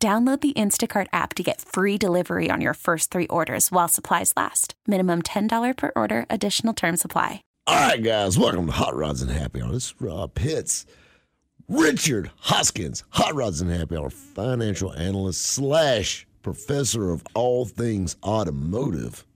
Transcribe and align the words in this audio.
Download 0.00 0.40
the 0.40 0.52
Instacart 0.52 1.08
app 1.12 1.34
to 1.34 1.42
get 1.42 1.60
free 1.60 1.98
delivery 1.98 2.50
on 2.52 2.60
your 2.60 2.74
first 2.74 3.10
three 3.10 3.26
orders 3.26 3.72
while 3.72 3.88
supplies 3.88 4.32
last. 4.36 4.74
Minimum 4.86 5.22
$10 5.22 5.76
per 5.76 5.90
order, 5.96 6.24
additional 6.30 6.72
term 6.72 6.96
supply. 6.96 7.42
All 7.66 7.74
right, 7.74 8.00
guys, 8.00 8.38
welcome 8.38 8.66
to 8.66 8.72
Hot 8.72 8.94
Rods 8.94 9.22
and 9.22 9.30
Happy 9.32 9.60
Hour. 9.60 9.72
This 9.72 9.86
is 9.86 9.94
Rob 9.98 10.34
Pitts. 10.34 10.86
Richard 11.66 12.30
Hoskins, 12.36 13.02
Hot 13.10 13.34
Rods 13.34 13.60
and 13.60 13.72
Happy 13.72 13.96
Hour, 13.96 14.10
financial 14.10 14.92
analyst 14.92 15.42
slash 15.42 16.28
professor 16.42 17.10
of 17.10 17.24
all 17.34 17.64
things 17.64 18.14
automotive. 18.22 19.26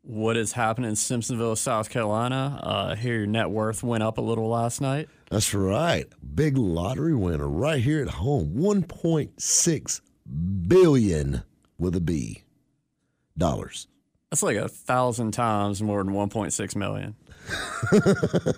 What 0.00 0.38
is 0.38 0.52
happening 0.52 0.90
in 0.90 0.96
Simpsonville, 0.96 1.58
South 1.58 1.90
Carolina? 1.90 2.58
Uh, 2.62 2.94
here, 2.94 3.18
your 3.18 3.26
net 3.26 3.50
worth 3.50 3.82
went 3.82 4.02
up 4.02 4.16
a 4.16 4.22
little 4.22 4.48
last 4.48 4.80
night. 4.80 5.08
That's 5.34 5.52
right. 5.52 6.06
Big 6.36 6.56
lottery 6.56 7.12
winner 7.12 7.48
right 7.48 7.82
here 7.82 8.00
at 8.00 8.08
home. 8.08 8.54
1.6 8.54 10.00
billion 10.68 11.42
with 11.76 11.96
a 11.96 12.00
B 12.00 12.44
dollars. 13.36 13.88
That's 14.30 14.44
like 14.44 14.56
a 14.56 14.68
thousand 14.68 15.32
times 15.32 15.82
more 15.82 16.04
than 16.04 16.14
1.6 16.14 16.76
million. 16.76 17.16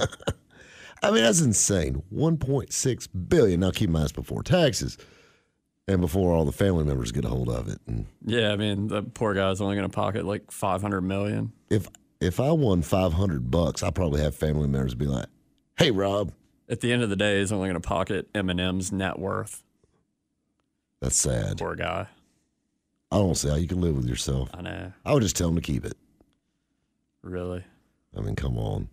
I 1.02 1.10
mean, 1.10 1.22
that's 1.22 1.40
insane. 1.40 2.02
1.6 2.14 3.08
billion. 3.26 3.60
Now 3.60 3.70
keep 3.70 3.88
in 3.88 3.92
mind 3.92 4.12
before 4.12 4.42
taxes 4.42 4.98
and 5.88 6.02
before 6.02 6.34
all 6.34 6.44
the 6.44 6.52
family 6.52 6.84
members 6.84 7.10
get 7.10 7.24
a 7.24 7.28
hold 7.28 7.48
of 7.48 7.68
it. 7.68 7.78
And 7.86 8.04
Yeah, 8.22 8.52
I 8.52 8.56
mean, 8.56 8.88
the 8.88 9.02
poor 9.02 9.32
guy's 9.32 9.62
only 9.62 9.76
going 9.76 9.88
to 9.88 9.94
pocket 9.96 10.26
like 10.26 10.50
500 10.50 11.00
million. 11.00 11.54
if 11.70 11.88
if 12.20 12.38
I 12.38 12.50
won 12.50 12.82
500 12.82 13.50
bucks, 13.50 13.82
I 13.82 13.90
probably 13.90 14.20
have 14.20 14.34
family 14.34 14.68
members 14.68 14.94
be 14.94 15.06
like, 15.06 15.28
"Hey, 15.78 15.90
Rob, 15.90 16.32
At 16.68 16.80
the 16.80 16.92
end 16.92 17.02
of 17.02 17.10
the 17.10 17.16
day, 17.16 17.40
is 17.40 17.52
only 17.52 17.68
going 17.68 17.80
to 17.80 17.88
pocket 17.88 18.32
Eminem's 18.32 18.90
net 18.92 19.18
worth. 19.18 19.62
that's 21.00 21.16
sad. 21.16 21.58
Poor 21.58 21.74
guy. 21.76 22.06
I 23.12 23.18
don't 23.18 23.36
see 23.36 23.48
how 23.48 23.54
you 23.54 23.68
can 23.68 23.80
live 23.80 23.94
with 23.96 24.06
yourself. 24.08 24.50
I 24.52 24.62
know. 24.62 24.92
I 25.04 25.14
would 25.14 25.22
just 25.22 25.36
tell 25.36 25.48
him 25.48 25.54
to 25.54 25.60
keep 25.60 25.84
it. 25.84 25.96
Really. 27.22 27.64
I 28.16 28.20
mean, 28.20 28.34
come 28.34 28.58
on. 28.58 28.88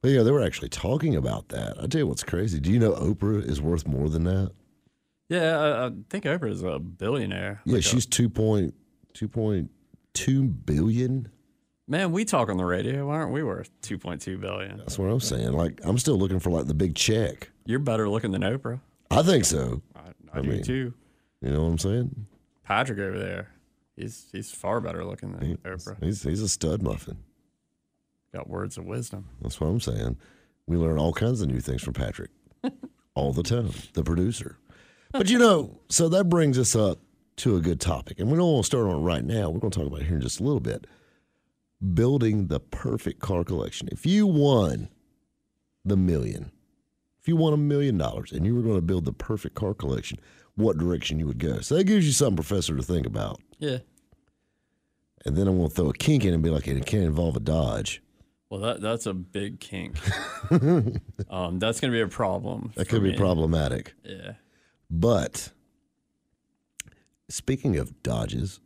But 0.00 0.12
yeah, 0.12 0.22
they 0.22 0.30
were 0.30 0.42
actually 0.42 0.70
talking 0.70 1.14
about 1.16 1.50
that. 1.50 1.74
I 1.78 1.86
tell 1.86 1.98
you 1.98 2.06
what's 2.06 2.24
crazy. 2.24 2.58
Do 2.60 2.72
you 2.72 2.78
know 2.78 2.92
Oprah 2.92 3.46
is 3.46 3.60
worth 3.60 3.86
more 3.86 4.08
than 4.08 4.24
that? 4.24 4.52
Yeah, 5.28 5.58
I, 5.58 5.86
I 5.86 5.90
think 6.08 6.24
Oprah 6.24 6.50
is 6.50 6.62
a 6.62 6.78
billionaire. 6.78 7.60
Yeah, 7.66 7.74
Like 7.74 7.80
a- 7.80 7.86
she's 7.86 8.06
2.2 8.06 10.66
billion. 10.66 11.28
Man, 11.90 12.12
we 12.12 12.24
talk 12.24 12.48
on 12.48 12.56
the 12.56 12.64
radio. 12.64 13.08
Why 13.08 13.16
aren't 13.16 13.32
we 13.32 13.42
worth 13.42 13.68
2.2 13.82 14.40
billion? 14.40 14.78
That's 14.78 14.98
what 14.98 15.06
I'm 15.06 15.20
saying. 15.20 15.52
Like, 15.52 15.80
I'm 15.82 15.98
still 15.98 16.16
looking 16.16 16.38
for 16.38 16.50
like 16.50 16.66
the 16.66 16.74
big 16.74 16.94
check. 16.94 17.50
You're 17.66 17.80
better 17.80 18.08
looking 18.08 18.30
than 18.30 18.42
Oprah. 18.42 18.80
I 19.10 19.22
think 19.22 19.44
so. 19.44 19.82
I, 19.94 20.00
I, 20.32 20.38
I 20.38 20.40
do 20.40 20.48
mean- 20.48 20.62
too. 20.62 20.94
You 21.42 21.50
know 21.50 21.62
what 21.62 21.68
I'm 21.68 21.78
saying? 21.78 22.26
Patrick 22.64 22.98
over 22.98 23.18
there, 23.18 23.48
he's 23.96 24.26
he's 24.30 24.50
far 24.52 24.80
better 24.80 25.04
looking 25.04 25.32
than 25.32 25.56
Oprah. 25.64 25.96
He's, 26.02 26.22
he's 26.22 26.42
a 26.42 26.48
stud 26.48 26.82
muffin. 26.82 27.16
Got 28.32 28.48
words 28.48 28.78
of 28.78 28.84
wisdom. 28.84 29.26
That's 29.40 29.58
what 29.58 29.68
I'm 29.68 29.80
saying. 29.80 30.18
We 30.66 30.76
learn 30.76 30.98
all 30.98 31.12
kinds 31.12 31.40
of 31.40 31.48
new 31.48 31.60
things 31.60 31.82
from 31.82 31.94
Patrick 31.94 32.30
all 33.14 33.32
the 33.32 33.42
time, 33.42 33.70
the 33.94 34.04
producer. 34.04 34.58
But 35.12 35.30
you 35.30 35.38
know, 35.38 35.80
so 35.88 36.08
that 36.10 36.28
brings 36.28 36.58
us 36.58 36.76
up 36.76 37.00
to 37.36 37.56
a 37.56 37.60
good 37.60 37.80
topic. 37.80 38.20
And 38.20 38.30
we 38.30 38.36
don't 38.36 38.52
want 38.52 38.64
to 38.64 38.66
start 38.66 38.86
on 38.86 38.96
it 38.96 39.02
right 39.02 39.24
now. 39.24 39.48
We're 39.48 39.60
going 39.60 39.70
to 39.72 39.78
talk 39.78 39.88
about 39.88 40.02
it 40.02 40.06
here 40.06 40.16
in 40.16 40.20
just 40.22 40.40
a 40.40 40.44
little 40.44 40.60
bit. 40.60 40.86
Building 41.94 42.48
the 42.48 42.60
perfect 42.60 43.20
car 43.20 43.44
collection. 43.44 43.88
If 43.90 44.04
you 44.04 44.26
won 44.26 44.88
the 45.84 45.96
million, 45.96 46.50
if 47.20 47.28
you 47.28 47.36
won 47.36 47.52
a 47.52 47.58
million 47.58 47.96
dollars 47.96 48.32
and 48.32 48.44
you 48.44 48.54
were 48.54 48.62
going 48.62 48.76
to 48.76 48.82
build 48.82 49.04
the 49.04 49.12
perfect 49.12 49.54
car 49.54 49.72
collection, 49.72 50.18
what 50.56 50.76
direction 50.76 51.18
you 51.18 51.26
would 51.26 51.38
go. 51.38 51.60
So 51.60 51.76
that 51.76 51.84
gives 51.84 52.06
you 52.06 52.12
something, 52.12 52.36
Professor, 52.36 52.76
to 52.76 52.82
think 52.82 53.06
about. 53.06 53.40
Yeah. 53.58 53.78
And 55.24 55.36
then 55.36 55.48
I'm 55.48 55.56
going 55.56 55.68
to 55.68 55.74
throw 55.74 55.90
a 55.90 55.94
kink 55.94 56.24
in 56.24 56.34
and 56.34 56.42
be 56.42 56.50
like, 56.50 56.68
it 56.68 56.84
can't 56.86 57.04
involve 57.04 57.36
a 57.36 57.40
Dodge. 57.40 58.02
Well, 58.50 58.60
that 58.62 58.80
that's 58.80 59.06
a 59.06 59.14
big 59.14 59.60
kink. 59.60 59.96
um, 61.30 61.60
that's 61.60 61.78
gonna 61.78 61.92
be 61.92 62.00
a 62.00 62.08
problem. 62.08 62.72
That 62.74 62.88
could 62.88 63.04
be 63.04 63.14
problematic. 63.14 63.94
Yeah. 64.02 64.32
But 64.90 65.52
speaking 67.28 67.76
of 67.76 68.02
Dodges, 68.02 68.58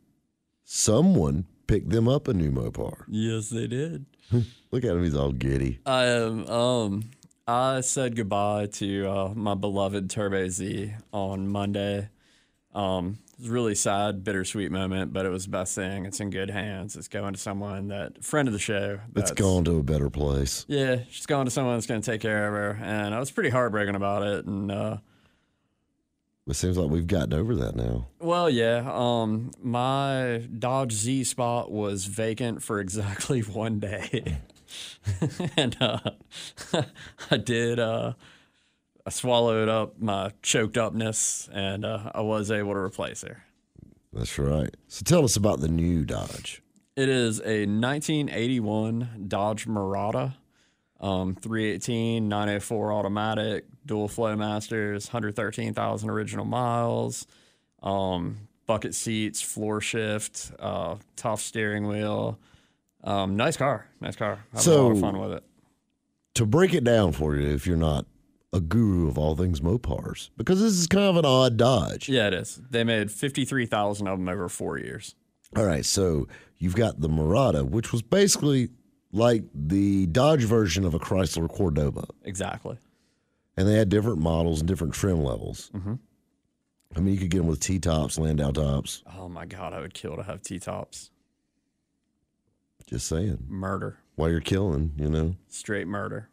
someone 0.63 1.45
picked 1.67 1.89
them 1.89 2.07
up 2.07 2.27
a 2.27 2.33
new 2.33 2.51
Mopar. 2.51 3.03
Yes, 3.07 3.49
they 3.49 3.67
did. 3.67 4.05
Look 4.71 4.83
at 4.83 4.91
him, 4.91 5.03
he's 5.03 5.15
all 5.15 5.31
giddy. 5.31 5.79
I 5.85 6.07
um, 6.09 6.47
um 6.47 7.03
I 7.47 7.81
said 7.81 8.15
goodbye 8.15 8.67
to 8.73 9.07
uh, 9.07 9.33
my 9.35 9.53
beloved 9.53 10.09
Turbo 10.09 10.49
Z 10.49 10.93
on 11.13 11.47
Monday. 11.47 12.09
Um, 12.73 13.19
it 13.33 13.41
was 13.41 13.49
a 13.49 13.51
really 13.51 13.75
sad, 13.75 14.23
bittersweet 14.23 14.71
moment, 14.71 15.13
but 15.13 15.25
it 15.25 15.29
was 15.29 15.45
the 15.45 15.51
best 15.51 15.75
thing. 15.75 16.05
It's 16.05 16.19
in 16.19 16.29
good 16.31 16.49
hands. 16.49 16.95
It's 16.95 17.07
going 17.07 17.33
to 17.33 17.39
someone 17.39 17.89
that 17.89 18.23
friend 18.23 18.47
of 18.47 18.53
the 18.53 18.59
show. 18.59 18.99
It's 19.15 19.29
that's- 19.29 19.33
gone 19.33 19.63
to 19.65 19.77
a 19.77 19.83
better 19.83 20.09
place. 20.09 20.65
Yeah, 20.67 21.01
she's 21.09 21.25
going 21.27 21.45
to 21.45 21.51
someone 21.51 21.75
that's 21.75 21.85
going 21.85 22.01
to 22.01 22.11
take 22.11 22.21
care 22.21 22.47
of 22.47 22.53
her, 22.53 22.83
and 22.83 23.13
I 23.13 23.19
was 23.19 23.29
pretty 23.31 23.49
heartbroken 23.49 23.95
about 23.95 24.23
it. 24.23 24.45
And 24.45 24.71
uh, 24.71 24.97
It 26.47 26.55
seems 26.55 26.77
like 26.77 26.91
we've 26.91 27.07
gotten 27.07 27.33
over 27.33 27.55
that 27.55 27.75
now. 27.75 28.07
Well, 28.19 28.49
yeah. 28.49 28.87
Um, 28.93 29.51
my 29.63 30.47
Dodge 30.59 30.91
Z 30.91 31.23
spot 31.23 31.71
was 31.71 32.05
vacant 32.05 32.61
for 32.61 32.79
exactly 32.81 33.41
one 33.41 33.79
day, 33.79 34.37
and 35.57 35.75
uh, 35.81 35.99
I 37.31 37.37
did. 37.37 37.79
Uh, 37.79 38.13
I 39.07 39.09
swallowed 39.11 39.69
up 39.69 39.99
my 39.99 40.31
choked 40.41 40.77
upness, 40.77 41.49
and 41.51 41.85
uh, 41.85 42.11
I 42.13 42.21
was 42.21 42.49
able 42.51 42.73
to 42.73 42.79
replace 42.79 43.21
her. 43.21 43.43
That's 44.13 44.37
right. 44.39 44.73
So 44.87 45.03
tell 45.03 45.23
us 45.23 45.35
about 45.35 45.59
the 45.59 45.67
new 45.67 46.05
Dodge. 46.05 46.61
It 46.95 47.09
is 47.09 47.39
a 47.39 47.65
1981 47.65 49.25
Dodge 49.27 49.67
Mirada, 49.67 50.35
um, 50.99 51.35
318, 51.35 52.27
904 52.27 52.93
automatic, 52.93 53.65
dual 53.85 54.07
flow 54.07 54.35
masters, 54.35 55.07
113,000 55.07 56.09
original 56.09 56.45
miles, 56.45 57.27
um, 57.83 58.47
bucket 58.65 58.95
seats, 58.95 59.41
floor 59.41 59.81
shift, 59.81 60.51
uh, 60.59 60.95
tough 61.15 61.41
steering 61.41 61.87
wheel. 61.87 62.39
Um, 63.03 63.37
nice 63.37 63.55
car, 63.55 63.87
nice 64.01 64.15
car. 64.15 64.43
Having 64.53 64.73
a 64.73 64.75
lot 64.77 64.91
of 64.91 64.99
fun 64.99 65.19
with 65.19 65.31
it. 65.33 65.43
To 66.35 66.45
break 66.45 66.73
it 66.73 66.83
down 66.83 67.11
for 67.11 67.35
you, 67.35 67.47
if 67.47 67.67
you're 67.67 67.77
not 67.77 68.05
a 68.51 68.59
guru 68.59 69.07
of 69.07 69.17
all 69.17 69.35
things 69.35 69.61
Mopars, 69.61 70.29
because 70.37 70.59
this 70.59 70.73
is 70.73 70.87
kind 70.87 71.05
of 71.05 71.17
an 71.17 71.25
odd 71.25 71.57
Dodge. 71.57 72.09
Yeah, 72.09 72.27
it 72.27 72.33
is. 72.33 72.59
They 72.69 72.83
made 72.83 73.11
53,000 73.11 74.07
of 74.07 74.17
them 74.17 74.27
over 74.27 74.49
four 74.49 74.77
years. 74.77 75.13
All 75.55 75.65
right, 75.65 75.85
so 75.85 76.27
you've 76.57 76.75
got 76.75 76.99
the 76.99 77.07
Mirada, 77.07 77.63
which 77.63 77.91
was 77.91 78.01
basically 78.01 78.69
like 79.15 79.43
the 79.53 80.05
Dodge 80.07 80.43
version 80.43 80.83
of 80.85 80.93
a 80.93 80.99
Chrysler 80.99 81.49
Cordoba. 81.49 82.05
Exactly. 82.23 82.77
and 83.57 83.67
they 83.67 83.75
had 83.75 83.89
different 83.89 84.19
models 84.19 84.59
and 84.59 84.67
different 84.67 84.93
trim 84.93 85.23
levels. 85.23 85.71
Mm-hmm. 85.73 85.93
I 86.95 86.99
mean, 86.99 87.13
you 87.13 87.19
could 87.19 87.29
get 87.29 87.39
them 87.39 87.47
with 87.47 87.59
T 87.59 87.79
tops, 87.79 88.17
Landau 88.19 88.51
tops. 88.51 89.03
Oh 89.17 89.27
my 89.29 89.45
God, 89.45 89.73
I 89.73 89.79
would 89.79 89.93
kill 89.93 90.15
to 90.17 90.23
have 90.23 90.41
T 90.41 90.59
tops. 90.59 91.09
Just 92.87 93.07
saying, 93.07 93.39
Murder. 93.47 93.97
while 94.15 94.29
you're 94.29 94.39
killing, 94.41 94.93
you 94.97 95.09
know. 95.09 95.35
Straight 95.47 95.87
murder. 95.87 96.29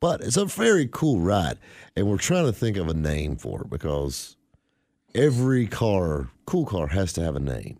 But 0.00 0.20
it's 0.20 0.36
a 0.36 0.44
very 0.44 0.86
cool 0.92 1.20
ride, 1.20 1.56
and 1.96 2.06
we're 2.06 2.18
trying 2.18 2.44
to 2.44 2.52
think 2.52 2.76
of 2.76 2.88
a 2.88 2.94
name 2.94 3.36
for 3.36 3.62
it 3.62 3.70
because 3.70 4.36
every 5.14 5.66
car, 5.66 6.28
cool 6.44 6.66
car, 6.66 6.88
has 6.88 7.14
to 7.14 7.22
have 7.22 7.34
a 7.36 7.40
name. 7.40 7.78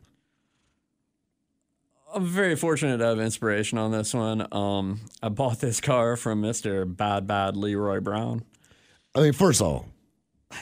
I'm 2.15 2.27
very 2.27 2.55
fortunate 2.57 2.99
to 2.99 3.05
have 3.07 3.19
inspiration 3.21 3.77
on 3.79 3.91
this 3.91 4.15
one. 4.15 4.47
Um, 4.53 5.01
I 5.23 5.29
bought 5.29 5.61
this 5.61 5.81
car 5.81 6.17
from 6.17 6.43
Mr. 6.43 6.85
Bad 6.97 7.27
Bad 7.27 7.57
Leroy 7.57 8.01
Brown. 8.01 8.45
I 9.15 9.21
mean, 9.21 9.33
first 9.33 9.61
of 9.61 9.67
all, 9.67 9.87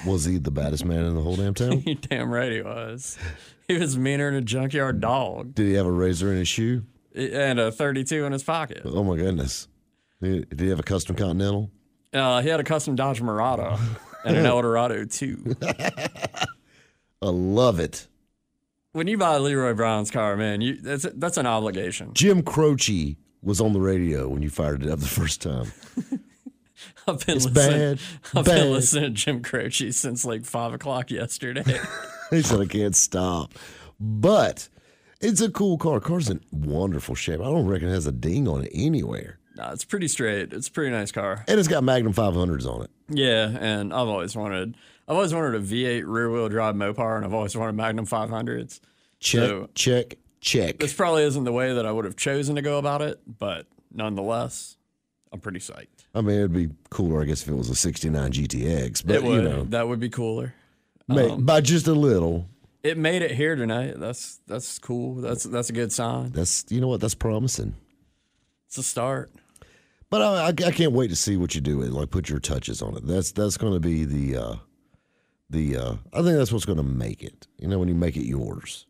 was 0.06 0.24
he 0.24 0.38
the 0.38 0.50
baddest 0.50 0.84
man 0.84 1.04
in 1.04 1.14
the 1.14 1.20
whole 1.20 1.36
damn 1.36 1.54
town? 1.54 1.82
You 1.86 1.94
damn 1.96 2.30
right 2.32 2.52
he 2.52 2.62
was. 2.62 3.18
He 3.68 3.76
was 3.76 3.98
meaner 3.98 4.30
than 4.30 4.38
a 4.38 4.44
junkyard 4.44 5.00
dog 5.00 5.54
Did 5.54 5.66
he 5.66 5.74
have 5.74 5.86
a 5.86 5.90
razor 5.92 6.32
in 6.32 6.38
his 6.38 6.48
shoe? 6.48 6.84
and 7.14 7.60
a 7.60 7.70
32 7.70 8.24
in 8.24 8.32
his 8.32 8.42
pocket. 8.42 8.80
Oh 8.86 9.04
my 9.04 9.16
goodness! 9.16 9.68
Did 10.22 10.48
did 10.48 10.60
he 10.60 10.68
have 10.70 10.80
a 10.80 10.82
custom 10.82 11.14
Continental? 11.14 11.70
Uh, 12.14 12.40
he 12.40 12.48
had 12.48 12.60
a 12.60 12.64
custom 12.64 12.94
Dodge 12.96 13.20
Mirada 13.20 13.78
and 14.24 14.36
an 14.38 14.46
Eldorado 14.54 15.04
too. 15.04 15.54
I 15.62 17.28
love 17.28 17.78
it. 17.80 18.08
When 18.92 19.06
you 19.06 19.16
buy 19.16 19.38
Leroy 19.38 19.72
Brown's 19.74 20.10
car, 20.10 20.36
man, 20.36 20.60
you 20.60 20.76
that's 20.76 21.06
that's 21.14 21.38
an 21.38 21.46
obligation. 21.46 22.12
Jim 22.14 22.42
Croce 22.42 23.16
was 23.42 23.60
on 23.60 23.72
the 23.72 23.80
radio 23.80 24.28
when 24.28 24.42
you 24.42 24.50
fired 24.50 24.82
it 24.82 24.90
up 24.90 25.00
the 25.00 25.06
first 25.06 25.40
time. 25.42 25.72
I've 27.08 27.24
been 27.26 27.36
It's 27.36 27.46
listening. 27.46 27.96
bad. 27.96 28.00
I've 28.34 28.44
bad. 28.44 28.60
been 28.62 28.72
listening 28.72 29.04
to 29.04 29.10
Jim 29.10 29.42
Croce 29.42 29.90
since 29.92 30.24
like 30.24 30.44
five 30.44 30.72
o'clock 30.74 31.10
yesterday. 31.10 31.64
he 32.30 32.42
said 32.42 32.60
I 32.60 32.66
can't 32.66 32.94
stop. 32.94 33.54
But 33.98 34.68
it's 35.20 35.40
a 35.40 35.50
cool 35.50 35.78
car. 35.78 36.00
Car's 36.00 36.28
in 36.28 36.40
wonderful 36.50 37.14
shape. 37.14 37.40
I 37.40 37.44
don't 37.44 37.66
reckon 37.66 37.88
it 37.88 37.92
has 37.94 38.06
a 38.06 38.12
ding 38.12 38.46
on 38.48 38.64
it 38.64 38.70
anywhere. 38.74 39.38
nah, 39.56 39.72
it's 39.72 39.84
pretty 39.84 40.08
straight. 40.08 40.52
It's 40.52 40.68
a 40.68 40.72
pretty 40.72 40.90
nice 40.90 41.12
car. 41.12 41.44
And 41.48 41.58
it's 41.58 41.68
got 41.68 41.82
Magnum 41.84 42.12
500s 42.12 42.66
on 42.66 42.82
it. 42.82 42.90
Yeah, 43.08 43.48
and 43.60 43.92
I've 43.92 44.08
always 44.08 44.34
wanted 44.36 44.76
I've 45.08 45.16
always 45.16 45.34
wanted 45.34 45.54
a 45.56 45.60
V8 45.60 46.04
rear 46.06 46.30
wheel 46.30 46.48
drive 46.48 46.74
Mopar, 46.74 47.16
and 47.16 47.24
I've 47.24 47.34
always 47.34 47.56
wanted 47.56 47.72
Magnum 47.74 48.06
500s. 48.06 48.80
Check, 49.20 49.48
So- 49.48 49.68
check, 49.74 50.16
check. 50.40 50.78
This 50.78 50.92
probably 50.94 51.24
isn't 51.24 51.44
the 51.44 51.52
way 51.52 51.74
that 51.74 51.86
I 51.86 51.92
would 51.92 52.04
have 52.04 52.16
chosen 52.16 52.56
to 52.56 52.62
go 52.62 52.78
about 52.78 53.02
it, 53.02 53.20
but 53.26 53.66
nonetheless, 53.92 54.76
I'm 55.32 55.40
pretty 55.40 55.58
psyched. 55.60 55.86
I 56.14 56.20
mean, 56.20 56.36
it'd 56.38 56.52
be 56.52 56.68
cooler, 56.90 57.22
I 57.22 57.24
guess, 57.24 57.42
if 57.42 57.48
it 57.48 57.54
was 57.54 57.70
a 57.70 57.74
69 57.74 58.32
GTX. 58.32 59.02
But, 59.06 59.22
would. 59.22 59.42
you 59.44 59.48
know, 59.48 59.64
that 59.64 59.88
would 59.88 60.00
be 60.00 60.08
cooler. 60.10 60.54
may- 61.08 61.36
by 61.36 61.60
just 61.60 61.86
a 61.88 61.94
little. 61.94 62.46
It 62.82 62.98
made 62.98 63.22
it 63.22 63.30
here 63.32 63.54
tonight. 63.54 63.94
That's 63.98 64.40
that's 64.48 64.78
cool. 64.80 65.14
That's 65.16 65.44
that's 65.44 65.70
a 65.70 65.72
good 65.72 65.92
sign. 65.92 66.32
That's, 66.32 66.64
you 66.68 66.80
know 66.80 66.88
what, 66.88 67.00
that's 67.00 67.14
promising. 67.14 67.76
It's 68.66 68.76
a 68.76 68.82
start. 68.82 69.30
But 70.10 70.20
I, 70.20 70.46
I, 70.46 70.48
I 70.48 70.72
can't 70.72 70.92
wait 70.92 71.08
to 71.10 71.16
see 71.16 71.36
what 71.36 71.54
you 71.54 71.60
do 71.60 71.78
with 71.78 71.88
it. 71.88 71.92
Like, 71.92 72.10
put 72.10 72.28
your 72.28 72.40
touches 72.40 72.82
on 72.82 72.96
it. 72.96 73.06
That's 73.06 73.30
that's 73.32 73.56
going 73.56 73.72
to 73.74 73.80
be 73.80 74.04
the, 74.04 74.36
uh, 74.36 74.54
the. 75.52 75.76
Uh, 75.76 75.94
I 76.12 76.22
think 76.22 76.36
that's 76.36 76.50
what's 76.52 76.64
going 76.64 76.78
to 76.78 76.82
make 76.84 77.22
it. 77.22 77.46
You 77.58 77.68
know, 77.68 77.78
when 77.78 77.88
you 77.88 77.94
make 77.94 78.16
it 78.16 78.24
yours. 78.26 78.86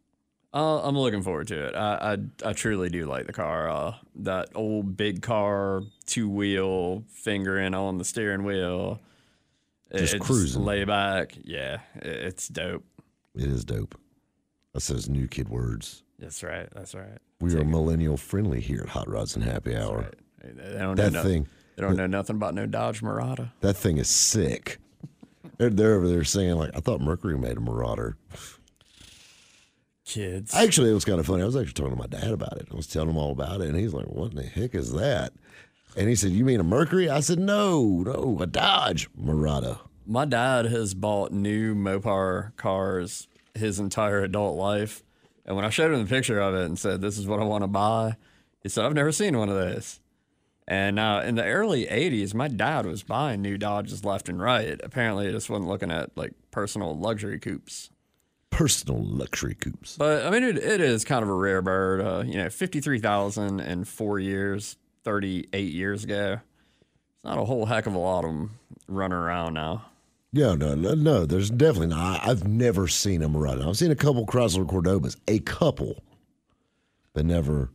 Uh, 0.54 0.82
I'm 0.82 0.98
looking 0.98 1.22
forward 1.22 1.46
to 1.48 1.66
it. 1.68 1.74
I, 1.74 2.16
I 2.44 2.48
I 2.50 2.52
truly 2.52 2.90
do 2.90 3.06
like 3.06 3.26
the 3.26 3.32
car. 3.32 3.70
Uh, 3.70 3.94
that 4.16 4.50
old 4.54 4.96
big 4.96 5.22
car, 5.22 5.82
two 6.06 6.28
wheel, 6.28 7.04
fingering 7.08 7.74
on 7.74 7.98
the 7.98 8.04
steering 8.04 8.44
wheel. 8.44 9.00
Just 9.96 10.14
it's 10.14 10.24
cruising. 10.26 10.62
lay 10.64 10.84
back. 10.84 11.34
Yeah, 11.42 11.80
it- 11.96 12.06
it's 12.06 12.48
dope. 12.48 12.84
It 13.34 13.44
is 13.50 13.64
dope. 13.64 13.98
That's 14.74 14.88
those 14.88 15.08
new 15.08 15.26
kid 15.26 15.48
words. 15.48 16.02
That's 16.18 16.42
right. 16.42 16.68
That's 16.74 16.94
right. 16.94 17.18
We 17.40 17.54
are 17.56 17.64
millennial 17.64 18.16
friendly 18.16 18.60
here 18.60 18.80
at 18.82 18.88
Hot 18.90 19.08
Rods 19.08 19.34
and 19.36 19.44
Happy 19.44 19.74
Hour. 19.76 19.98
Right. 19.98 20.56
They 20.56 20.78
don't 20.78 20.96
That 20.96 21.12
know 21.12 21.22
no- 21.22 21.28
They 21.76 21.82
don't 21.82 21.96
know 21.96 22.06
nothing 22.06 22.36
about 22.36 22.54
no 22.54 22.66
Dodge 22.66 23.00
Mirada. 23.02 23.52
that 23.60 23.74
thing 23.74 23.96
is 23.96 24.08
sick. 24.08 24.78
They're, 25.62 25.70
they're 25.70 25.94
over 25.94 26.08
there 26.08 26.24
saying 26.24 26.56
like, 26.56 26.72
I 26.74 26.80
thought 26.80 27.00
Mercury 27.00 27.38
made 27.38 27.56
a 27.56 27.60
Marauder. 27.60 28.16
Kids. 30.04 30.52
Actually, 30.52 30.90
it 30.90 30.94
was 30.94 31.04
kind 31.04 31.20
of 31.20 31.26
funny. 31.26 31.42
I 31.42 31.46
was 31.46 31.54
actually 31.54 31.74
talking 31.74 31.92
to 31.92 31.96
my 31.96 32.08
dad 32.08 32.32
about 32.32 32.56
it. 32.58 32.66
I 32.72 32.74
was 32.74 32.88
telling 32.88 33.10
him 33.10 33.16
all 33.16 33.30
about 33.30 33.60
it, 33.60 33.68
and 33.68 33.78
he's 33.78 33.94
like, 33.94 34.06
"What 34.06 34.32
in 34.32 34.36
the 34.36 34.42
heck 34.42 34.74
is 34.74 34.92
that?" 34.92 35.32
And 35.96 36.08
he 36.08 36.16
said, 36.16 36.32
"You 36.32 36.44
mean 36.44 36.58
a 36.58 36.64
Mercury?" 36.64 37.08
I 37.08 37.20
said, 37.20 37.38
"No, 37.38 38.02
no, 38.04 38.38
a 38.40 38.46
Dodge 38.46 39.08
Mirada." 39.14 39.78
My 40.04 40.24
dad 40.24 40.66
has 40.66 40.94
bought 40.94 41.32
new 41.32 41.76
Mopar 41.76 42.56
cars 42.56 43.28
his 43.54 43.78
entire 43.78 44.22
adult 44.22 44.58
life. 44.58 45.04
And 45.46 45.54
when 45.54 45.64
I 45.64 45.70
showed 45.70 45.92
him 45.92 46.02
the 46.02 46.08
picture 46.08 46.40
of 46.40 46.54
it 46.54 46.64
and 46.64 46.78
said, 46.78 47.00
This 47.00 47.18
is 47.18 47.26
what 47.26 47.40
I 47.40 47.44
want 47.44 47.62
to 47.62 47.68
buy, 47.68 48.16
he 48.62 48.68
said, 48.68 48.84
I've 48.84 48.94
never 48.94 49.12
seen 49.12 49.38
one 49.38 49.48
of 49.48 49.54
those. 49.54 50.00
And 50.68 50.98
uh, 50.98 51.22
in 51.24 51.34
the 51.34 51.44
early 51.44 51.86
80s, 51.86 52.34
my 52.34 52.48
dad 52.48 52.86
was 52.86 53.02
buying 53.02 53.42
new 53.42 53.58
Dodges 53.58 54.04
left 54.04 54.28
and 54.28 54.40
right. 54.40 54.80
Apparently, 54.82 55.26
he 55.26 55.32
just 55.32 55.50
wasn't 55.50 55.68
looking 55.68 55.90
at 55.90 56.16
like 56.16 56.32
personal 56.50 56.96
luxury 56.96 57.38
coupes. 57.38 57.90
Personal 58.50 59.02
luxury 59.02 59.54
coupes. 59.54 59.96
But 59.96 60.24
I 60.26 60.30
mean, 60.30 60.44
it, 60.44 60.58
it 60.58 60.80
is 60.80 61.04
kind 61.04 61.22
of 61.22 61.28
a 61.28 61.34
rare 61.34 61.62
bird. 61.62 62.00
Uh, 62.00 62.22
you 62.24 62.36
know, 62.36 62.48
53,000 62.48 63.60
in 63.60 63.84
four 63.84 64.18
years, 64.18 64.76
38 65.04 65.72
years 65.72 66.04
ago. 66.04 66.34
It's 66.34 67.24
not 67.24 67.38
a 67.38 67.44
whole 67.44 67.66
heck 67.66 67.86
of 67.86 67.94
a 67.94 67.98
lot 67.98 68.24
of 68.24 68.30
them 68.30 68.58
running 68.86 69.18
around 69.18 69.54
now. 69.54 69.86
Yeah, 70.32 70.54
no, 70.54 70.74
no, 70.74 70.94
no. 70.94 71.26
There's 71.26 71.50
definitely 71.50 71.88
not. 71.88 72.22
I- 72.22 72.30
I've 72.30 72.46
never 72.46 72.88
seen 72.88 73.20
them 73.20 73.34
Mirada. 73.34 73.66
I've 73.68 73.76
seen 73.76 73.90
a 73.90 73.96
couple 73.96 74.24
Chrysler 74.26 74.66
Cordobas, 74.66 75.16
a 75.26 75.40
couple, 75.40 76.02
but 77.14 77.26
never, 77.26 77.70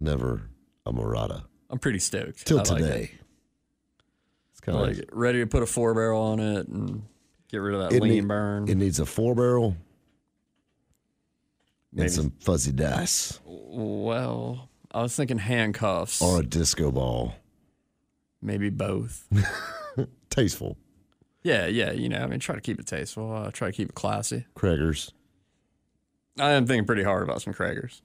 never 0.00 0.42
a 0.86 0.92
Mirada 0.92 1.44
I'm 1.70 1.78
pretty 1.78 1.98
stoked. 2.00 2.46
till 2.46 2.58
I 2.58 2.62
like 2.62 2.70
it. 2.70 2.74
today. 2.84 3.10
It's 4.52 4.60
kind 4.60 4.76
I 4.76 4.80
of 4.82 4.86
like 4.88 4.98
it. 4.98 5.08
Ready 5.12 5.38
to 5.40 5.46
put 5.46 5.62
a 5.62 5.66
four 5.66 5.94
barrel 5.94 6.20
on 6.20 6.40
it 6.40 6.66
and 6.68 7.02
get 7.48 7.58
rid 7.58 7.74
of 7.74 7.80
that 7.88 7.96
It 7.96 8.02
lean 8.02 8.12
need- 8.12 8.28
burn. 8.28 8.68
It 8.68 8.74
needs 8.76 8.98
a 9.00 9.06
four 9.06 9.34
barrel 9.34 9.76
Maybe- 11.92 12.04
and 12.06 12.12
some 12.12 12.30
fuzzy 12.40 12.72
dice 12.72 13.40
well, 13.46 14.68
I 14.92 15.02
was 15.02 15.14
thinking 15.14 15.38
handcuffs. 15.38 16.20
or 16.20 16.40
a 16.40 16.42
disco 16.44 16.90
ball. 16.90 17.34
Maybe 18.42 18.68
both. 18.70 19.28
Tasteful 20.30 20.76
yeah, 21.42 21.66
yeah. 21.66 21.92
You 21.92 22.08
know, 22.10 22.18
I 22.18 22.26
mean, 22.26 22.38
try 22.38 22.54
to 22.54 22.60
keep 22.60 22.78
it 22.78 22.86
tasteful. 22.86 23.34
Uh, 23.34 23.50
try 23.50 23.68
to 23.70 23.72
keep 23.72 23.88
it 23.90 23.94
classy. 23.94 24.44
crackers. 24.54 25.10
I 26.38 26.50
am 26.50 26.66
thinking 26.66 26.84
pretty 26.84 27.02
hard 27.02 27.22
about 27.22 27.40
some 27.40 27.54
Cragars. 27.54 28.02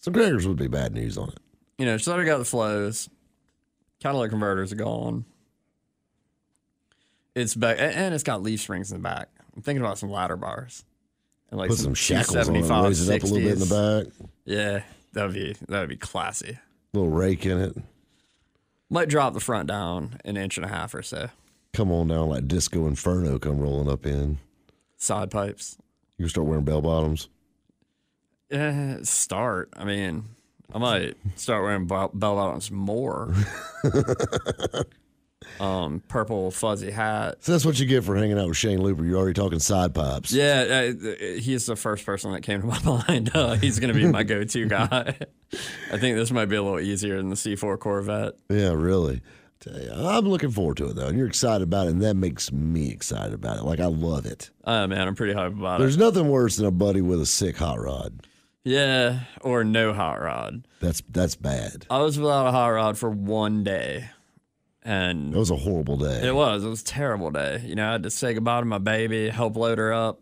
Some 0.00 0.12
Cragars 0.12 0.44
would 0.46 0.56
be 0.56 0.66
bad 0.66 0.92
news 0.92 1.16
on 1.16 1.28
it. 1.28 1.38
You 1.78 1.86
know, 1.86 1.96
so 1.96 2.18
I 2.18 2.24
got 2.24 2.38
the 2.38 2.44
flows. 2.44 3.08
Catalytic 4.00 4.30
converters 4.30 4.72
are 4.72 4.76
gone. 4.76 5.24
It's 7.34 7.54
back, 7.54 7.78
and 7.80 8.14
it's 8.14 8.22
got 8.22 8.42
leaf 8.42 8.60
springs 8.60 8.92
in 8.92 8.98
the 8.98 9.02
back. 9.02 9.28
I'm 9.56 9.62
thinking 9.62 9.82
about 9.82 9.98
some 9.98 10.10
ladder 10.10 10.36
bars. 10.36 10.84
And 11.50 11.58
like 11.58 11.70
Put 11.70 11.78
some 11.78 11.94
shackles 11.94 12.48
on 12.48 12.56
it, 12.56 12.62
275, 12.62 12.84
raise 12.84 13.08
it 13.08 13.14
up 13.14 13.22
a 13.22 13.26
little 13.26 13.48
bit 13.48 13.52
in 13.52 13.68
the 13.68 14.04
back. 14.14 14.28
Yeah, 14.44 14.82
that 15.12 15.24
would 15.26 15.34
be 15.34 15.56
that 15.68 15.80
would 15.80 15.88
be 15.88 15.96
classy. 15.96 16.58
little 16.92 17.10
rake 17.10 17.44
in 17.46 17.58
it. 17.60 17.76
Might 18.90 19.08
drop 19.08 19.34
the 19.34 19.40
front 19.40 19.68
down 19.68 20.20
an 20.24 20.36
inch 20.36 20.56
and 20.56 20.64
a 20.64 20.68
half 20.68 20.94
or 20.94 21.02
so. 21.02 21.30
Come 21.72 21.90
on 21.90 22.08
down 22.08 22.28
like 22.28 22.46
Disco 22.46 22.86
Inferno 22.86 23.38
come 23.38 23.58
rolling 23.58 23.90
up 23.90 24.06
in. 24.06 24.38
Side 24.96 25.30
pipes. 25.30 25.76
You 26.18 26.24
can 26.24 26.30
start 26.30 26.46
wearing 26.46 26.64
bell 26.64 26.82
bottoms. 26.82 27.28
Eh, 28.50 28.98
start. 29.02 29.70
I 29.76 29.84
mean, 29.84 30.24
I 30.72 30.78
might 30.78 31.16
start 31.36 31.62
wearing 31.62 31.86
bell 31.86 32.10
bottoms 32.12 32.70
more. 32.70 33.34
um, 35.60 36.02
purple 36.08 36.50
fuzzy 36.50 36.90
hat. 36.90 37.36
So 37.40 37.52
that's 37.52 37.64
what 37.64 37.78
you 37.78 37.86
get 37.86 38.04
for 38.04 38.16
hanging 38.16 38.38
out 38.38 38.48
with 38.48 38.56
Shane 38.56 38.80
Looper. 38.80 39.04
You're 39.04 39.18
already 39.18 39.34
talking 39.34 39.58
side 39.58 39.94
pipes. 39.94 40.32
Yeah, 40.32 40.92
uh, 40.96 41.38
he's 41.38 41.66
the 41.66 41.76
first 41.76 42.04
person 42.04 42.32
that 42.32 42.42
came 42.42 42.60
to 42.60 42.66
my 42.66 42.82
mind. 43.08 43.30
Uh, 43.34 43.54
he's 43.54 43.78
going 43.78 43.92
to 43.92 43.98
be 43.98 44.06
my 44.06 44.22
go-to 44.22 44.66
guy. 44.68 45.16
I 45.92 45.98
think 45.98 46.16
this 46.16 46.30
might 46.30 46.46
be 46.46 46.56
a 46.56 46.62
little 46.62 46.80
easier 46.80 47.18
than 47.18 47.28
the 47.28 47.36
C4 47.36 47.78
Corvette. 47.78 48.34
Yeah, 48.48 48.72
really. 48.72 49.22
You, 49.66 49.90
I'm 49.94 50.28
looking 50.28 50.50
forward 50.50 50.76
to 50.78 50.90
it 50.90 50.96
though, 50.96 51.06
and 51.06 51.16
you're 51.16 51.26
excited 51.26 51.62
about 51.62 51.86
it, 51.86 51.90
and 51.92 52.02
that 52.02 52.16
makes 52.16 52.52
me 52.52 52.90
excited 52.90 53.32
about 53.32 53.58
it. 53.58 53.62
Like 53.64 53.80
I 53.80 53.86
love 53.86 54.26
it. 54.26 54.50
Uh, 54.62 54.86
man, 54.86 55.08
I'm 55.08 55.14
pretty 55.14 55.32
hyped 55.32 55.58
about 55.58 55.78
There's 55.78 55.94
it. 55.94 55.98
There's 55.98 56.14
nothing 56.14 56.28
worse 56.28 56.56
than 56.56 56.66
a 56.66 56.70
buddy 56.70 57.00
with 57.00 57.20
a 57.22 57.26
sick 57.26 57.56
hot 57.56 57.80
rod. 57.80 58.26
Yeah, 58.64 59.20
or 59.42 59.62
no 59.62 59.92
hot 59.92 60.20
rod. 60.22 60.66
That's 60.80 61.02
that's 61.08 61.36
bad. 61.36 61.86
I 61.90 61.98
was 61.98 62.18
without 62.18 62.46
a 62.46 62.50
hot 62.50 62.68
rod 62.68 62.96
for 62.98 63.10
one 63.10 63.62
day, 63.62 64.08
and 64.82 65.32
That 65.34 65.38
was 65.38 65.50
a 65.50 65.56
horrible 65.56 65.98
day. 65.98 66.26
It 66.26 66.34
was. 66.34 66.64
It 66.64 66.68
was 66.68 66.80
a 66.80 66.84
terrible 66.84 67.30
day. 67.30 67.62
You 67.64 67.74
know, 67.74 67.88
I 67.88 67.92
had 67.92 68.02
to 68.04 68.10
say 68.10 68.32
goodbye 68.34 68.60
to 68.60 68.66
my 68.66 68.78
baby, 68.78 69.28
help 69.28 69.56
load 69.56 69.76
her 69.78 69.92
up. 69.92 70.20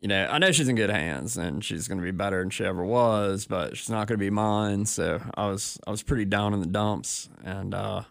You 0.00 0.08
know, 0.08 0.26
I 0.26 0.38
know 0.38 0.50
she's 0.52 0.68
in 0.68 0.74
good 0.74 0.90
hands 0.90 1.36
and 1.36 1.64
she's 1.64 1.86
going 1.86 1.98
to 1.98 2.04
be 2.04 2.10
better 2.10 2.40
than 2.40 2.50
she 2.50 2.64
ever 2.64 2.84
was, 2.84 3.46
but 3.46 3.76
she's 3.76 3.88
not 3.88 4.08
going 4.08 4.18
to 4.18 4.24
be 4.24 4.30
mine. 4.30 4.84
So 4.84 5.22
I 5.36 5.46
was, 5.46 5.78
I 5.86 5.92
was 5.92 6.02
pretty 6.02 6.24
down 6.24 6.54
in 6.54 6.60
the 6.60 6.66
dumps. 6.66 7.28
And 7.44 7.72
uh, 7.72 8.02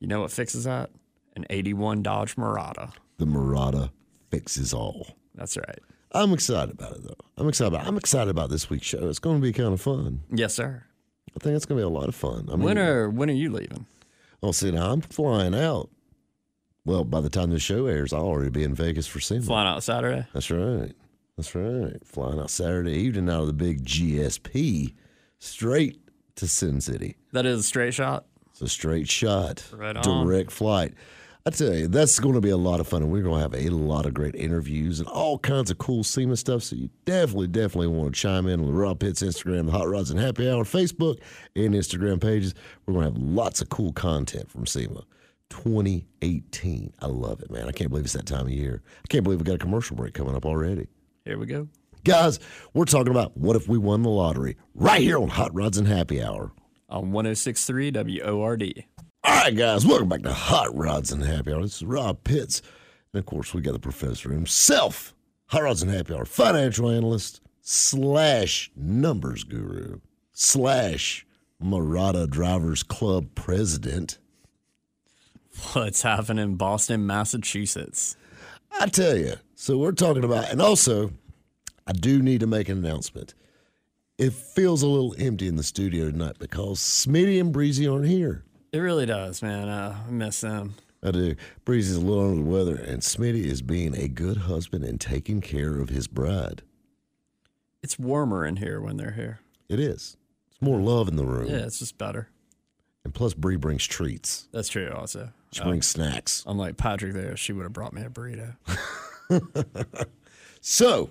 you 0.00 0.08
know 0.08 0.22
what 0.22 0.32
fixes 0.32 0.64
that? 0.64 0.90
An 1.36 1.46
'81 1.48 2.02
Dodge 2.02 2.34
Mirada. 2.36 2.92
the 3.18 3.26
Mirada 3.26 3.90
fixes 4.30 4.74
all. 4.74 5.06
That's 5.36 5.56
right. 5.56 5.78
I'm 6.12 6.32
excited 6.32 6.74
about 6.74 6.92
it 6.92 7.02
though. 7.04 7.14
I'm 7.36 7.48
excited. 7.48 7.74
About, 7.74 7.86
I'm 7.86 7.96
excited 7.96 8.30
about 8.30 8.50
this 8.50 8.68
week's 8.68 8.86
show. 8.86 9.08
It's 9.08 9.18
going 9.18 9.36
to 9.36 9.42
be 9.42 9.52
kind 9.52 9.72
of 9.72 9.80
fun. 9.80 10.22
Yes, 10.30 10.54
sir. 10.54 10.82
I 11.34 11.38
think 11.42 11.54
it's 11.56 11.64
going 11.66 11.78
to 11.80 11.82
be 11.82 11.86
a 11.86 11.98
lot 11.98 12.08
of 12.08 12.14
fun. 12.14 12.48
I 12.50 12.56
mean, 12.56 12.64
When 12.64 12.78
are 12.78 13.08
when 13.08 13.30
are 13.30 13.34
you 13.34 13.50
leaving? 13.52 13.86
Oh, 14.42 14.52
see, 14.52 14.70
now 14.70 14.90
I'm 14.92 15.00
flying 15.02 15.54
out. 15.54 15.88
Well, 16.84 17.04
by 17.04 17.20
the 17.20 17.30
time 17.30 17.50
this 17.50 17.62
show 17.62 17.86
airs, 17.86 18.12
I'll 18.12 18.22
already 18.24 18.50
be 18.50 18.64
in 18.64 18.74
Vegas 18.74 19.06
for 19.06 19.20
SEMA. 19.20 19.42
Flying 19.42 19.68
out 19.68 19.82
Saturday. 19.82 20.26
That's 20.32 20.50
right. 20.50 20.92
That's 21.36 21.54
right. 21.54 22.04
Flying 22.04 22.40
out 22.40 22.50
Saturday 22.50 22.92
evening 22.94 23.28
out 23.30 23.42
of 23.42 23.46
the 23.46 23.52
big 23.52 23.84
GSP 23.84 24.94
straight 25.38 26.00
to 26.36 26.46
Sin 26.48 26.80
City. 26.80 27.16
That 27.32 27.46
is 27.46 27.60
a 27.60 27.62
straight 27.62 27.94
shot. 27.94 28.24
It's 28.50 28.62
a 28.62 28.68
straight 28.68 29.08
shot, 29.08 29.64
Right 29.72 29.96
on. 29.96 30.26
direct 30.26 30.50
flight. 30.50 30.94
I 31.46 31.50
tell 31.50 31.72
you, 31.74 31.88
that's 31.88 32.18
going 32.18 32.34
to 32.34 32.40
be 32.42 32.50
a 32.50 32.56
lot 32.56 32.80
of 32.80 32.88
fun, 32.88 33.02
and 33.02 33.10
we're 33.10 33.22
going 33.22 33.36
to 33.36 33.40
have 33.40 33.54
a 33.54 33.70
lot 33.70 34.04
of 34.04 34.12
great 34.12 34.34
interviews 34.34 35.00
and 35.00 35.08
all 35.08 35.38
kinds 35.38 35.70
of 35.70 35.78
cool 35.78 36.04
SEMA 36.04 36.36
stuff. 36.36 36.62
So 36.62 36.76
you 36.76 36.90
definitely, 37.06 37.46
definitely 37.46 37.86
want 37.86 38.14
to 38.14 38.20
chime 38.20 38.46
in 38.46 38.60
on 38.60 38.66
the 38.66 38.72
Rob 38.72 39.00
Pitts 39.00 39.22
Instagram, 39.22 39.64
the 39.64 39.72
Hot 39.72 39.88
Rods 39.88 40.10
and 40.10 40.20
Happy 40.20 40.50
Hour 40.50 40.64
Facebook 40.64 41.18
and 41.56 41.74
Instagram 41.74 42.20
pages. 42.20 42.54
We're 42.84 42.92
going 42.92 43.06
to 43.06 43.12
have 43.12 43.22
lots 43.22 43.62
of 43.62 43.70
cool 43.70 43.92
content 43.92 44.50
from 44.50 44.66
SEMA. 44.66 45.02
2018. 45.48 46.92
I 47.00 47.06
love 47.06 47.40
it, 47.40 47.50
man. 47.50 47.68
I 47.68 47.72
can't 47.72 47.90
believe 47.90 48.04
it's 48.04 48.14
that 48.14 48.26
time 48.26 48.46
of 48.46 48.52
year. 48.52 48.82
I 49.04 49.08
can't 49.08 49.24
believe 49.24 49.40
we 49.40 49.44
got 49.44 49.56
a 49.56 49.58
commercial 49.58 49.96
break 49.96 50.14
coming 50.14 50.36
up 50.36 50.44
already. 50.46 50.88
Here 51.24 51.38
we 51.38 51.46
go. 51.46 51.68
Guys, 52.04 52.38
we're 52.72 52.84
talking 52.84 53.10
about 53.10 53.36
what 53.36 53.56
if 53.56 53.68
we 53.68 53.76
won 53.76 54.02
the 54.02 54.10
lottery 54.10 54.56
right 54.74 55.02
here 55.02 55.18
on 55.18 55.28
Hot 55.28 55.54
Rods 55.54 55.76
and 55.76 55.88
Happy 55.88 56.22
Hour. 56.22 56.52
On 56.88 57.12
1063 57.12 57.92
WORD. 57.92 58.84
All 59.22 59.34
right, 59.34 59.54
guys, 59.54 59.84
welcome 59.84 60.08
back 60.08 60.22
to 60.22 60.32
Hot 60.32 60.74
Rods 60.74 61.12
and 61.12 61.22
Happy 61.22 61.52
Hour. 61.52 61.60
This 61.62 61.76
is 61.76 61.84
Rob 61.84 62.24
Pitts. 62.24 62.62
And 63.12 63.20
of 63.20 63.26
course, 63.26 63.52
we 63.52 63.60
got 63.60 63.74
the 63.74 63.78
professor 63.78 64.32
himself, 64.32 65.14
Hot 65.48 65.62
Rods 65.62 65.82
and 65.82 65.90
Happy 65.92 66.14
Hour 66.14 66.24
financial 66.24 66.88
analyst 66.88 67.42
slash 67.60 68.70
numbers 68.74 69.44
guru 69.44 70.00
slash 70.32 71.26
Mirada 71.62 72.30
Drivers 72.30 72.82
Club 72.82 73.34
president. 73.34 74.18
What's 75.74 76.00
happening 76.00 76.42
in 76.42 76.54
Boston, 76.56 77.06
Massachusetts? 77.06 78.16
I 78.80 78.86
tell 78.86 79.18
you. 79.18 79.34
So 79.54 79.76
we're 79.76 79.92
talking 79.92 80.24
about, 80.24 80.50
and 80.50 80.62
also, 80.62 81.10
I 81.86 81.92
do 81.92 82.22
need 82.22 82.40
to 82.40 82.46
make 82.46 82.70
an 82.70 82.78
announcement. 82.78 83.34
It 84.16 84.32
feels 84.32 84.82
a 84.82 84.88
little 84.88 85.14
empty 85.18 85.46
in 85.46 85.56
the 85.56 85.62
studio 85.62 86.10
tonight 86.10 86.36
because 86.38 86.78
Smitty 86.78 87.38
and 87.38 87.52
Breezy 87.52 87.86
aren't 87.86 88.06
here. 88.06 88.44
It 88.72 88.78
really 88.78 89.06
does, 89.06 89.42
man. 89.42 89.68
Uh, 89.68 89.98
I 90.06 90.10
miss 90.10 90.40
them. 90.42 90.74
I 91.02 91.10
do. 91.10 91.34
Breezy's 91.64 91.96
a 91.96 92.00
little 92.00 92.30
under 92.30 92.42
the 92.42 92.48
weather, 92.48 92.76
and 92.76 93.00
Smitty 93.02 93.44
is 93.44 93.62
being 93.62 93.96
a 93.96 94.06
good 94.06 94.36
husband 94.38 94.84
and 94.84 95.00
taking 95.00 95.40
care 95.40 95.78
of 95.80 95.88
his 95.88 96.06
bride. 96.06 96.62
It's 97.82 97.98
warmer 97.98 98.44
in 98.44 98.56
here 98.56 98.80
when 98.80 98.96
they're 98.96 99.12
here. 99.12 99.40
It 99.68 99.80
is. 99.80 100.16
It's 100.50 100.60
more 100.60 100.78
love 100.78 101.08
in 101.08 101.16
the 101.16 101.24
room. 101.24 101.48
Yeah, 101.48 101.64
it's 101.64 101.78
just 101.78 101.96
better. 101.96 102.28
And 103.04 103.14
plus, 103.14 103.32
Bree 103.32 103.56
brings 103.56 103.86
treats. 103.86 104.46
That's 104.52 104.68
true, 104.68 104.92
also. 104.94 105.30
She 105.52 105.62
brings 105.62 105.88
snacks. 105.88 106.44
Unlike 106.46 106.76
Patrick 106.76 107.14
there, 107.14 107.36
she 107.36 107.52
would 107.54 107.62
have 107.62 107.72
brought 107.72 107.94
me 107.94 108.02
a 108.02 108.10
burrito. 108.10 108.56
So, 110.60 111.10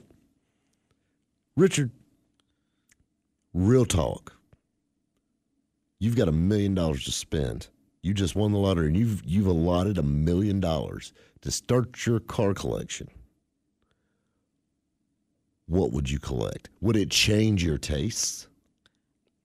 Richard, 1.58 1.90
real 3.54 3.86
talk. 3.86 4.36
You've 6.00 6.16
got 6.16 6.28
a 6.28 6.34
million 6.34 6.74
dollars 6.74 7.04
to 7.06 7.12
spend. 7.12 7.68
You 8.02 8.14
just 8.14 8.36
won 8.36 8.54
the 8.54 8.58
lottery 8.58 8.88
and 8.88 8.96
you've 8.98 9.22
you've 9.26 9.48
allotted 9.48 9.98
a 9.98 10.04
million 10.04 10.60
dollars 10.60 11.12
to 11.42 11.52
start 11.52 12.06
your 12.06 12.20
car 12.20 12.54
collection. 12.54 13.10
What 15.68 15.92
would 15.92 16.10
you 16.10 16.18
collect? 16.18 16.70
Would 16.82 16.96
it 16.96 17.12
change 17.12 17.64
your 17.64 17.78
tastes? 17.78 18.48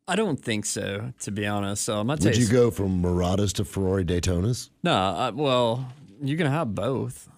I 0.06 0.16
don't 0.16 0.40
think 0.40 0.64
so, 0.66 1.12
to 1.20 1.30
be 1.30 1.46
honest. 1.46 1.88
Uh, 1.88 2.04
my 2.04 2.14
Would 2.14 2.22
taste, 2.22 2.38
you 2.40 2.46
go 2.46 2.70
from 2.70 3.02
Miradas 3.02 3.52
to 3.54 3.64
Ferrari 3.64 4.04
Daytonas? 4.04 4.70
No, 4.82 4.92
I, 4.94 5.30
well, 5.30 5.92
you 6.22 6.36
can 6.36 6.46
have 6.46 6.74
both. 6.74 7.28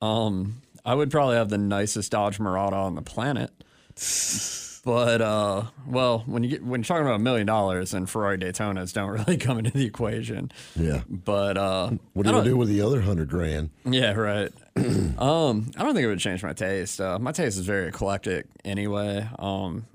Um, 0.00 0.62
I 0.84 0.94
would 0.94 1.10
probably 1.10 1.36
have 1.36 1.48
the 1.48 1.58
nicest 1.58 2.12
Dodge 2.12 2.38
Mirada 2.38 2.72
on 2.72 2.94
the 2.94 3.02
planet. 3.02 3.50
But 4.84 5.22
uh, 5.22 5.64
well, 5.86 6.22
when 6.26 6.44
you 6.44 6.50
get 6.50 6.64
when 6.64 6.80
you're 6.80 6.84
talking 6.84 7.06
about 7.06 7.16
a 7.16 7.20
million 7.20 7.46
dollars 7.46 7.94
and 7.94 8.08
Ferrari 8.08 8.36
Daytonas 8.36 8.92
don't 8.92 9.08
really 9.08 9.36
come 9.38 9.58
into 9.58 9.70
the 9.70 9.86
equation. 9.86 10.52
Yeah. 10.76 11.02
But 11.08 11.56
uh, 11.56 11.92
What 12.12 12.26
are 12.26 12.38
you 12.38 12.44
do 12.44 12.56
with 12.56 12.68
the 12.68 12.82
other 12.82 13.00
hundred 13.00 13.28
grand? 13.30 13.70
Yeah, 13.84 14.12
right. 14.12 14.52
um, 14.76 15.70
I 15.76 15.82
don't 15.82 15.94
think 15.94 16.04
it 16.04 16.08
would 16.08 16.18
change 16.18 16.42
my 16.42 16.52
taste. 16.52 17.00
Uh, 17.00 17.18
my 17.18 17.32
taste 17.32 17.58
is 17.58 17.64
very 17.64 17.88
eclectic 17.88 18.46
anyway. 18.64 19.26
Um, 19.38 19.86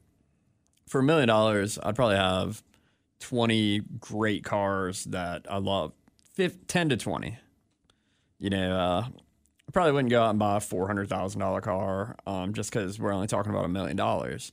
for 0.88 1.02
a 1.02 1.04
million 1.04 1.28
dollars, 1.28 1.78
I'd 1.84 1.96
probably 1.96 2.16
have 2.16 2.64
20 3.20 3.82
great 4.00 4.44
cars 4.44 5.04
that 5.06 5.46
I 5.50 5.58
love, 5.58 5.92
10 6.36 6.90
to 6.90 6.98
20. 6.98 7.38
You 8.40 8.50
know, 8.50 8.76
uh, 8.76 9.06
I 9.08 9.72
probably 9.72 9.92
wouldn't 9.92 10.10
go 10.10 10.24
out 10.24 10.32
and 10.32 10.40
buy 10.40 10.56
a 10.58 10.60
$400,000 10.60 11.62
car 11.62 12.16
um, 12.26 12.54
just 12.54 12.72
because 12.72 12.98
we're 12.98 13.12
only 13.14 13.28
talking 13.28 13.52
about 13.52 13.66
a 13.66 13.70
million 13.70 13.96
dollars. 13.98 14.52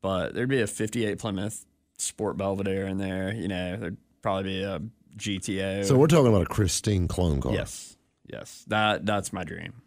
But 0.00 0.34
there'd 0.34 0.48
be 0.48 0.60
a 0.60 0.66
58 0.66 1.18
Plymouth 1.18 1.64
Sport 1.98 2.36
Belvedere 2.36 2.86
in 2.86 2.98
there. 2.98 3.32
You 3.34 3.48
know, 3.48 3.76
there'd 3.76 3.96
probably 4.22 4.44
be 4.44 4.62
a 4.62 4.80
GTO. 5.16 5.84
So 5.84 5.96
we're 5.96 6.06
talking 6.06 6.28
about 6.28 6.42
a 6.42 6.46
Christine 6.46 7.08
clone 7.08 7.40
car. 7.40 7.52
Yes, 7.52 7.96
yes, 8.26 8.64
that 8.68 9.04
that's 9.04 9.32
my 9.32 9.44
dream. 9.44 9.82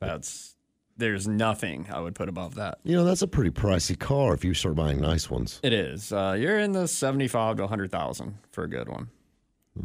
That's 0.00 0.56
there's 0.96 1.28
nothing 1.28 1.86
I 1.92 2.00
would 2.00 2.14
put 2.14 2.28
above 2.28 2.54
that. 2.56 2.78
You 2.84 2.96
know, 2.96 3.04
that's 3.04 3.22
a 3.22 3.28
pretty 3.28 3.50
pricey 3.50 3.98
car 3.98 4.34
if 4.34 4.44
you 4.44 4.54
start 4.54 4.74
buying 4.76 5.00
nice 5.00 5.30
ones. 5.30 5.60
It 5.62 5.72
is. 5.72 6.12
Uh, 6.12 6.36
you're 6.38 6.58
in 6.58 6.72
the 6.72 6.88
seventy-five 6.88 7.56
to 7.58 7.64
a 7.64 7.66
hundred 7.66 7.90
thousand 7.90 8.38
for 8.52 8.64
a 8.64 8.68
good 8.68 8.88
one. 8.88 9.08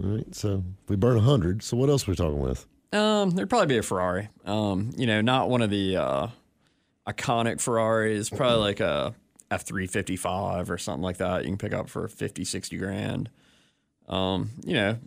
All 0.01 0.09
right. 0.09 0.35
So 0.35 0.63
we 0.87 0.95
burn 0.95 1.17
a 1.17 1.21
hundred, 1.21 1.63
so 1.63 1.77
what 1.77 1.89
else 1.89 2.07
are 2.07 2.11
we 2.11 2.15
talking 2.15 2.39
with? 2.39 2.65
Um, 2.93 3.31
there'd 3.31 3.49
probably 3.49 3.67
be 3.67 3.77
a 3.77 3.83
Ferrari. 3.83 4.29
Um, 4.45 4.91
you 4.97 5.05
know, 5.05 5.21
not 5.21 5.49
one 5.49 5.61
of 5.61 5.69
the 5.69 5.97
uh, 5.97 6.27
iconic 7.07 7.61
Ferraris. 7.61 8.29
Probably 8.29 8.59
like 8.59 8.79
a 8.79 9.13
F 9.51 9.63
three 9.63 9.85
fifty 9.85 10.15
five 10.15 10.71
or 10.71 10.77
something 10.77 11.03
like 11.03 11.17
that. 11.17 11.43
You 11.43 11.49
can 11.49 11.57
pick 11.57 11.73
up 11.73 11.89
for 11.89 12.07
50, 12.07 12.43
60 12.43 12.77
grand. 12.77 13.29
Um, 14.07 14.49
you 14.65 14.73
know, 14.73 14.97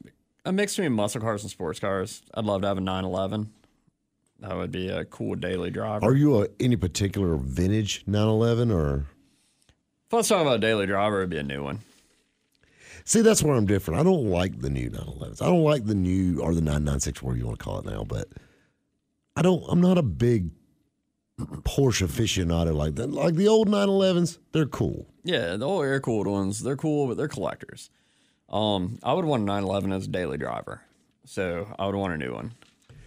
a 0.44 0.52
mix 0.52 0.76
between 0.76 0.92
muscle 0.92 1.20
cars 1.20 1.42
and 1.42 1.50
sports 1.50 1.80
cars. 1.80 2.22
I'd 2.34 2.44
love 2.44 2.60
to 2.62 2.68
have 2.68 2.78
a 2.78 2.82
nine 2.82 3.04
eleven. 3.04 3.50
That 4.40 4.56
would 4.56 4.70
be 4.70 4.90
a 4.90 5.04
cool 5.06 5.36
daily 5.36 5.70
driver. 5.70 6.04
Are 6.04 6.14
you 6.14 6.42
a, 6.42 6.48
any 6.60 6.76
particular 6.76 7.36
vintage 7.36 8.02
911 8.06 8.70
or? 8.70 9.06
If 10.06 10.12
I 10.12 10.16
was 10.16 10.28
talking 10.28 10.42
about 10.46 10.56
a 10.56 10.60
daily 10.60 10.86
driver, 10.86 11.18
it'd 11.18 11.30
be 11.30 11.38
a 11.38 11.42
new 11.42 11.62
one. 11.62 11.80
See, 13.04 13.22
that's 13.22 13.42
where 13.42 13.54
I'm 13.54 13.66
different. 13.66 14.00
I 14.00 14.02
don't 14.02 14.28
like 14.28 14.60
the 14.60 14.70
new 14.70 14.90
911s. 14.90 15.40
I 15.40 15.46
don't 15.46 15.62
like 15.62 15.84
the 15.84 15.94
new 15.94 16.40
or 16.40 16.54
the 16.54 16.60
996, 16.60 17.22
whatever 17.22 17.38
you 17.38 17.46
want 17.46 17.58
to 17.58 17.64
call 17.64 17.78
it 17.78 17.86
now. 17.86 18.04
But 18.04 18.28
I 19.36 19.42
don't. 19.42 19.64
I'm 19.68 19.80
not 19.80 19.98
a 19.98 20.02
big 20.02 20.50
Porsche 21.40 22.06
aficionado 22.06 22.74
like 22.74 22.94
that. 22.96 23.10
Like 23.10 23.34
the 23.34 23.48
old 23.48 23.68
911s, 23.68 24.38
they're 24.52 24.66
cool. 24.66 25.06
Yeah, 25.24 25.56
the 25.56 25.66
old 25.66 25.84
air 25.84 26.00
cooled 26.00 26.26
ones, 26.26 26.60
they're 26.62 26.76
cool, 26.76 27.08
but 27.08 27.16
they're 27.16 27.28
collectors. 27.28 27.90
Um, 28.48 28.98
I 29.02 29.12
would 29.14 29.24
want 29.24 29.42
a 29.42 29.46
911 29.46 29.92
as 29.92 30.04
a 30.06 30.10
daily 30.10 30.38
driver. 30.38 30.82
So 31.24 31.74
I 31.78 31.86
would 31.86 31.94
want 31.96 32.12
a 32.12 32.18
new 32.18 32.32
one. 32.34 32.52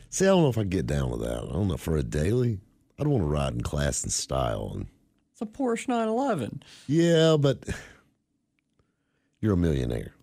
See, 0.10 0.26
I 0.26 0.30
don't 0.30 0.42
know 0.44 0.50
if 0.50 0.58
I 0.58 0.64
get 0.64 0.88
down 0.88 1.10
with 1.10 1.22
that. 1.22 1.38
I 1.44 1.54
don't 1.54 1.68
know 1.68 1.78
for 1.78 1.96
a 1.96 2.04
daily. 2.04 2.60
I'd 3.00 3.08
want 3.08 3.24
to 3.24 3.28
ride 3.28 3.54
in 3.54 3.62
class 3.62 4.04
and 4.04 4.12
style. 4.12 4.72
And 4.74 4.88
It's 5.32 5.42
a 5.42 5.46
Porsche 5.46 5.88
911. 5.88 6.64
yeah, 6.88 7.38
but 7.40 7.64
you're 9.40 9.54
a 9.54 9.58
millionaire. 9.58 10.14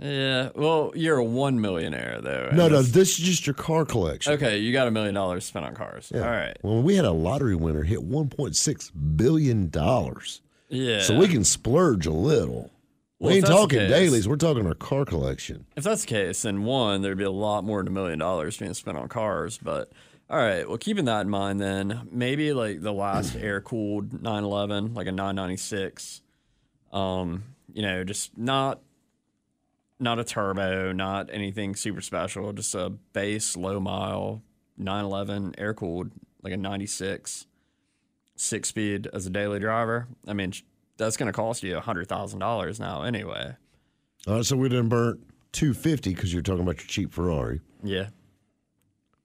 Yeah, 0.00 0.50
well, 0.54 0.92
you're 0.94 1.18
a 1.18 1.24
one 1.24 1.60
millionaire 1.60 2.20
though. 2.20 2.50
No, 2.52 2.68
no, 2.68 2.82
this 2.82 3.10
is 3.18 3.24
just 3.24 3.46
your 3.46 3.54
car 3.54 3.84
collection. 3.84 4.32
Okay, 4.34 4.58
you 4.58 4.72
got 4.72 4.88
a 4.88 4.90
million 4.90 5.14
dollars 5.14 5.44
spent 5.44 5.64
on 5.64 5.74
cars. 5.74 6.10
Yeah. 6.14 6.22
All 6.22 6.30
right. 6.30 6.56
Well, 6.62 6.82
we 6.82 6.96
had 6.96 7.04
a 7.04 7.12
lottery 7.12 7.54
winner 7.54 7.82
hit 7.84 8.00
1.6 8.00 9.16
billion 9.16 9.68
dollars, 9.70 10.42
Yeah. 10.68 11.00
so 11.02 11.16
we 11.16 11.28
can 11.28 11.44
splurge 11.44 12.06
a 12.06 12.12
little. 12.12 12.70
Well, 13.20 13.30
we 13.30 13.36
ain't 13.36 13.46
talking 13.46 13.78
case- 13.78 13.90
dailies. 13.90 14.28
We're 14.28 14.36
talking 14.36 14.66
our 14.66 14.74
car 14.74 15.04
collection. 15.04 15.66
If 15.76 15.84
that's 15.84 16.02
the 16.02 16.08
case, 16.08 16.42
then 16.42 16.64
one, 16.64 17.02
there'd 17.02 17.16
be 17.16 17.24
a 17.24 17.30
lot 17.30 17.62
more 17.64 17.78
than 17.78 17.88
a 17.88 17.90
million 17.92 18.18
dollars 18.18 18.56
being 18.58 18.74
spent 18.74 18.98
on 18.98 19.08
cars. 19.08 19.58
But 19.62 19.92
all 20.28 20.38
right, 20.38 20.68
well, 20.68 20.78
keeping 20.78 21.04
that 21.04 21.20
in 21.20 21.30
mind, 21.30 21.60
then 21.60 22.08
maybe 22.10 22.52
like 22.52 22.80
the 22.82 22.92
last 22.92 23.36
air 23.40 23.60
cooled 23.60 24.12
911, 24.22 24.94
like 24.94 25.06
a 25.06 25.12
996. 25.12 26.20
Um, 26.92 27.44
you 27.72 27.82
know, 27.82 28.04
just 28.04 28.36
not 28.36 28.80
not 30.04 30.20
a 30.20 30.24
turbo, 30.24 30.92
not 30.92 31.30
anything 31.32 31.74
super 31.74 32.00
special, 32.00 32.52
just 32.52 32.74
a 32.74 32.90
base 33.12 33.56
low 33.56 33.80
mile 33.80 34.42
911 34.76 35.54
air 35.58 35.74
cooled, 35.74 36.10
like 36.42 36.52
a 36.52 36.56
96 36.56 37.46
six 38.36 38.68
speed 38.68 39.08
as 39.12 39.26
a 39.26 39.30
daily 39.30 39.60
driver. 39.60 40.08
I 40.26 40.32
mean, 40.32 40.52
that's 40.96 41.16
going 41.16 41.26
to 41.26 41.32
cost 41.32 41.62
you 41.62 41.76
a 41.76 41.80
hundred 41.80 42.08
thousand 42.08 42.40
dollars 42.40 42.78
now, 42.80 43.02
anyway. 43.02 43.56
Right, 44.26 44.44
so 44.44 44.56
we 44.56 44.68
didn't 44.68 44.88
burn 44.88 45.24
250 45.52 46.14
because 46.14 46.32
you're 46.32 46.42
talking 46.42 46.62
about 46.62 46.78
your 46.78 46.86
cheap 46.86 47.12
Ferrari. 47.12 47.60
Yeah. 47.82 48.08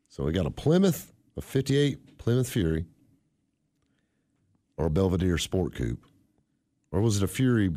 So 0.10 0.24
we 0.24 0.32
got 0.32 0.46
a 0.46 0.52
Plymouth, 0.52 1.14
a 1.38 1.42
58 1.42 2.18
Plymouth 2.18 2.50
Fury, 2.50 2.86
or 4.78 4.88
a 4.88 4.90
Belvedere 4.90 5.38
Sport 5.38 5.76
Coupe, 5.76 6.04
or 6.92 7.02
was 7.02 7.18
it 7.18 7.24
a 7.24 7.28
Fury? 7.28 7.72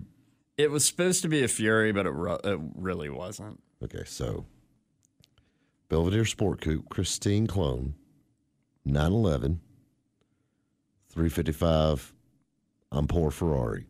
It 0.59 0.71
was 0.71 0.85
supposed 0.85 1.23
to 1.23 1.29
be 1.29 1.43
a 1.43 1.49
Fury, 1.49 1.93
but 1.93 2.07
it, 2.07 2.11
ru- 2.11 2.39
it 2.45 2.61
really 2.75 3.09
wasn't. 3.09 3.61
Okay, 3.83 4.03
so 4.05 4.45
Belvedere 5.89 6.25
Sport 6.25 6.61
Coupe, 6.61 6.89
Christine 6.89 7.47
clone, 7.47 7.95
911, 8.85 9.61
355. 11.11 12.13
I'm 12.93 13.07
poor 13.07 13.31
Ferrari. 13.31 13.87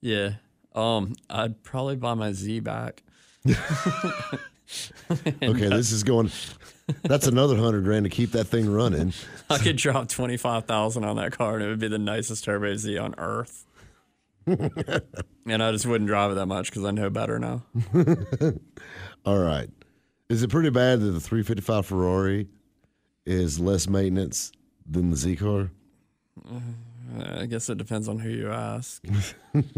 Yeah. 0.00 0.34
Um, 0.74 1.14
I'd 1.28 1.62
probably 1.62 1.96
buy 1.96 2.14
my 2.14 2.32
Z 2.32 2.60
back. 2.60 3.02
Okay, 5.42 5.68
this 5.68 5.92
is 5.92 6.02
going. 6.02 6.30
That's 7.02 7.26
another 7.26 7.56
hundred 7.56 7.84
grand 7.84 8.04
to 8.04 8.10
keep 8.10 8.32
that 8.32 8.44
thing 8.46 8.72
running. 8.72 9.12
I 9.50 9.58
could 9.58 9.76
drop 9.76 10.08
twenty 10.08 10.38
five 10.38 10.64
thousand 10.64 11.04
on 11.04 11.16
that 11.16 11.32
car, 11.32 11.56
and 11.56 11.62
it 11.64 11.68
would 11.68 11.78
be 11.78 11.88
the 11.88 11.98
nicest 11.98 12.44
Turbo 12.44 12.74
Z 12.76 12.96
on 12.96 13.14
earth. 13.18 13.66
and 15.46 15.62
I 15.62 15.72
just 15.72 15.86
wouldn't 15.86 16.08
drive 16.08 16.32
it 16.32 16.34
that 16.34 16.46
much 16.46 16.70
because 16.70 16.84
I 16.84 16.90
know 16.90 17.10
better 17.10 17.38
now. 17.38 17.62
All 19.24 19.38
right. 19.38 19.68
Is 20.28 20.42
it 20.42 20.48
pretty 20.48 20.70
bad 20.70 21.00
that 21.00 21.10
the 21.10 21.20
355 21.20 21.86
Ferrari 21.86 22.48
is 23.26 23.60
less 23.60 23.88
maintenance 23.88 24.52
than 24.88 25.10
the 25.10 25.16
Z 25.16 25.36
car? 25.36 25.70
I 27.36 27.46
guess 27.46 27.68
it 27.68 27.78
depends 27.78 28.08
on 28.08 28.18
who 28.18 28.30
you 28.30 28.50
ask. 28.50 29.04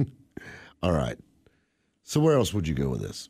All 0.82 0.92
right. 0.92 1.18
So 2.04 2.20
where 2.20 2.36
else 2.36 2.54
would 2.54 2.68
you 2.68 2.74
go 2.74 2.88
with 2.88 3.00
this? 3.00 3.28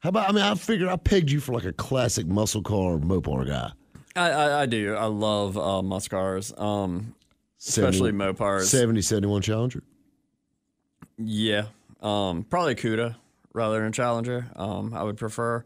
How 0.00 0.10
about? 0.10 0.28
I 0.28 0.32
mean, 0.32 0.42
I 0.44 0.54
figured 0.54 0.88
I 0.88 0.96
pegged 0.96 1.30
you 1.30 1.40
for 1.40 1.52
like 1.52 1.64
a 1.64 1.72
classic 1.72 2.26
muscle 2.26 2.62
car 2.62 2.96
Mopar 2.98 3.46
guy. 3.46 3.72
I, 4.16 4.30
I, 4.30 4.62
I 4.62 4.66
do. 4.66 4.94
I 4.94 5.06
love 5.06 5.56
uh, 5.58 5.82
muscle 5.82 6.10
cars, 6.10 6.52
um, 6.56 7.14
especially 7.58 8.10
70 8.10 8.18
Mopars. 8.18 8.62
70, 8.64 9.02
71 9.02 9.42
Challenger. 9.42 9.82
Yeah, 11.22 11.66
um, 12.00 12.44
probably 12.44 12.74
Cuda 12.74 13.16
rather 13.52 13.78
than 13.78 13.88
a 13.88 13.92
Challenger. 13.92 14.46
Um, 14.56 14.94
I 14.94 15.02
would 15.02 15.18
prefer. 15.18 15.64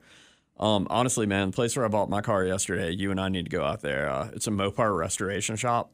Um, 0.58 0.86
honestly, 0.90 1.26
man, 1.26 1.50
the 1.50 1.54
place 1.54 1.76
where 1.76 1.84
I 1.84 1.88
bought 1.88 2.08
my 2.08 2.20
car 2.20 2.44
yesterday, 2.44 2.90
you 2.90 3.10
and 3.10 3.20
I 3.20 3.28
need 3.28 3.44
to 3.46 3.50
go 3.50 3.64
out 3.64 3.80
there. 3.80 4.08
Uh, 4.08 4.30
it's 4.32 4.46
a 4.46 4.50
Mopar 4.50 4.96
restoration 4.96 5.56
shop. 5.56 5.90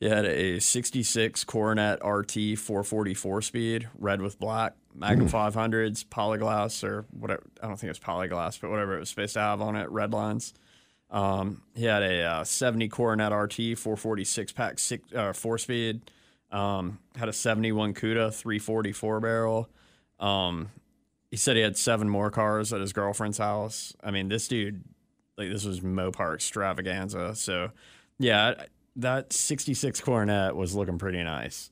It 0.00 0.10
had 0.10 0.24
a 0.24 0.58
66 0.60 1.44
Coronet 1.44 1.98
RT 2.04 2.58
444 2.58 3.42
speed, 3.42 3.88
red 3.98 4.22
with 4.22 4.38
black, 4.38 4.74
Magnum 4.94 5.28
500s, 5.28 6.08
polyglass, 6.08 6.82
or 6.82 7.04
whatever. 7.10 7.42
I 7.62 7.66
don't 7.68 7.78
think 7.78 7.90
it's 7.90 7.98
polyglass, 7.98 8.56
but 8.56 8.70
whatever 8.70 8.96
it 8.96 9.00
was 9.00 9.10
supposed 9.10 9.34
to 9.34 9.40
have 9.40 9.60
on 9.60 9.76
it, 9.76 9.90
red 9.90 10.12
lines. 10.12 10.54
Um, 11.10 11.62
he 11.74 11.84
had 11.84 12.02
a 12.02 12.22
uh, 12.22 12.44
70 12.44 12.88
Coronet 12.88 13.32
RT 13.32 13.78
446 13.78 14.52
pack 14.52 14.78
six, 14.78 15.12
uh, 15.12 15.34
four 15.34 15.58
speed. 15.58 16.00
Um, 16.52 16.98
had 17.16 17.28
a 17.28 17.32
71 17.32 17.94
Cuda 17.94 18.32
344 18.34 19.20
barrel. 19.20 19.68
Um, 20.18 20.70
he 21.30 21.36
said 21.36 21.56
he 21.56 21.62
had 21.62 21.76
seven 21.76 22.08
more 22.08 22.30
cars 22.30 22.72
at 22.72 22.80
his 22.80 22.92
girlfriend's 22.92 23.38
house. 23.38 23.94
I 24.02 24.10
mean, 24.10 24.28
this 24.28 24.48
dude, 24.48 24.82
like, 25.38 25.48
this 25.48 25.64
was 25.64 25.80
Mopar 25.80 26.34
extravaganza. 26.34 27.36
So, 27.36 27.70
yeah, 28.18 28.54
that 28.96 29.32
66 29.32 30.00
Coronet 30.00 30.56
was 30.56 30.74
looking 30.74 30.98
pretty 30.98 31.22
nice. 31.22 31.70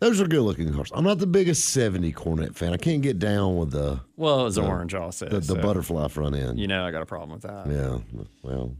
Those 0.00 0.20
are 0.20 0.26
good 0.26 0.42
looking 0.42 0.72
cars. 0.72 0.90
I'm 0.94 1.04
not 1.04 1.18
the 1.18 1.26
biggest 1.26 1.68
70 1.70 2.12
Coronet 2.12 2.56
fan. 2.56 2.72
I 2.72 2.78
can't 2.78 3.02
get 3.02 3.18
down 3.18 3.56
with 3.56 3.70
the 3.70 4.00
Well, 4.16 4.40
it 4.40 4.44
was 4.44 4.58
orange 4.58 4.94
also. 4.94 5.28
the, 5.28 5.40
the 5.40 5.54
so, 5.54 5.62
butterfly 5.62 6.08
front 6.08 6.36
end. 6.36 6.58
You 6.58 6.68
know, 6.68 6.84
I 6.86 6.90
got 6.90 7.02
a 7.02 7.06
problem 7.06 7.30
with 7.32 7.42
that. 7.42 7.66
Yeah. 7.66 7.98
Well, 8.42 8.74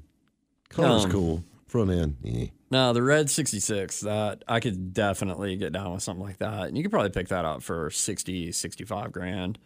color's 0.70 1.04
Um, 1.04 1.10
cool. 1.10 1.44
Front 1.70 1.90
end. 1.90 2.16
Yeah. 2.22 2.46
No, 2.70 2.92
the 2.92 3.02
red 3.02 3.30
66, 3.30 4.00
that 4.00 4.42
I 4.48 4.58
could 4.58 4.92
definitely 4.92 5.56
get 5.56 5.72
down 5.72 5.92
with 5.92 6.02
something 6.02 6.24
like 6.24 6.38
that. 6.38 6.68
And 6.68 6.76
you 6.76 6.82
could 6.82 6.90
probably 6.90 7.10
pick 7.10 7.28
that 7.28 7.44
up 7.44 7.62
for 7.62 7.90
60, 7.90 8.50
65 8.52 9.12
grand. 9.12 9.58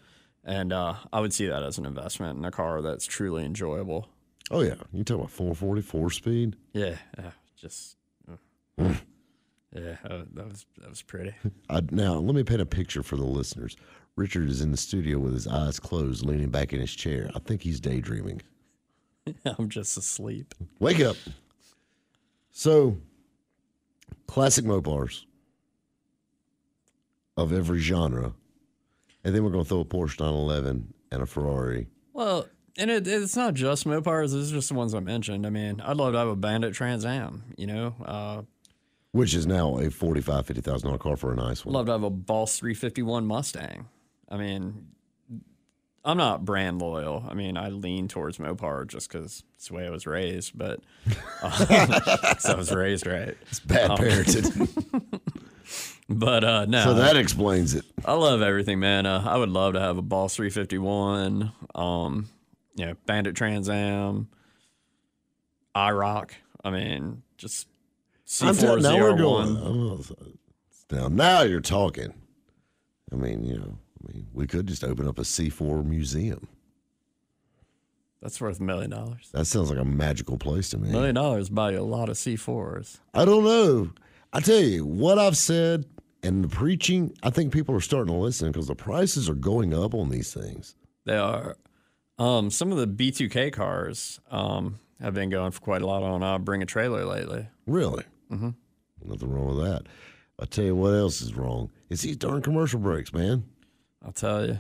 And 0.45 0.73
uh, 0.73 0.97
I 1.13 1.21
would 1.21 1.33
see 1.33 1.47
that 1.47 1.63
as 1.63 1.79
an 1.79 1.87
investment 1.87 2.39
in 2.39 2.45
a 2.45 2.51
car 2.51 2.83
that's 2.83 3.07
truly 3.07 3.45
enjoyable. 3.45 4.09
Oh 4.51 4.61
yeah. 4.61 4.75
You 4.93 5.03
talk 5.03 5.17
about 5.17 5.31
444 5.31 6.11
speed. 6.11 6.57
Yeah, 6.75 6.97
yeah 7.19 7.31
just 7.65 7.97
uh, 8.31 8.37
yeah, 9.75 9.97
that 10.03 10.35
that 10.35 10.49
was 10.49 10.67
that 10.79 10.91
was 10.91 11.03
pretty. 11.03 11.35
I, 11.71 11.81
now 11.91 12.15
let 12.15 12.35
me 12.35 12.43
paint 12.43 12.61
a 12.61 12.67
picture 12.67 13.03
for 13.03 13.17
the 13.17 13.25
listeners. 13.25 13.77
Richard 14.17 14.51
is 14.51 14.61
in 14.61 14.71
the 14.71 14.77
studio 14.77 15.19
with 15.19 15.33
his 15.33 15.49
eyes 15.49 15.81
closed, 15.81 16.25
leaning 16.25 16.51
back 16.51 16.73
in 16.73 16.81
his 16.81 16.95
chair. 16.95 17.31
I 17.35 17.39
think 17.41 17.63
he's 17.63 17.81
daydreaming. 17.81 18.43
I'm 19.59 19.69
just 19.69 19.97
asleep. 19.97 20.55
Wake 20.79 21.01
up. 21.01 21.17
So, 22.57 22.99
classic 24.29 24.65
Mopars 24.65 25.25
of 27.37 27.53
every 27.53 27.81
genre. 27.81 28.33
And 29.25 29.35
then 29.35 29.43
we're 29.43 29.51
going 29.51 29.65
to 29.65 29.69
throw 29.69 29.81
a 29.81 29.85
Porsche 29.85 30.21
911 30.21 30.95
and 31.11 31.23
a 31.23 31.27
Ferrari. 31.27 31.89
Well, 32.13 32.47
and 32.79 32.93
it, 32.93 33.09
it's 33.09 33.35
not 33.35 33.55
just 33.55 33.85
Mopars. 33.87 34.41
It's 34.41 34.51
just 34.53 34.69
the 34.69 34.75
ones 34.77 34.95
I 34.95 35.01
mentioned. 35.01 35.45
I 35.49 35.51
mean, 35.51 35.81
I'd 35.81 35.97
love 35.97 36.13
to 36.13 36.19
have 36.21 36.29
a 36.29 36.37
Bandit 36.37 36.75
Trans 36.75 37.05
Am. 37.05 37.43
You 37.57 37.67
know, 37.67 37.95
uh, 38.05 38.43
Which 39.11 39.35
is 39.35 39.49
now 39.49 39.77
a 39.79 39.91
forty-five, 39.91 40.47
fifty 40.47 40.63
thousand 40.63 40.87
dollar 40.87 40.99
car 40.99 41.17
for 41.17 41.33
a 41.33 41.37
nice 41.37 41.65
one. 41.65 41.75
I'd 41.75 41.79
love 41.79 41.87
to 41.87 41.93
have 41.93 42.03
a 42.05 42.11
Boss 42.11 42.57
351 42.59 43.27
Mustang. 43.27 43.89
I 44.29 44.37
mean, 44.37 44.87
I'm 46.05 46.19
not 46.19 46.45
brand 46.45 46.81
loyal. 46.81 47.25
I 47.29 47.35
mean, 47.35 47.57
I 47.57 47.71
lean 47.71 48.09
towards 48.09 48.37
Mopar 48.39 48.87
just 48.87 49.11
because 49.11 49.43
it's 49.57 49.69
the 49.69 49.75
way 49.75 49.87
I 49.87 49.91
was 49.91 50.07
raised, 50.07 50.57
but 50.57 50.81
um, 51.43 51.51
'cause 51.67 52.47
I 52.47 52.55
was 52.57 52.71
raised 52.73 53.07
right. 53.07 53.35
It's 53.51 53.61
bad 53.61 53.91
parenting. 53.93 55.21
But 56.07 56.45
uh, 56.45 56.67
no, 56.67 56.85
so 56.85 56.95
that 56.95 57.17
explains 57.17 57.75
it. 57.75 57.87
I 58.05 58.13
love 58.13 58.43
everything, 58.43 58.79
man. 58.79 59.07
Uh, 59.07 59.25
I 59.27 59.39
would 59.39 59.49
love 59.49 59.73
to 59.73 59.81
have 59.81 59.97
a 59.97 60.03
Boss 60.03 60.37
351, 60.37 61.51
um, 61.75 62.29
you 62.77 62.85
know, 62.85 62.95
Bandit 63.07 63.35
Trans 63.35 63.71
Am, 63.71 64.29
IROC. 65.75 66.33
I 66.63 66.71
mean, 66.71 67.23
just 67.39 67.69
I'm 68.43 68.55
tell- 68.55 68.77
now 68.77 68.99
we're 69.01 69.13
C401. 69.15 69.19
going. 69.19 69.57
oh, 69.59 70.01
Now, 70.91 71.09
now 71.09 71.41
you're 71.41 71.61
talking. 71.63 72.13
I 73.11 73.17
mean, 73.17 73.43
you 73.45 73.57
know, 73.57 73.79
I 74.05 74.13
mean, 74.13 74.27
we 74.33 74.47
could 74.47 74.67
just 74.67 74.85
open 74.85 75.07
up 75.09 75.19
a 75.19 75.23
C4 75.23 75.85
museum. 75.85 76.49
That's 78.21 78.41
worth 78.41 78.59
a 78.59 78.63
million 78.63 78.91
dollars. 78.91 79.29
That 79.33 79.45
sounds 79.45 79.69
like 79.69 79.79
a 79.79 79.85
magical 79.85 80.39
place 80.39 80.71
to 80.71 80.79
me. 80.79 80.91
Million 80.91 81.15
dollars 81.15 81.51
buy 81.51 81.73
you 81.73 81.81
a 81.81 81.83
lot 81.83 82.09
of 82.09 82.17
C4s. 82.17 82.99
I 83.13 83.27
don't 83.27 83.45
know. 83.45 83.91
I 84.33 84.41
tell 84.41 84.61
you 84.61 84.87
what 84.87 85.19
I've 85.19 85.37
said 85.37 85.85
and 86.23 86.43
the 86.43 86.49
preaching. 86.49 87.15
I 87.23 87.29
think 87.29 87.53
people 87.53 87.75
are 87.75 87.83
starting 87.83 88.15
to 88.15 88.19
listen 88.19 88.51
because 88.51 88.67
the 88.67 88.75
prices 88.75 89.29
are 89.29 89.35
going 89.35 89.75
up 89.75 89.93
on 89.95 90.09
these 90.09 90.33
things. 90.33 90.75
They 91.05 91.19
are. 91.19 91.57
Um, 92.19 92.51
some 92.51 92.73
of 92.73 92.79
the 92.79 92.87
B2K 92.87 93.53
cars 93.53 94.21
um, 94.31 94.79
have 95.01 95.13
been 95.13 95.29
going 95.29 95.51
for 95.51 95.61
quite 95.61 95.83
a 95.83 95.87
lot 95.87 96.03
on 96.03 96.23
uh, 96.23 96.39
Bring 96.39 96.63
a 96.63 96.67
Trailer 96.67 97.05
lately. 97.05 97.47
Really? 97.67 98.05
Mm-hmm. 98.33 98.51
Nothing 99.05 99.31
wrong 99.31 99.55
with 99.55 99.67
that. 99.67 99.83
I 100.41 100.47
tell 100.47 100.65
you 100.65 100.75
what 100.75 100.95
else 100.95 101.21
is 101.21 101.35
wrong. 101.35 101.71
It's 101.91 102.03
these 102.03 102.17
darn 102.17 102.41
commercial 102.41 102.81
breaks, 102.81 103.13
man. 103.13 103.45
I'll 104.05 104.13
tell 104.13 104.47
you. 104.47 104.59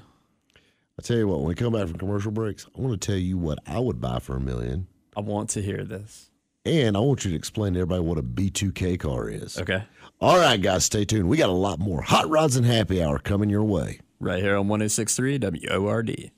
I'll 0.99 1.03
tell 1.03 1.17
you 1.17 1.29
what. 1.29 1.39
When 1.41 1.49
we 1.49 1.55
come 1.55 1.73
back 1.73 1.89
from 1.89 1.99
commercial 1.99 2.31
breaks, 2.31 2.67
I 2.77 2.81
want 2.81 3.01
to 3.01 3.07
tell 3.07 3.19
you 3.19 3.37
what 3.37 3.59
I 3.67 3.79
would 3.79 4.01
buy 4.01 4.19
for 4.21 4.37
a 4.37 4.41
million, 4.41 4.87
I 5.17 5.21
want 5.21 5.51
to 5.51 5.63
hear 5.63 5.85
this. 5.85 6.31
and 6.65 6.97
I 6.97 7.01
want 7.01 7.25
you 7.25 7.31
to 7.33 7.37
explain 7.37 7.75
to 7.75 7.81
everybody 7.81 8.03
what 8.03 8.19
a 8.19 8.23
B2K 8.23 8.99
car 9.01 9.29
is. 9.29 9.59
Okay. 9.59 9.83
All 10.21 10.39
right, 10.39 10.61
guys, 10.61 10.85
stay 10.85 11.05
tuned. 11.05 11.29
We 11.29 11.37
got 11.37 11.51
a 11.51 11.53
lot 11.53 11.79
more 11.79 12.01
hot 12.01 12.29
rods 12.29 12.57
and 12.57 12.65
happy 12.65 13.03
hour 13.03 13.19
coming 13.19 13.51
your 13.51 13.65
way. 13.65 14.01
Right 14.21 14.43
here 14.43 14.57
on 14.57 14.69
1063 14.69 15.39
WORD. 15.39 16.31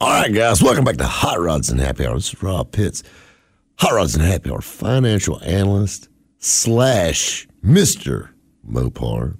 All 0.00 0.10
right, 0.10 0.34
guys, 0.34 0.62
welcome 0.62 0.84
back 0.84 0.96
to 0.96 1.06
Hot 1.06 1.40
Rods 1.40 1.70
and 1.70 1.80
Happy 1.80 2.04
Hour. 2.06 2.16
This 2.16 2.34
is 2.34 2.42
Rob 2.42 2.72
Pitts, 2.72 3.02
Hot 3.78 3.94
Rods 3.94 4.14
and 4.16 4.24
Happy 4.24 4.50
Hour 4.50 4.60
financial 4.60 5.40
analyst 5.44 6.08
slash 6.38 7.46
Mister 7.62 8.34
Mopar, 8.68 9.38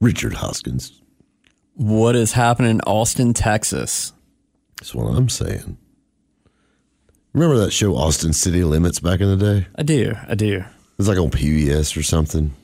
Richard 0.00 0.32
Hoskins. 0.32 1.02
What 1.76 2.16
is 2.16 2.32
happening 2.32 2.70
in 2.70 2.80
Austin, 2.86 3.34
Texas? 3.34 4.14
That's 4.78 4.94
what 4.94 5.04
I'm 5.08 5.28
saying. 5.28 5.76
Remember 7.34 7.58
that 7.58 7.70
show 7.70 7.94
Austin 7.96 8.32
City 8.32 8.64
Limits 8.64 8.98
back 8.98 9.20
in 9.20 9.28
the 9.28 9.36
day? 9.36 9.66
I 9.76 9.82
do. 9.82 10.14
I 10.26 10.34
do. 10.34 10.56
It 10.56 10.64
was 10.96 11.06
like 11.06 11.18
on 11.18 11.30
PBS 11.30 11.94
or 11.98 12.02
something. 12.02 12.54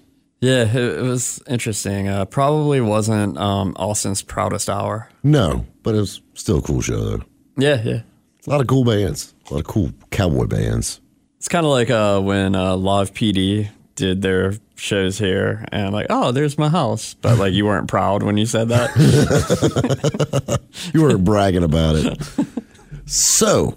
Yeah, 0.41 0.63
it, 0.63 0.75
it 0.75 1.03
was 1.03 1.43
interesting. 1.47 2.09
Uh, 2.09 2.25
probably 2.25 2.81
wasn't 2.81 3.37
um, 3.37 3.77
Austin's 3.79 4.23
proudest 4.23 4.71
hour. 4.71 5.11
No, 5.23 5.67
but 5.83 5.95
it 5.95 5.99
was 5.99 6.23
still 6.33 6.61
a 6.61 6.63
cool 6.63 6.81
show 6.81 6.99
though. 6.99 7.25
Yeah, 7.59 7.83
yeah. 7.85 8.01
A 8.47 8.51
lot 8.51 8.63
of 8.63 8.67
cool 8.67 8.85
bands, 8.85 9.35
a 9.51 9.55
lot 9.55 9.61
of 9.61 9.67
cool 9.67 9.93
cowboy 10.11 10.47
bands. 10.47 11.03
It's 11.37 11.49
kind 11.49 11.67
of 11.67 11.71
like 11.71 11.91
uh, 11.91 12.19
when 12.21 12.55
uh, 12.55 12.77
Live 12.77 13.13
PD 13.13 13.69
did 13.95 14.23
their 14.23 14.55
shows 14.77 15.19
here, 15.19 15.65
and 15.71 15.93
like, 15.93 16.07
oh, 16.11 16.33
there's 16.33 16.57
my 16.59 16.69
house, 16.69 17.15
but 17.15 17.39
like 17.39 17.53
you 17.53 17.65
weren't 17.67 17.89
proud 17.89 18.23
when 18.23 18.37
you 18.37 18.47
said 18.47 18.69
that. 18.71 18.91
You 20.95 21.03
weren't 21.03 21.25
bragging 21.25 21.63
about 21.65 21.97
it. 21.97 22.19
So, 23.07 23.77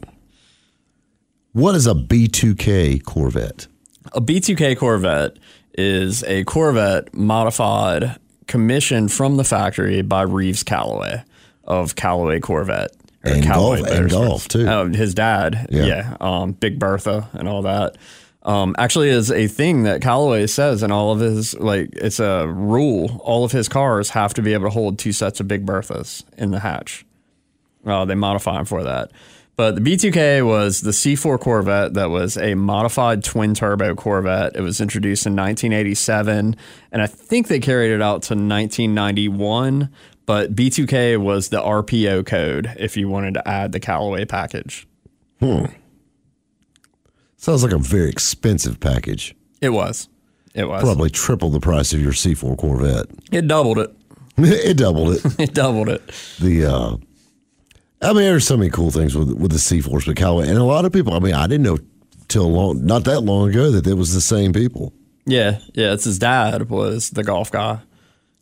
what 1.53 1.75
is 1.75 1.87
a 1.87 1.93
B2K 1.93 3.03
Corvette? 3.03 3.67
a 4.13 4.21
B2K 4.21 4.77
Corvette 4.77 5.37
is 5.77 6.23
a 6.23 6.43
Corvette 6.45 7.13
modified, 7.13 8.15
commissioned 8.47 9.11
from 9.11 9.35
the 9.37 9.43
factory 9.43 10.01
by 10.01 10.21
Reeves 10.21 10.63
Callaway 10.63 11.23
of 11.65 11.95
Callaway 11.95 12.39
Corvette. 12.39 12.91
or 13.25 13.31
And 13.31 13.43
Callaway 13.43 13.81
golf- 13.81 13.91
and 13.91 14.09
golf, 14.09 14.47
too. 14.47 14.67
Oh, 14.67 14.87
his 14.89 15.13
dad, 15.13 15.67
Yeah. 15.69 15.85
yeah, 15.85 16.17
um, 16.21 16.53
Big 16.53 16.79
Bertha 16.79 17.27
and 17.33 17.47
all 17.47 17.63
that. 17.63 17.97
Um, 18.45 18.75
actually, 18.77 19.09
is 19.09 19.31
a 19.31 19.47
thing 19.47 19.83
that 19.83 20.01
Callaway 20.01 20.45
says 20.45 20.83
in 20.83 20.91
all 20.91 21.11
of 21.11 21.19
his 21.19 21.55
like 21.59 21.89
it's 21.93 22.19
a 22.19 22.47
rule. 22.47 23.19
All 23.23 23.43
of 23.43 23.51
his 23.51 23.67
cars 23.67 24.11
have 24.11 24.35
to 24.35 24.43
be 24.43 24.53
able 24.53 24.65
to 24.65 24.69
hold 24.69 24.99
two 24.99 25.11
sets 25.11 25.39
of 25.39 25.47
Big 25.47 25.65
Berthas 25.65 26.23
in 26.37 26.51
the 26.51 26.59
hatch. 26.59 27.05
Uh, 27.85 28.05
they 28.05 28.15
modify 28.15 28.57
them 28.57 28.65
for 28.65 28.83
that. 28.83 29.11
But 29.55 29.75
the 29.75 29.81
B2K 29.81 30.45
was 30.45 30.81
the 30.81 30.91
C4 30.91 31.39
Corvette 31.39 31.93
that 31.93 32.09
was 32.09 32.35
a 32.37 32.55
modified 32.55 33.23
twin 33.23 33.53
turbo 33.53 33.95
Corvette. 33.95 34.55
It 34.55 34.61
was 34.61 34.81
introduced 34.81 35.25
in 35.25 35.33
1987, 35.33 36.57
and 36.91 37.01
I 37.01 37.07
think 37.07 37.47
they 37.47 37.59
carried 37.59 37.91
it 37.91 38.01
out 38.01 38.21
to 38.23 38.33
1991. 38.33 39.89
But 40.25 40.55
B2K 40.55 41.17
was 41.17 41.49
the 41.49 41.61
RPO 41.61 42.25
code 42.25 42.73
if 42.77 42.97
you 42.97 43.07
wanted 43.07 43.35
to 43.35 43.47
add 43.47 43.71
the 43.71 43.79
Callaway 43.79 44.25
package. 44.25 44.87
Sounds 47.45 47.61
like 47.63 47.73
a 47.73 47.77
very 47.77 48.09
expensive 48.09 48.79
package. 48.79 49.35
It 49.61 49.69
was. 49.69 50.09
It 50.55 50.67
was. 50.67 50.81
Probably 50.81 51.11
triple 51.11 51.51
the 51.51 51.59
price 51.59 51.93
of 51.93 52.01
your 52.01 52.11
C4 52.11 52.57
Corvette. 52.57 53.05
It 53.31 53.47
doubled 53.47 53.77
it. 53.77 53.95
it 54.37 54.77
doubled 54.77 55.13
it. 55.15 55.39
It 55.39 55.53
doubled 55.53 55.89
it. 55.89 56.01
the 56.39 56.65
uh 56.65 56.97
I 58.01 58.07
mean, 58.13 58.23
there's 58.23 58.47
so 58.47 58.57
many 58.57 58.71
cool 58.71 58.89
things 58.89 59.15
with 59.15 59.31
with 59.33 59.51
the 59.51 59.59
C4s 59.59 60.07
with 60.07 60.17
Callaway, 60.17 60.49
and 60.49 60.57
a 60.57 60.63
lot 60.63 60.85
of 60.85 60.91
people. 60.91 61.13
I 61.13 61.19
mean, 61.19 61.35
I 61.35 61.45
didn't 61.45 61.63
know 61.63 61.77
till 62.29 62.51
long, 62.51 62.83
not 62.83 63.03
that 63.03 63.21
long 63.21 63.49
ago, 63.51 63.69
that 63.69 63.85
it 63.85 63.93
was 63.93 64.15
the 64.15 64.21
same 64.21 64.51
people, 64.51 64.91
Yeah, 65.27 65.59
yeah. 65.75 65.93
It's 65.93 66.05
his 66.05 66.17
dad 66.17 66.69
was 66.71 67.11
the 67.11 67.23
golf 67.23 67.51
guy. 67.51 67.79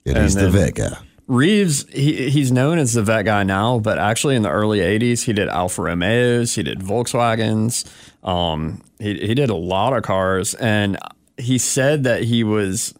and, 0.06 0.16
And 0.16 0.24
he's 0.24 0.36
the 0.36 0.44
then- 0.50 0.52
vet 0.52 0.76
guy. 0.76 0.98
Reeves, 1.28 1.86
he, 1.90 2.30
he's 2.30 2.52
known 2.52 2.78
as 2.78 2.94
the 2.94 3.04
vet 3.04 3.26
guy 3.26 3.44
now, 3.44 3.80
but 3.80 3.98
actually 3.98 4.36
in 4.36 4.42
the 4.42 4.50
early 4.50 4.80
80s, 4.80 5.24
he 5.24 5.34
did 5.34 5.48
Alfa 5.48 5.84
Romeos, 5.84 6.56
he 6.56 6.64
did 6.64 6.80
Volkswagens, 6.80 7.90
um, 8.24 8.82
he, 9.00 9.18
he 9.20 9.34
did 9.34 9.50
a 9.50 9.56
lot 9.56 9.94
of 9.94 10.04
cars. 10.04 10.54
And 10.56 10.98
he 11.38 11.58
said 11.58 12.04
that 12.04 12.24
he 12.24 12.44
was 12.44 12.94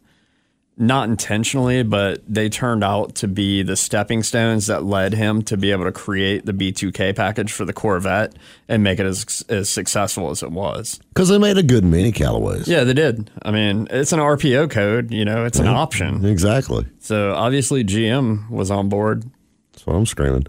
not 0.76 1.08
intentionally, 1.08 1.84
but 1.84 2.22
they 2.28 2.50
turned 2.50 2.84
out 2.84 3.16
to 3.16 3.28
be 3.28 3.62
the 3.62 3.76
stepping 3.76 4.24
stones 4.24 4.68
that 4.68 4.84
led 4.84 5.14
him 5.14 5.44
to 5.44 5.56
be 5.56 5.72
able 5.72 5.84
to 5.84 5.92
create 5.92 6.46
the 6.46 6.54
B2K 6.54 7.16
package 7.16 7.52
for 7.52 7.64
the 7.64 7.74
Corvette 7.74 8.34
and 8.68 8.84
make 8.84 9.00
it 9.00 9.06
as, 9.06 9.46
as 9.50 9.70
successful 9.70 10.32
as 10.32 10.42
it 10.42 10.52
was. 10.52 11.00
Because 11.10 11.30
they 11.30 11.38
made 11.38 11.58
a 11.58 11.64
good 11.64 11.84
many 11.86 12.12
Callaways. 12.12 12.68
Yeah, 12.68 12.84
they 12.84 12.94
did. 12.94 13.30
I 13.44 13.52
mean, 13.52 13.88
it's 13.92 14.12
an 14.14 14.20
RPO 14.20 14.72
code, 14.72 15.12
you 15.12 15.26
know, 15.26 15.46
it's 15.46 15.60
an 15.60 15.68
option. 15.68 16.26
exactly. 16.26 16.86
So 17.00 17.34
obviously 17.34 17.84
GM 17.84 18.50
was 18.50 18.72
on 18.72 18.90
board. 18.90 19.30
That's 19.74 19.86
what 19.86 19.96
I'm 19.96 20.06
screaming. 20.08 20.48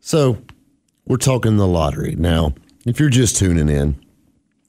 So 0.00 0.38
we're 1.06 1.16
talking 1.18 1.56
the 1.58 1.66
lottery 1.66 2.14
now. 2.16 2.54
If 2.86 2.98
you're 3.00 3.10
just 3.10 3.36
tuning 3.36 3.68
in, 3.68 4.02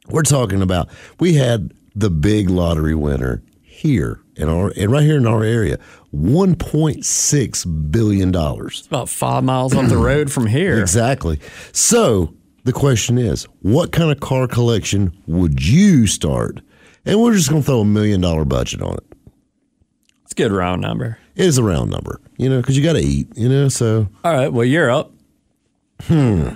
we're 0.09 0.23
talking 0.23 0.61
about 0.61 0.89
we 1.19 1.35
had 1.35 1.73
the 1.95 2.09
big 2.09 2.49
lottery 2.49 2.95
winner 2.95 3.41
here 3.79 4.21
in 4.35 4.49
our 4.49 4.71
and 4.75 4.91
right 4.91 5.03
here 5.03 5.17
in 5.17 5.25
our 5.25 5.43
area, 5.43 5.77
1.6 6.13 7.91
billion 7.91 8.31
dollars. 8.31 8.85
About 8.87 9.09
five 9.09 9.43
miles 9.43 9.73
up 9.73 9.87
the 9.87 9.97
road 10.11 10.31
from 10.31 10.47
here. 10.47 10.79
Exactly. 10.79 11.39
So 11.71 12.33
the 12.65 12.73
question 12.73 13.17
is, 13.17 13.45
what 13.61 13.91
kind 13.91 14.11
of 14.11 14.19
car 14.19 14.47
collection 14.47 15.17
would 15.27 15.65
you 15.65 16.07
start? 16.07 16.61
And 17.05 17.21
we're 17.21 17.33
just 17.33 17.49
going 17.49 17.61
to 17.61 17.65
throw 17.65 17.79
a 17.79 17.85
million 17.85 18.21
dollar 18.21 18.45
budget 18.45 18.81
on 18.81 18.95
it. 18.95 19.03
It's 20.23 20.33
a 20.33 20.35
good 20.35 20.51
round 20.51 20.81
number. 20.81 21.17
It 21.35 21.45
is 21.45 21.57
a 21.57 21.63
round 21.63 21.89
number, 21.89 22.19
you 22.37 22.49
know, 22.49 22.59
because 22.59 22.77
you 22.77 22.83
got 22.83 22.93
to 22.93 22.99
eat, 22.99 23.29
you 23.35 23.47
know. 23.49 23.69
So 23.69 24.09
All 24.23 24.33
right. 24.33 24.51
Well, 24.51 24.65
you're 24.65 24.91
up. 24.91 25.13
Hmm. 26.03 26.49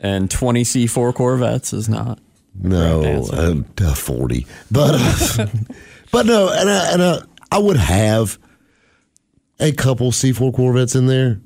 And 0.00 0.30
20 0.30 0.64
C4 0.64 1.14
Corvettes 1.14 1.72
is 1.72 1.88
not. 1.88 2.18
no, 2.58 3.24
uh, 3.32 3.54
uh, 3.84 3.94
forty, 3.94 4.46
but 4.70 4.94
uh, 4.94 5.46
but 6.16 6.24
no, 6.24 6.48
and 6.50 6.70
I, 6.70 6.92
and 6.94 7.02
I, 7.02 7.18
I 7.52 7.58
would 7.58 7.76
have 7.76 8.38
a 9.60 9.70
couple 9.70 10.12
C4 10.12 10.54
Corvettes 10.54 10.94
in 10.94 11.08
there. 11.08 11.42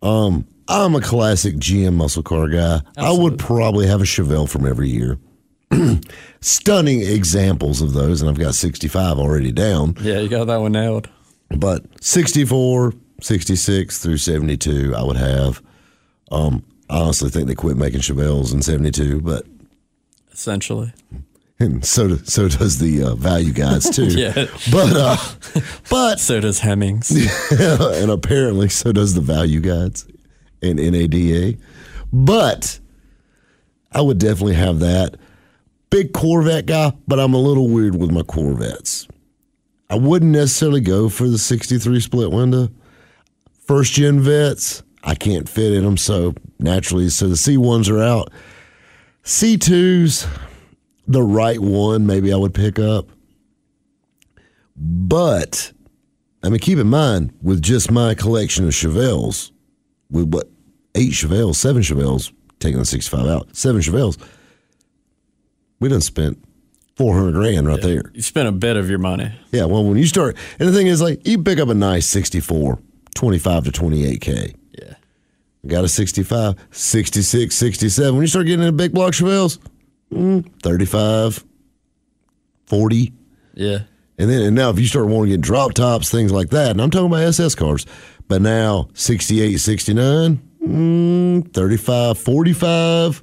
Um, 0.00 0.46
I'm 0.68 0.94
a 0.94 1.00
classic 1.00 1.56
GM 1.56 1.94
muscle 1.94 2.22
car 2.22 2.46
guy. 2.48 2.82
I 2.96 3.10
would 3.10 3.36
probably 3.36 3.88
have 3.88 4.00
a 4.00 4.04
Chevelle 4.04 4.48
from 4.48 4.64
every 4.64 4.90
year. 4.90 5.18
Stunning 6.40 7.00
examples 7.00 7.82
of 7.82 7.94
those, 7.94 8.20
and 8.22 8.30
I've 8.30 8.38
got 8.38 8.54
65 8.54 9.18
already 9.18 9.50
down. 9.50 9.96
Yeah, 10.00 10.20
you 10.20 10.28
got 10.28 10.44
that 10.44 10.58
one 10.58 10.70
nailed. 10.70 11.10
But 11.50 11.82
64, 12.00 12.92
66 13.20 13.98
through 13.98 14.18
72, 14.18 14.94
I 14.94 15.02
would 15.02 15.16
have. 15.16 15.60
Um, 16.30 16.64
I 16.88 17.00
honestly 17.00 17.28
think 17.28 17.48
they 17.48 17.56
quit 17.56 17.76
making 17.76 18.02
Chevelles 18.02 18.54
in 18.54 18.62
72, 18.62 19.20
but 19.20 19.46
Essentially. 20.32 20.92
And 21.62 21.84
so 21.84 22.08
do, 22.08 22.16
so 22.18 22.48
does 22.48 22.78
the 22.78 23.02
uh, 23.02 23.14
value 23.14 23.52
guys 23.52 23.88
too. 23.88 24.06
Yeah. 24.10 24.32
But 24.70 24.92
uh, 24.94 25.16
but 25.88 26.16
So 26.20 26.40
does 26.40 26.58
Hemmings. 26.58 27.10
and 27.50 28.10
apparently 28.10 28.68
so 28.68 28.92
does 28.92 29.14
the 29.14 29.20
value 29.20 29.60
guides 29.60 30.06
and 30.60 30.76
NADA. 30.78 31.58
But 32.12 32.78
I 33.92 34.00
would 34.00 34.18
definitely 34.18 34.54
have 34.54 34.80
that. 34.80 35.16
Big 35.90 36.12
Corvette 36.12 36.66
guy, 36.66 36.92
but 37.06 37.18
I'm 37.20 37.34
a 37.34 37.38
little 37.38 37.68
weird 37.68 37.96
with 37.96 38.10
my 38.10 38.22
Corvettes. 38.22 39.06
I 39.90 39.96
wouldn't 39.96 40.32
necessarily 40.32 40.80
go 40.80 41.10
for 41.10 41.28
the 41.28 41.36
63 41.38 42.00
split 42.00 42.30
window. 42.30 42.70
First 43.66 43.92
gen 43.92 44.20
vets, 44.20 44.82
I 45.04 45.14
can't 45.14 45.48
fit 45.48 45.72
in 45.72 45.84
them, 45.84 45.98
so 45.98 46.34
naturally, 46.58 47.10
so 47.10 47.28
the 47.28 47.34
C1s 47.34 47.90
are 47.90 48.02
out. 48.02 48.30
C2s, 49.24 50.26
the 51.06 51.22
right 51.22 51.58
one, 51.60 52.06
maybe 52.06 52.32
I 52.32 52.36
would 52.36 52.54
pick 52.54 52.78
up. 52.78 53.08
But 54.76 55.72
I 56.42 56.48
mean, 56.48 56.58
keep 56.58 56.78
in 56.78 56.88
mind, 56.88 57.32
with 57.42 57.62
just 57.62 57.90
my 57.90 58.14
collection 58.14 58.64
of 58.64 58.72
Chevelles, 58.72 59.50
with 60.10 60.32
what 60.32 60.48
eight 60.94 61.12
Chevelles, 61.12 61.56
seven 61.56 61.82
Chevelles, 61.82 62.32
taking 62.58 62.78
the 62.78 62.84
sixty-five 62.84 63.26
out, 63.26 63.54
seven 63.54 63.80
Chevelles, 63.80 64.18
we 65.80 65.88
done 65.88 66.00
spent 66.00 66.42
four 66.96 67.14
hundred 67.14 67.32
grand 67.32 67.66
right 67.66 67.80
there. 67.82 68.10
you 68.14 68.22
spent 68.22 68.48
a 68.48 68.52
bit 68.52 68.76
of 68.76 68.88
your 68.88 68.98
money. 68.98 69.32
Yeah, 69.50 69.66
well, 69.66 69.84
when 69.84 69.98
you 69.98 70.06
start, 70.06 70.36
and 70.58 70.68
the 70.68 70.72
thing 70.72 70.86
is, 70.86 71.00
like, 71.00 71.26
you 71.26 71.42
pick 71.42 71.58
up 71.58 71.68
a 71.68 71.74
nice 71.74 72.06
64, 72.06 72.78
25 73.14 73.64
to 73.64 73.70
28K. 73.70 74.54
Yeah. 74.78 74.94
Got 75.66 75.84
a 75.84 75.88
65, 75.88 76.56
66, 76.70 77.54
67. 77.54 78.14
When 78.14 78.22
you 78.22 78.26
start 78.26 78.46
getting 78.46 78.60
into 78.64 78.72
big 78.72 78.92
block 78.92 79.12
Chevelles, 79.12 79.58
mm, 80.12 80.62
35, 80.62 81.44
40. 82.66 83.12
Yeah. 83.54 83.78
And 84.18 84.30
then 84.30 84.42
and 84.42 84.54
now 84.56 84.70
if 84.70 84.78
you 84.78 84.86
start 84.86 85.06
wanting 85.06 85.30
to 85.32 85.36
get 85.38 85.40
drop 85.40 85.72
tops, 85.74 86.10
things 86.10 86.30
like 86.32 86.50
that, 86.50 86.70
and 86.72 86.80
I'm 86.80 86.90
talking 86.90 87.06
about 87.08 87.22
SS 87.22 87.54
cars, 87.54 87.86
but 88.28 88.40
now 88.42 88.88
68, 88.94 89.56
69, 89.56 90.40
mm, 90.64 91.52
35, 91.52 92.18
45, 92.18 93.22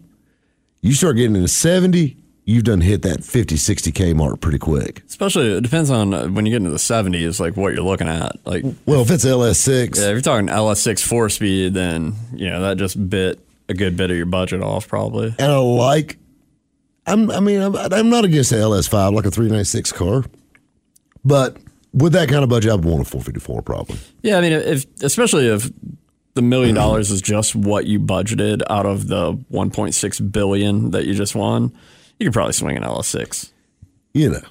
you 0.82 0.94
start 0.94 1.16
getting 1.16 1.36
into 1.36 1.48
70, 1.48 2.18
you've 2.46 2.64
done 2.64 2.82
hit 2.82 3.04
that 3.04 3.24
50, 3.24 3.56
60K 3.56 4.16
mark 4.16 4.42
pretty 4.42 4.58
quick. 4.58 5.04
Especially, 5.08 5.56
it 5.56 5.62
depends 5.62 5.90
on 5.90 6.14
uh, 6.14 6.28
when 6.28 6.46
you 6.46 6.52
get 6.52 6.58
into 6.58 6.72
the 6.72 6.78
70s, 6.78 7.40
like 7.40 7.56
what 7.56 7.74
you're 7.74 7.84
looking 7.84 8.08
at. 8.10 8.36
Like, 8.46 8.64
Well, 8.86 9.02
if 9.02 9.12
it's 9.12 9.26
LS6, 9.26 9.98
yeah, 9.98 10.06
if 10.08 10.12
you're 10.12 10.22
talking 10.22 10.48
LS6 10.48 11.04
four 11.06 11.30
speed, 11.30 11.74
then, 11.76 12.14
you 12.34 12.50
know, 12.50 12.62
that 12.62 12.78
just 12.78 13.10
bit 13.10 13.40
a 13.70 13.74
good 13.74 13.96
bit 13.96 14.10
of 14.12 14.18
your 14.18 14.26
budget 14.26 14.62
off, 14.62 14.88
probably. 14.88 15.34
and 15.38 15.52
I 15.52 15.58
like, 15.58 16.18
I'm, 17.10 17.32
I 17.32 17.40
mean, 17.40 17.62
I'm, 17.62 17.76
I'm 17.76 18.10
not 18.10 18.26
against 18.26 18.52
the 18.52 18.58
LS5, 18.58 19.14
like 19.14 19.26
a 19.26 19.32
396 19.32 19.92
car, 19.92 20.24
but 21.26 21.58
with 21.94 22.14
that 22.14 22.30
kind 22.30 22.44
of 22.44 22.50
budget, 22.50 22.72
I'd 22.72 22.84
want 22.86 23.02
a 23.02 23.06
454 23.06 23.62
probably. 23.64 23.98
Yeah, 24.22 24.38
I 24.38 24.42
mean, 24.42 24.54
if 24.54 24.86
especially 25.02 25.48
if 25.48 25.70
the 26.36 26.42
million 26.42 26.76
dollars 26.76 27.12
is 27.12 27.22
just 27.22 27.56
what 27.56 27.86
you 27.86 28.00
budgeted 28.00 28.62
out 28.70 28.86
of 28.86 29.08
the 29.08 29.34
1.6 29.52 30.32
billion 30.32 30.92
that 30.92 31.06
you 31.06 31.14
just 31.14 31.36
won, 31.36 31.74
you 32.20 32.28
could 32.28 32.34
probably 32.34 32.54
swing 32.54 32.78
an 32.78 32.84
LS6. 32.84 33.52
you 34.14 34.30
know. 34.30 34.42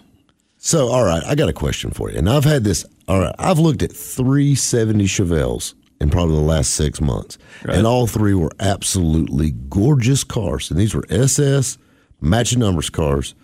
So, 0.61 0.89
all 0.89 1.05
right, 1.05 1.23
I 1.25 1.37
got 1.37 1.49
a 1.49 1.53
question 1.53 1.93
for 1.93 2.11
you. 2.11 2.19
And 2.19 2.29
I've 2.29 2.45
had 2.45 2.65
this, 2.65 2.85
all 3.07 3.21
right, 3.21 3.35
I've 3.39 3.61
looked 3.61 3.83
at 3.83 3.93
370 3.93 5.05
Chevelles 5.05 5.75
in 6.01 6.11
probably 6.11 6.35
the 6.35 6.43
last 6.43 6.75
six 6.75 7.01
months. 7.01 7.39
And 7.63 7.87
all 7.87 8.07
three 8.09 8.35
were 8.35 8.51
absolutely 8.59 9.53
gorgeous 9.53 10.25
cars. 10.25 10.71
And 10.71 10.79
these 10.81 10.95
were 10.95 11.05
SS, 11.11 11.79
matching 12.21 12.61
numbers 12.61 12.91
cars, 12.91 13.35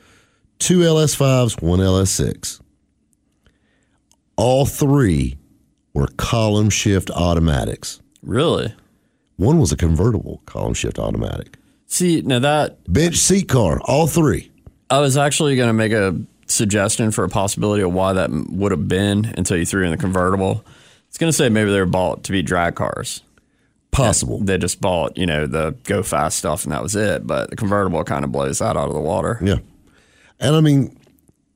two 0.58 0.80
LS5s, 0.80 1.62
one 1.62 1.80
LS6. 1.80 2.60
All 4.36 4.66
three 4.66 5.36
were 5.92 6.08
column 6.16 6.70
shift 6.70 7.10
automatics. 7.10 8.00
Really? 8.22 8.74
One 9.36 9.58
was 9.58 9.72
a 9.72 9.76
convertible 9.76 10.42
column 10.46 10.74
shift 10.74 10.98
automatic. 10.98 11.56
See, 11.86 12.20
now 12.22 12.38
that 12.40 12.92
Bench 12.92 13.16
seat 13.16 13.48
car, 13.48 13.80
all 13.84 14.06
three. 14.06 14.50
I 14.90 15.00
was 15.00 15.16
actually 15.16 15.56
going 15.56 15.68
to 15.68 15.72
make 15.72 15.92
a 15.92 16.16
suggestion 16.46 17.10
for 17.10 17.24
a 17.24 17.28
possibility 17.28 17.82
of 17.82 17.92
why 17.92 18.12
that 18.12 18.30
would 18.30 18.72
have 18.72 18.88
been 18.88 19.32
until 19.36 19.56
you 19.56 19.64
threw 19.64 19.84
in 19.84 19.90
the 19.90 19.96
convertible. 19.96 20.64
It's 21.08 21.18
going 21.18 21.28
to 21.28 21.36
say 21.36 21.48
maybe 21.48 21.70
they 21.70 21.78
were 21.78 21.86
bought 21.86 22.24
to 22.24 22.32
be 22.32 22.42
drag 22.42 22.74
cars. 22.74 23.22
Possible. 23.94 24.38
They 24.38 24.58
just 24.58 24.80
bought, 24.80 25.16
you 25.16 25.26
know, 25.26 25.46
the 25.46 25.76
go 25.84 26.02
fast 26.02 26.38
stuff 26.38 26.64
and 26.64 26.72
that 26.72 26.82
was 26.82 26.96
it. 26.96 27.26
But 27.26 27.50
the 27.50 27.56
convertible 27.56 28.02
kind 28.04 28.24
of 28.24 28.32
blows 28.32 28.58
that 28.58 28.76
out 28.76 28.88
of 28.88 28.94
the 28.94 29.00
water. 29.00 29.38
Yeah. 29.42 29.58
And 30.40 30.56
I 30.56 30.60
mean, 30.60 30.98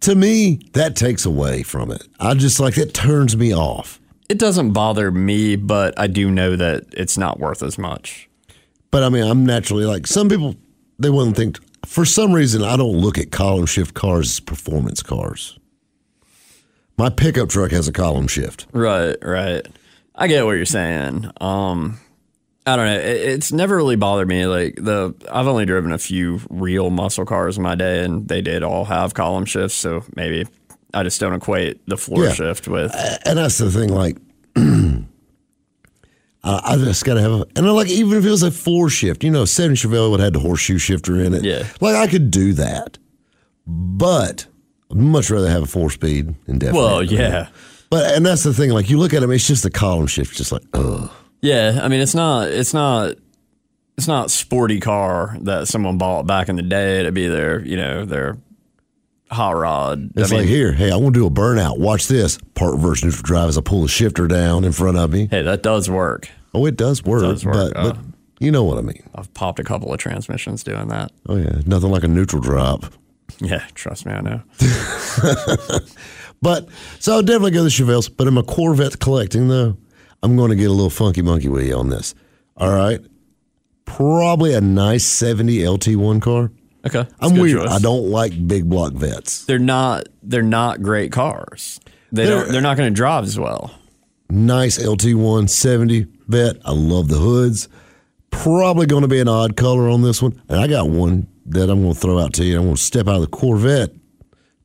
to 0.01 0.14
me, 0.14 0.61
that 0.72 0.96
takes 0.96 1.27
away 1.27 1.62
from 1.62 1.90
it. 1.90 2.07
I 2.20 2.35
just 2.35 2.61
like 2.61 2.79
it 2.79 2.94
turns 2.94 3.37
me 3.37 3.55
off. 3.55 4.01
It 4.29 4.38
doesn't 4.38 4.72
bother 4.72 5.11
me, 5.11 5.57
but 5.57 5.98
I 5.98 6.07
do 6.07 6.31
know 6.31 6.55
that 6.57 6.85
it's 6.92 7.18
not 7.18 7.40
worth 7.40 7.62
as 7.62 7.79
much. 7.79 8.29
But 8.90 9.03
I 9.03 9.09
mean, 9.09 9.24
I'm 9.24 9.44
naturally 9.44 9.85
like 9.85 10.07
some 10.07 10.29
people, 10.29 10.55
they 10.98 11.11
wouldn't 11.11 11.37
think, 11.37 11.59
for 11.87 12.05
some 12.05 12.33
reason, 12.33 12.62
I 12.62 12.77
don't 12.77 12.98
look 12.98 13.18
at 13.18 13.31
column 13.31 13.66
shift 13.66 13.94
cars 13.94 14.31
as 14.31 14.40
performance 14.40 15.03
cars. 15.03 15.59
My 16.96 17.09
pickup 17.09 17.48
truck 17.48 17.70
has 17.70 17.88
a 17.88 17.92
column 17.92 18.29
shift. 18.29 18.66
Right, 18.72 19.16
right. 19.22 19.66
I 20.14 20.27
get 20.27 20.44
what 20.44 20.53
you're 20.53 20.64
saying. 20.64 21.31
Um, 21.40 21.98
I 22.72 22.76
don't 22.76 22.87
know. 22.87 22.98
It's 23.00 23.52
never 23.52 23.76
really 23.76 23.96
bothered 23.96 24.28
me. 24.28 24.46
Like 24.46 24.76
the, 24.76 25.14
I've 25.31 25.46
only 25.46 25.64
driven 25.66 25.92
a 25.92 25.98
few 25.98 26.40
real 26.50 26.90
muscle 26.90 27.24
cars 27.24 27.57
in 27.57 27.62
my 27.62 27.74
day, 27.74 28.04
and 28.04 28.28
they 28.28 28.40
did 28.42 28.62
all 28.62 28.85
have 28.85 29.14
column 29.14 29.44
shifts. 29.44 29.74
So 29.76 30.04
maybe 30.16 30.46
I 30.94 31.02
just 31.02 31.20
don't 31.20 31.35
equate 31.35 31.81
the 31.87 31.96
floor 31.96 32.24
Yeah. 32.26 32.33
shift 32.33 32.68
with. 32.68 32.92
and 33.24 33.38
that's 33.38 33.59
the 33.59 33.70
thing. 33.70 33.88
Like, 33.90 34.16
I, 36.44 36.61
I 36.72 36.76
just 36.76 37.04
gotta 37.04 37.20
have 37.20 37.33
a, 37.33 37.46
and 37.57 37.66
I 37.66 37.70
like 37.70 37.88
even 37.88 38.16
if 38.18 38.24
it 38.24 38.31
was 38.31 38.42
a 38.42 38.50
four 38.50 38.88
shift, 38.88 39.24
you 39.24 39.31
know, 39.31 39.42
a 39.42 39.46
seven 39.46 39.74
Chevelle 39.76 40.11
would 40.11 40.20
have 40.20 40.26
had 40.28 40.33
the 40.35 40.40
horseshoe 40.40 40.78
shifter 40.78 41.20
in 41.20 41.35
it. 41.35 41.44
Yeah. 41.44 41.64
like 41.81 41.96
I 41.96 42.07
could 42.07 42.31
do 42.31 42.52
that, 42.54 42.96
but 43.66 44.46
I'd 44.90 44.96
much 44.96 45.31
rather 45.31 45.48
have 45.50 45.64
a 45.64 45.66
four 45.66 45.90
speed 45.90 46.35
indefinite. 46.46 46.78
Well, 46.78 47.02
yeah. 47.02 47.48
But 47.90 48.14
and 48.14 48.24
that's 48.24 48.42
the 48.44 48.54
thing. 48.54 48.70
Like 48.70 48.88
you 48.88 48.98
look 48.98 49.14
at 49.14 49.20
them, 49.20 49.31
it's 49.33 49.46
just 49.46 49.62
the 49.62 49.70
column 49.70 50.07
shift, 50.07 50.37
just 50.37 50.52
like 50.52 50.62
ugh. 50.74 51.11
Yeah, 51.40 51.81
I 51.83 51.88
mean 51.88 52.01
it's 52.01 52.14
not 52.14 52.48
it's 52.48 52.74
not 52.74 53.14
it's 53.96 54.09
not 54.09 54.31
sporty 54.31 54.81
car 54.81 55.37
that 55.42 55.68
someone 55.68 55.98
bought 55.98 56.27
back 56.27 56.48
in 56.48 56.57
the 56.57 56.62
day 56.62 57.03
to 57.03 57.12
be 57.12 57.29
their 57.29 57.64
you 57.64 57.77
know 57.77 58.05
their 58.05 58.38
hot 59.31 59.57
rod. 59.57 60.11
It's 60.16 60.31
I 60.31 60.35
mean, 60.35 60.44
like 60.44 60.48
here, 60.48 60.72
hey, 60.72 60.90
I 60.90 60.96
want 60.96 61.14
to 61.14 61.20
do 61.20 61.27
a 61.27 61.31
burnout. 61.31 61.79
Watch 61.79 62.09
this 62.09 62.38
part 62.55 62.72
reverse 62.72 63.05
neutral 63.05 63.22
drive 63.22 63.48
as 63.48 63.59
I 63.59 63.61
pull 63.61 63.83
the 63.83 63.88
shifter 63.88 64.27
down 64.27 64.64
in 64.64 64.72
front 64.72 64.96
of 64.96 65.12
me. 65.12 65.29
hey, 65.31 65.42
that 65.42 65.62
does 65.62 65.88
work. 65.88 66.29
Oh, 66.55 66.66
it 66.66 66.77
does 66.77 67.05
work, 67.05 67.22
it 67.22 67.27
does 67.27 67.44
work, 67.44 67.55
but 67.55 67.74
but 67.74 67.96
uh. 67.96 68.01
you 68.40 68.51
know 68.51 68.64
what 68.64 68.79
I 68.79 68.83
mean. 68.83 69.03
I've 69.14 69.33
popped 69.35 69.61
a 69.61 69.64
couple 69.64 69.92
of 69.92 69.98
transmissions 69.98 70.64
doing 70.64 70.88
that. 70.88 71.12
Oh 71.29 71.37
yeah, 71.37 71.61
nothing 71.66 71.90
like 71.90 72.05
a 72.05 72.09
neutral 72.09 72.42
drop. 72.42 72.87
Yeah, 73.40 73.64
trust 73.74 74.07
me, 74.07 74.12
I 74.12 74.20
know. 74.22 74.42
But 76.40 76.68
so 76.98 77.14
I'll 77.14 77.22
definitely 77.22 77.53
go 77.53 77.62
the 77.62 77.68
Chevelles. 77.68 78.11
But 78.14 78.27
I'm 78.27 78.38
a 78.38 78.42
Corvette 78.42 78.98
collecting 78.98 79.48
though, 79.48 79.77
I'm 80.22 80.37
going 80.37 80.50
to 80.50 80.57
get 80.57 80.66
a 80.68 80.72
little 80.72 80.90
funky 80.90 81.22
monkey 81.22 81.48
with 81.48 81.66
you 81.66 81.76
on 81.76 81.90
this. 81.90 82.14
All 82.57 82.72
right, 82.72 83.00
probably 83.85 84.54
a 84.54 84.61
nice 84.61 85.04
'70 85.04 85.59
LT1 85.59 86.20
car. 86.22 86.50
Okay, 86.87 87.07
I'm 87.20 87.35
good 87.35 87.40
weird. 87.42 87.62
choice. 87.62 87.70
I 87.70 87.78
don't 87.78 88.09
like 88.11 88.46
big 88.48 88.68
block 88.68 88.92
vets. 88.92 89.44
They're 89.44 89.59
not 89.59 90.09
they're 90.22 90.42
not 90.42 90.83
great 90.83 91.12
cars. 91.12 91.81
They 92.12 92.24
They're- 92.26 92.40
don't 92.44 92.52
they're 92.52 92.61
not 92.62 92.76
going 92.76 92.90
to 92.90 92.94
drive 92.94 93.24
as 93.24 93.38
well. 93.38 93.74
Nice 94.31 94.78
LT1 94.78 95.48
70 95.48 96.07
vet. 96.26 96.57
I 96.64 96.72
love 96.72 97.09
the 97.09 97.16
hoods. 97.16 97.68
Probably 98.31 98.87
going 98.87 99.02
to 99.02 99.09
be 99.09 99.20
an 99.20 99.28
odd 99.28 99.57
color 99.57 99.88
on 99.88 100.02
this 100.02 100.20
one. 100.20 100.40
And 100.48 100.61
I 100.61 100.66
got 100.66 100.90
one 100.90 101.26
that 101.46 101.70
I'm 101.70 101.81
going 101.81 101.94
to 101.94 101.98
throw 101.98 102.18
out 102.18 102.35
to 102.35 102.44
you. 102.44 102.59
I'm 102.59 102.64
going 102.64 102.76
to 102.76 102.83
step 102.83 103.09
out 103.09 103.14
of 103.16 103.20
the 103.22 103.26
Corvette 103.28 103.90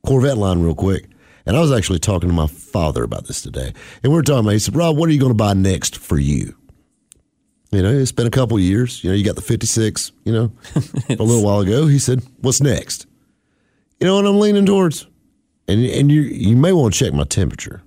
Corvette 0.06 0.36
line 0.36 0.60
real 0.60 0.74
quick. 0.74 1.08
And 1.46 1.56
I 1.56 1.60
was 1.60 1.72
actually 1.72 1.98
talking 1.98 2.28
to 2.28 2.34
my 2.34 2.46
father 2.46 3.02
about 3.02 3.26
this 3.26 3.42
today. 3.42 3.72
And 4.02 4.12
we 4.12 4.16
were 4.16 4.22
talking 4.22 4.40
about, 4.40 4.52
he 4.52 4.58
said, 4.58 4.74
Rob, 4.74 4.96
what 4.96 5.08
are 5.08 5.12
you 5.12 5.20
going 5.20 5.32
to 5.32 5.36
buy 5.36 5.52
next 5.52 5.96
for 5.96 6.18
you? 6.18 6.56
You 7.70 7.82
know, 7.82 7.92
it's 7.92 8.12
been 8.12 8.26
a 8.26 8.30
couple 8.30 8.58
years. 8.58 9.02
You 9.02 9.10
know, 9.10 9.16
you 9.16 9.24
got 9.24 9.34
the 9.34 9.42
56, 9.42 10.12
you 10.24 10.32
know, 10.32 10.52
a 11.10 11.22
little 11.22 11.42
while 11.42 11.60
ago. 11.60 11.86
He 11.86 11.98
said, 11.98 12.22
what's 12.40 12.60
next? 12.60 13.06
You 14.00 14.06
know 14.06 14.16
what 14.16 14.26
I'm 14.26 14.38
leaning 14.38 14.64
towards? 14.64 15.06
And, 15.66 15.84
and 15.84 16.10
you, 16.10 16.22
you 16.22 16.56
may 16.56 16.72
want 16.72 16.94
to 16.94 17.04
check 17.04 17.12
my 17.12 17.24
temperature. 17.24 17.82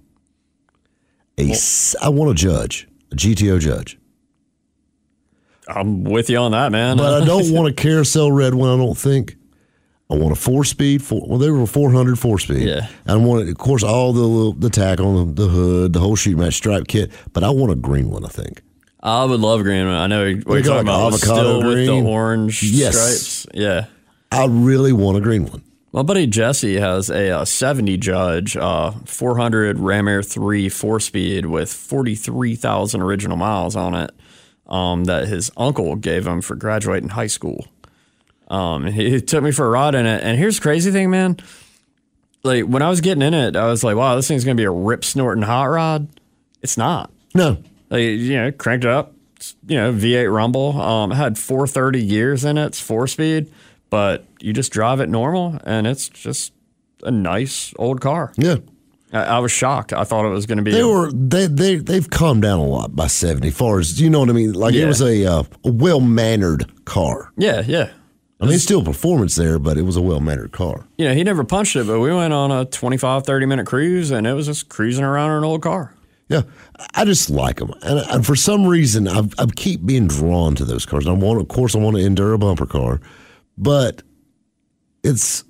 A 1.40 1.54
I 2.02 2.10
want 2.10 2.32
a 2.32 2.34
judge, 2.34 2.88
a 3.12 3.16
GTO 3.16 3.60
judge. 3.60 3.98
I'm 5.68 6.04
with 6.04 6.30
you 6.30 6.38
on 6.38 6.52
that, 6.52 6.72
man. 6.72 6.98
But 6.98 7.22
I 7.22 7.26
don't 7.26 7.52
want 7.54 7.70
a 7.70 7.74
carousel 7.74 8.32
red 8.32 8.56
one, 8.56 8.70
I 8.70 8.84
don't 8.84 8.98
think. 8.98 9.37
I 10.10 10.16
want 10.16 10.32
a 10.32 10.36
four 10.36 10.64
speed, 10.64 11.02
four, 11.04 11.22
well, 11.28 11.38
they 11.38 11.50
were 11.52 11.64
a 11.64 11.68
400 11.68 12.18
four 12.18 12.40
speed. 12.40 12.68
Yeah. 12.68 12.88
I 13.06 13.16
want, 13.18 13.50
of 13.50 13.58
course, 13.58 13.84
all 13.84 14.14
the 14.14 14.22
little, 14.22 14.54
the 14.54 14.70
tack 14.70 15.00
on 15.02 15.36
the, 15.36 15.44
the 15.44 15.50
hood, 15.50 15.94
the 15.94 16.00
whole 16.00 16.16
shoot 16.16 16.38
match 16.38 16.54
stripe 16.54 16.88
kit, 16.88 17.12
but 17.34 17.44
I 17.44 17.50
want 17.50 17.72
a 17.74 17.76
green 17.76 18.10
one, 18.10 18.24
I 18.24 18.30
think. 18.30 18.62
I 19.04 19.26
would 19.26 19.40
love 19.42 19.64
green. 19.64 19.86
One. 19.86 19.96
I 19.96 20.08
know 20.08 20.34
what 20.46 20.56
you're 20.56 20.64
talking 20.64 20.82
about. 20.88 21.14
avocado 21.14 21.18
Still 21.18 21.58
with 21.64 21.74
green. 21.88 22.04
the 22.06 22.10
orange 22.10 22.64
Yes. 22.64 22.96
stripes. 22.98 23.48
Yeah. 23.54 23.86
I 24.32 24.46
really 24.48 24.92
want 24.94 25.18
a 25.18 25.22
green 25.22 25.46
one. 25.46 25.62
My 25.94 26.04
buddy 26.04 26.28
Jesse 26.28 26.76
has 26.80 27.10
a, 27.10 27.30
uh 27.32 27.46
70 27.46 27.98
Judge, 27.98 28.56
uh, 28.58 28.92
400 29.06 29.80
Ram 29.80 30.08
Air 30.08 30.22
3 30.24 30.70
four 30.70 31.00
speed 31.00 31.46
with 31.48 31.72
43,000 31.72 33.02
original 33.02 33.38
miles 33.38 33.76
on 33.76 33.94
it 33.96 34.12
um, 34.68 35.06
that 35.06 35.28
his 35.28 35.50
uncle 35.58 35.96
gave 35.96 36.28
him 36.28 36.42
for 36.42 36.56
graduating 36.56 37.10
high 37.10 37.28
school. 37.28 37.68
Um, 38.48 38.86
took 39.28 39.44
me 39.44 39.52
for 39.52 39.66
a 39.66 39.70
ride 39.70 39.96
in 39.96 40.06
it. 40.06 40.24
And 40.24 40.38
here's 40.38 40.58
the 40.58 40.62
crazy 40.62 40.92
thing, 40.92 41.10
man. 41.10 41.38
Like 42.44 42.64
when 42.66 42.82
I 42.82 42.90
was 42.90 43.02
getting 43.02 43.22
in 43.22 43.34
it, 43.34 43.56
I 43.56 43.66
was 43.68 43.84
like, 43.84 43.96
wow, 43.96 44.16
this 44.16 44.28
thing's 44.28 44.46
going 44.46 44.56
to 44.56 44.62
be 44.62 44.66
a 44.66 44.72
rip 44.72 45.04
snorting 45.04 45.44
hot 45.44 45.66
rod. 45.66 46.08
It's 46.62 46.78
not. 46.78 47.12
No, 47.34 47.58
Like, 47.90 48.02
you 48.02 48.36
know, 48.36 48.52
cranked 48.52 48.86
it 48.86 48.92
up, 48.92 49.14
you 49.68 49.76
know, 49.78 49.94
V8 49.94 50.34
rumble. 50.34 50.80
Um, 50.82 51.12
it 51.12 51.16
had 51.16 51.38
430 51.38 52.08
gears 52.08 52.46
in 52.46 52.58
it. 52.58 52.68
It's 52.68 52.82
four 52.82 53.06
speed, 53.08 53.52
but 53.90 54.26
you 54.40 54.54
just 54.54 54.72
drive 54.72 55.00
it 55.02 55.10
normal, 55.10 55.60
and 55.66 55.86
it's 55.86 56.10
just 56.10 56.54
a 57.04 57.12
nice 57.12 57.74
old 57.78 58.02
car. 58.02 58.34
yeah. 58.38 58.58
I, 59.14 59.24
I 59.24 59.40
was 59.40 59.52
shocked. 59.54 59.94
I 59.94 60.04
thought 60.04 60.26
it 60.26 60.30
was 60.30 60.46
going 60.46 60.58
to 60.58 60.64
be. 60.64 60.72
They 60.72 60.84
were 60.84 61.10
they 61.14 61.48
they 61.48 61.76
they've 61.76 62.10
calmed 62.10 62.42
down 62.42 62.60
a 62.60 62.66
lot 62.66 62.94
by 62.94 63.08
seventy. 63.08 63.52
Far 63.52 63.80
as 63.80 64.02
you 64.02 64.10
know 64.10 64.20
what 64.20 64.30
I 64.30 64.34
mean, 64.34 64.52
like 64.52 64.74
it 64.74 64.86
was 64.86 65.02
a, 65.02 65.26
uh, 65.26 65.44
a 65.64 65.72
well 65.72 66.02
mannered 66.02 66.70
car. 66.84 67.32
yeah, 67.38 67.64
yeah. 67.66 67.90
I 68.40 68.46
mean, 68.46 68.54
it's 68.54 68.64
still 68.64 68.84
performance 68.84 69.36
there, 69.36 69.58
but 69.58 69.78
it 69.78 69.82
was 69.82 69.96
a 69.96 70.02
well 70.02 70.20
mannered 70.20 70.52
car. 70.52 70.86
You 70.98 71.08
know, 71.08 71.16
he 71.16 71.24
never 71.24 71.44
punched 71.44 71.76
it, 71.76 71.88
but 71.88 72.00
we 72.00 72.14
went 72.14 72.34
on 72.34 72.52
a 72.52 72.66
25, 72.66 73.24
30 73.26 73.46
minute 73.46 73.66
cruise, 73.66 74.12
and 74.12 74.28
it 74.28 74.34
was 74.34 74.46
just 74.46 74.70
cruising 74.70 75.04
around 75.04 75.32
in 75.32 75.38
an 75.38 75.44
old 75.44 75.64
car. 75.64 75.94
Yeah, 76.30 76.42
I 76.94 77.06
just 77.06 77.30
like 77.30 77.58
them, 77.58 77.74
and, 77.82 78.00
and 78.00 78.26
for 78.26 78.36
some 78.36 78.68
reason, 78.68 79.08
I, 79.08 79.22
I 79.40 79.46
keep 79.56 79.86
being 79.86 80.08
drawn 80.08 80.56
to 80.56 80.66
those 80.66 80.86
cars. 80.86 81.08
I 81.08 81.14
want, 81.14 81.40
of 81.40 81.48
course, 81.48 81.74
I 81.74 81.80
want 81.80 81.96
to 81.96 82.04
endure 82.04 82.34
a 82.34 82.38
bumper 82.38 82.66
car, 82.66 83.00
but 83.58 84.04
it's 85.04 85.46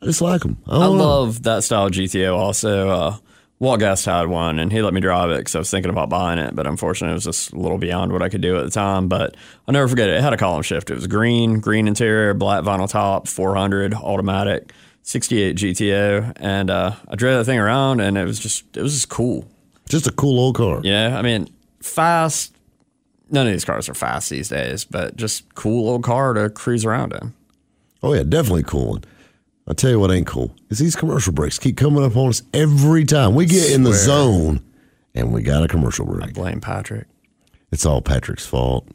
I 0.00 0.04
just 0.04 0.20
like 0.20 0.42
them. 0.42 0.58
I, 0.66 0.82
I 0.82 0.86
love 0.86 1.42
that 1.44 1.64
style 1.64 1.88
GTO. 1.90 2.36
Also, 2.36 2.88
uh, 2.88 3.16
Walt 3.58 3.80
Guest 3.80 4.04
had 4.04 4.26
one, 4.26 4.58
and 4.58 4.70
he 4.70 4.82
let 4.82 4.92
me 4.92 5.00
drive 5.00 5.30
it 5.30 5.38
because 5.38 5.54
I 5.54 5.58
was 5.58 5.70
thinking 5.70 5.90
about 5.90 6.10
buying 6.10 6.38
it, 6.38 6.54
but 6.54 6.66
unfortunately, 6.66 7.12
it 7.12 7.14
was 7.14 7.24
just 7.24 7.52
a 7.52 7.58
little 7.58 7.78
beyond 7.78 8.12
what 8.12 8.22
I 8.22 8.28
could 8.28 8.42
do 8.42 8.58
at 8.58 8.64
the 8.64 8.70
time. 8.70 9.08
But 9.08 9.34
I'll 9.66 9.72
never 9.72 9.88
forget 9.88 10.10
it. 10.10 10.16
It 10.16 10.22
had 10.22 10.34
a 10.34 10.36
column 10.36 10.62
shift. 10.62 10.90
It 10.90 10.94
was 10.94 11.06
green, 11.06 11.60
green 11.60 11.88
interior, 11.88 12.34
black 12.34 12.64
vinyl 12.64 12.88
top, 12.88 13.28
400 13.28 13.94
automatic, 13.94 14.72
68 15.04 15.56
GTO, 15.56 16.32
and 16.36 16.70
uh, 16.70 16.92
I 17.08 17.14
drove 17.14 17.38
that 17.38 17.44
thing 17.50 17.58
around, 17.58 18.00
and 18.00 18.18
it 18.18 18.24
was 18.24 18.38
just 18.38 18.76
it 18.76 18.82
was 18.82 18.92
just 18.92 19.08
cool. 19.08 19.48
just 19.88 20.06
a 20.06 20.12
cool 20.12 20.38
old 20.38 20.56
car. 20.56 20.80
Yeah, 20.82 21.18
I 21.18 21.22
mean, 21.22 21.48
fast. 21.80 22.52
None 23.30 23.46
of 23.46 23.52
these 23.52 23.64
cars 23.64 23.88
are 23.88 23.94
fast 23.94 24.30
these 24.30 24.50
days, 24.50 24.84
but 24.84 25.16
just 25.16 25.52
cool 25.54 25.88
old 25.88 26.04
car 26.04 26.34
to 26.34 26.50
cruise 26.50 26.84
around 26.84 27.12
in. 27.12 27.32
Oh 28.02 28.12
yeah, 28.12 28.22
definitely 28.22 28.62
cool 28.64 28.90
one. 28.90 29.04
I 29.68 29.72
tell 29.72 29.90
you 29.90 29.98
what 29.98 30.12
ain't 30.12 30.28
cool 30.28 30.54
is 30.70 30.78
these 30.78 30.94
commercial 30.94 31.32
breaks 31.32 31.58
keep 31.58 31.76
coming 31.76 32.04
up 32.04 32.16
on 32.16 32.28
us 32.28 32.42
every 32.54 33.04
time 33.04 33.34
we 33.34 33.46
get 33.46 33.72
in 33.72 33.82
the 33.82 33.92
zone, 33.92 34.60
and 35.12 35.32
we 35.32 35.42
got 35.42 35.64
a 35.64 35.68
commercial 35.68 36.06
break. 36.06 36.28
I 36.28 36.32
blame 36.32 36.60
Patrick. 36.60 37.08
It's 37.72 37.84
all 37.84 38.00
Patrick's 38.00 38.46
fault. 38.46 38.86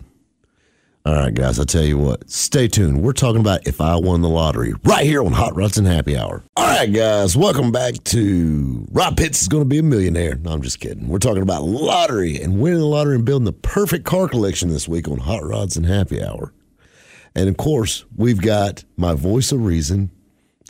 All 1.06 1.14
right, 1.14 1.34
guys, 1.34 1.60
I 1.60 1.66
tell 1.66 1.84
you 1.84 1.98
what, 1.98 2.30
stay 2.30 2.70
tuned. 2.70 3.02
We're 3.02 3.12
talking 3.12 3.42
about 3.42 3.68
if 3.68 3.82
I 3.82 3.96
won 3.98 4.22
the 4.22 4.30
lottery 4.30 4.74
right 4.86 5.04
here 5.04 5.22
on 5.24 5.34
Hot 5.34 5.56
Rods 5.56 5.78
and 5.78 5.88
Happy 5.88 6.16
Hour. 6.16 6.44
All 6.56 6.66
right, 6.66 6.94
guys, 6.94 7.36
welcome 7.36 7.74
back 7.74 7.96
to 8.06 8.88
Rob 8.92 9.18
Pitts 9.18 9.42
is 9.42 9.48
going 9.50 9.64
to 9.64 9.68
be 9.68 9.80
a 9.80 9.84
millionaire. 9.84 10.36
No, 10.36 10.52
I'm 10.52 10.62
just 10.62 10.80
kidding. 10.80 11.10
We're 11.10 11.18
talking 11.18 11.42
about 11.42 11.64
lottery 11.64 12.40
and 12.40 12.62
winning 12.62 12.80
the 12.80 12.86
lottery 12.86 13.16
and 13.16 13.26
building 13.26 13.46
the 13.46 13.52
perfect 13.52 14.06
car 14.06 14.30
collection 14.30 14.70
this 14.70 14.88
week 14.88 15.10
on 15.10 15.18
Hot 15.18 15.44
Rods 15.44 15.76
and 15.76 15.86
Happy 15.86 16.24
Hour. 16.24 16.54
And 17.36 17.50
of 17.50 17.58
course, 17.58 18.06
we've 18.16 18.42
got 18.42 18.86
my 18.96 19.16
voice 19.16 19.52
of 19.52 19.66
reason 19.66 20.12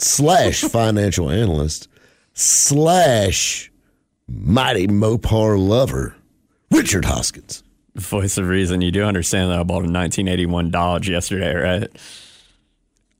slash 0.02 0.62
financial 0.62 1.30
analyst 1.30 1.88
slash 2.34 3.72
mighty 4.28 4.88
Mopar 4.88 5.60
lover, 5.60 6.16
Richard 6.72 7.06
Hoskins. 7.06 7.64
Voice 7.96 8.38
of 8.38 8.48
reason. 8.48 8.82
You 8.82 8.92
do 8.92 9.04
understand 9.04 9.52
that 9.52 9.60
I 9.60 9.64
bought 9.64 9.84
a 9.84 9.92
1981 9.92 10.72
Dodge 10.72 11.10
yesterday, 11.10 11.54
right? 11.54 11.90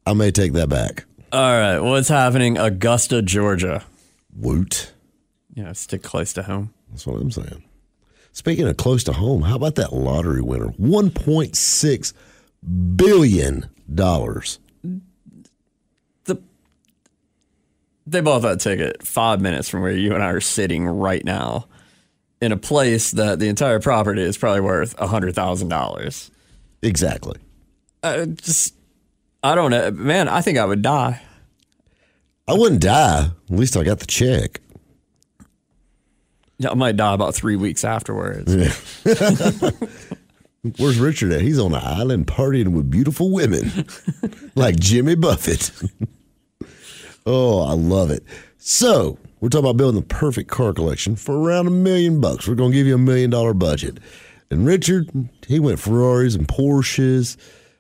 I 0.06 0.14
may 0.14 0.32
take 0.32 0.54
that 0.54 0.70
back. 0.70 1.06
All 1.32 1.52
right. 1.52 1.80
What's 1.80 2.10
happening? 2.10 2.58
Augusta, 2.58 3.22
Georgia. 3.22 3.84
Woot. 4.36 4.94
Yeah, 5.54 5.74
stick 5.74 6.04
close 6.04 6.34
to 6.34 6.44
home. 6.44 6.74
That's 6.90 7.06
what 7.06 7.22
I'm 7.22 7.32
saying. 7.32 7.64
Speaking 8.32 8.68
of 8.68 8.78
close 8.78 9.04
to 9.06 9.14
home, 9.14 9.42
how 9.42 9.58
about 9.58 9.76
that 9.76 9.92
lottery 9.92 10.42
winner? 10.42 10.70
$1.6 10.80 12.14
billion. 12.96 13.70
The 13.90 14.60
they 18.06 18.22
bought 18.22 18.40
that 18.40 18.60
ticket 18.60 19.06
five 19.06 19.42
minutes 19.42 19.70
from 19.70 19.82
where 19.82 19.92
you 19.92 20.14
and 20.14 20.24
I 20.24 20.32
are 20.32 20.42
sitting 20.42 20.86
right 20.86 21.24
now, 21.24 21.68
in 22.42 22.52
a 22.52 22.58
place 22.58 23.12
that 23.12 23.40
the 23.40 23.48
entire 23.48 23.80
property 23.80 24.22
is 24.22 24.38
probably 24.38 24.62
worth 24.62 25.00
a 25.00 25.08
hundred 25.08 25.36
thousand 25.36 25.70
dollars. 25.70 26.32
Exactly. 26.82 27.40
Uh, 28.02 28.26
just, 28.26 28.74
I 29.44 29.54
don't 29.54 29.70
know, 29.70 29.92
man. 29.92 30.28
I 30.28 30.42
think 30.42 30.58
I 30.58 30.66
would 30.66 30.82
die. 30.82 31.22
I 32.48 32.54
wouldn't 32.54 32.82
die. 32.82 33.30
At 33.50 33.56
least 33.56 33.78
I 33.78 33.84
got 33.84 34.00
the 34.00 34.08
check. 34.08 34.60
Yeah, 36.58 36.72
I 36.72 36.74
might 36.74 36.98
die 36.98 37.14
about 37.14 37.36
three 37.36 37.56
weeks 37.56 37.84
afterwards. 37.84 38.54
Where's 40.78 41.00
Richard 41.00 41.32
at? 41.32 41.42
He's 41.42 41.58
on 41.58 41.74
an 41.74 41.82
island 41.84 42.28
partying 42.28 42.74
with 42.74 42.90
beautiful 42.92 43.32
women 43.32 43.88
like 44.56 44.80
Jimmy 44.80 45.16
Buffett. 45.16 45.72
oh, 47.26 47.62
I 47.62 47.74
love 47.74 48.12
it. 48.12 48.24
So 48.58 49.18
we're 49.40 49.50
talking 49.50 49.66
about 49.66 49.78
building 49.78 50.00
the 50.02 50.08
perfect 50.08 50.50
car 50.50 50.74
collection 50.74 51.16
for 51.16 51.36
around 51.38 51.68
a 51.68 51.72
million 51.72 52.22
bucks. 52.22 52.48
We're 52.48 52.56
going 52.56 52.72
to 52.72 52.78
give 52.78 52.88
you 52.88 52.96
a 52.96 53.00
million 53.00 53.30
dollar 53.30 53.54
budget. 53.54 53.98
And 54.50 54.66
Richard, 54.66 55.10
he 55.48 55.60
went 55.60 55.80
Ferraris 55.80 56.36
and 56.36 56.48
Porsches, 56.48 57.38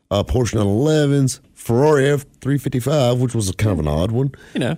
uh, 0.10 0.24
Porsche 0.24 0.56
911s, 0.56 1.40
Ferrari 1.54 2.04
F355, 2.04 3.20
which 3.20 3.36
was 3.36 3.50
a 3.50 3.54
kind 3.54 3.74
of 3.74 3.80
an 3.80 3.88
odd 3.88 4.12
one. 4.12 4.32
You 4.54 4.60
know, 4.62 4.78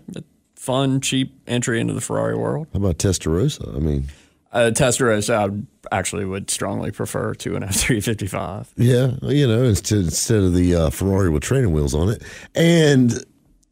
fun, 0.56 1.02
cheap 1.02 1.40
entry 1.48 1.80
into 1.80 1.94
the 1.94 2.02
Ferrari 2.02 2.36
world. 2.36 2.68
How 2.74 2.80
about 2.80 2.98
Testarossa? 2.98 3.76
I 3.76 3.80
mean, 3.80 4.06
Uh, 4.52 4.72
Testarossa, 4.74 5.66
I 5.92 5.98
actually 5.98 6.26
would 6.26 6.50
strongly 6.50 6.92
prefer 6.92 7.34
to 7.36 7.56
an 7.56 7.64
F 7.64 7.76
three 7.76 8.02
fifty 8.02 8.28
five. 8.28 8.72
Yeah, 8.76 9.12
you 9.22 9.48
know, 9.48 9.64
instead 9.64 10.00
instead 10.00 10.44
of 10.44 10.54
the 10.54 10.76
uh, 10.76 10.90
Ferrari 10.90 11.30
with 11.30 11.44
training 11.44 11.74
wheels 11.74 11.94
on 11.96 12.10
it, 12.10 12.22
and 12.56 13.24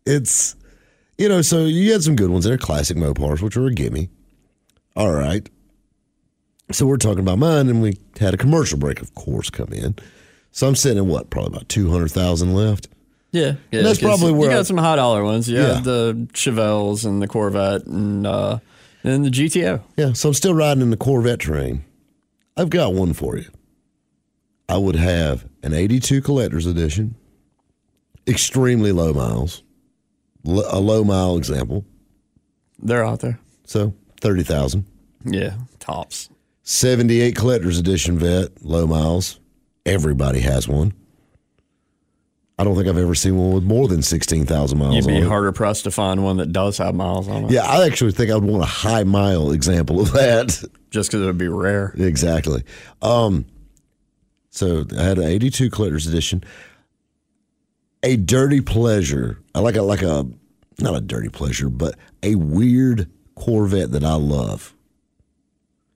it's 0.06 0.56
you 1.21 1.29
know, 1.29 1.41
so 1.41 1.65
you 1.65 1.91
had 1.91 2.03
some 2.03 2.15
good 2.15 2.29
ones 2.29 2.45
there, 2.45 2.57
classic 2.57 2.97
Mopars, 2.97 3.41
which 3.41 3.55
were 3.55 3.67
a 3.67 3.73
gimme. 3.73 4.10
All 4.95 5.12
right, 5.13 5.47
so 6.71 6.86
we're 6.86 6.97
talking 6.97 7.19
about 7.19 7.38
mine, 7.39 7.69
and 7.69 7.81
we 7.81 7.97
had 8.19 8.34
a 8.34 8.38
commercial 8.38 8.77
break, 8.77 9.01
of 9.01 9.13
course, 9.15 9.49
come 9.49 9.71
in. 9.71 9.95
So 10.51 10.67
I'm 10.67 10.75
sitting 10.75 10.97
at 10.97 11.05
what, 11.05 11.29
probably 11.29 11.55
about 11.55 11.69
two 11.69 11.89
hundred 11.91 12.12
thousand 12.12 12.53
left. 12.53 12.89
Yeah, 13.31 13.53
yeah. 13.71 13.84
that's 13.84 14.01
probably 14.01 14.27
you 14.27 14.34
where 14.36 14.49
got 14.49 14.60
I- 14.60 14.63
some 14.63 14.77
high 14.77 14.97
dollar 14.97 15.23
ones. 15.23 15.47
You 15.49 15.60
Yeah. 15.60 15.79
the 15.81 16.27
Chevelles 16.34 17.05
and 17.05 17.21
the 17.21 17.27
Corvette 17.27 17.86
and 17.86 18.27
uh, 18.27 18.60
and 19.03 19.23
the 19.23 19.29
GTO. 19.29 19.81
Yeah, 19.95 20.12
so 20.13 20.27
I'm 20.29 20.34
still 20.34 20.53
riding 20.53 20.81
in 20.81 20.89
the 20.89 20.97
Corvette 20.97 21.39
train. 21.39 21.86
I've 22.57 22.69
got 22.69 22.93
one 22.93 23.13
for 23.13 23.38
you. 23.38 23.47
I 24.67 24.77
would 24.77 24.97
have 24.97 25.45
an 25.63 25.73
82 25.73 26.21
collector's 26.21 26.65
edition, 26.65 27.15
extremely 28.27 28.91
low 28.91 29.13
miles, 29.13 29.63
a 30.45 30.80
low 30.80 31.04
mile 31.04 31.38
example. 31.38 31.86
They're 32.80 33.06
out 33.06 33.19
there. 33.19 33.39
So 33.65 33.93
30,000. 34.21 34.86
Yeah, 35.25 35.56
tops. 35.80 36.30
78 36.63 37.36
collector's 37.36 37.77
edition 37.77 38.17
vet, 38.17 38.63
low 38.63 38.88
miles. 38.88 39.39
Everybody 39.86 40.39
has 40.41 40.67
one. 40.67 40.93
I 42.58 42.63
don't 42.63 42.75
think 42.75 42.88
I've 42.88 42.97
ever 42.97 43.15
seen 43.15 43.38
one 43.38 43.54
with 43.54 43.63
more 43.63 43.88
than 43.88 44.04
16,000 44.04 44.77
miles 44.77 44.95
You'd 44.95 45.08
be 45.08 45.17
it. 45.17 45.23
harder 45.27 45.51
pressed 45.51 45.86
to 45.86 45.91
find 45.91 46.23
one 46.23 46.38
that 46.38 46.51
does 46.51 46.77
have 46.77 46.93
miles 46.93 47.27
on 47.27 47.45
it. 47.45 47.51
Yeah, 47.51 47.63
I 47.63 47.86
actually 47.88 48.12
think 48.12 48.30
I 48.30 48.36
would 48.36 48.43
want 48.43 48.62
a 48.62 48.67
high 48.67 49.04
mile 49.04 49.51
example 49.51 49.99
of 49.99 50.12
that. 50.13 50.47
just 50.91 51.10
because 51.10 51.23
it 51.23 51.25
would 51.25 51.39
be 51.39 51.47
rare. 51.47 51.93
Exactly. 51.97 52.63
Um, 53.01 53.45
so 54.51 54.86
I 54.95 55.01
had 55.01 55.17
an 55.17 55.23
82 55.23 55.71
collector's 55.71 56.06
edition. 56.06 56.43
A 58.04 58.16
dirty 58.18 58.62
pleasure. 58.62 59.40
I 59.54 59.60
like 59.60 59.76
a 59.76 59.82
like 59.84 60.02
a 60.02 60.28
not 60.80 60.96
a 60.96 61.02
dirty 61.02 61.30
pleasure, 61.30 61.70
but 61.70 61.96
a 62.24 62.36
weird 62.36 63.10
Corvette 63.36 63.92
that 63.92 64.04
I 64.04 64.16
love 64.16 64.76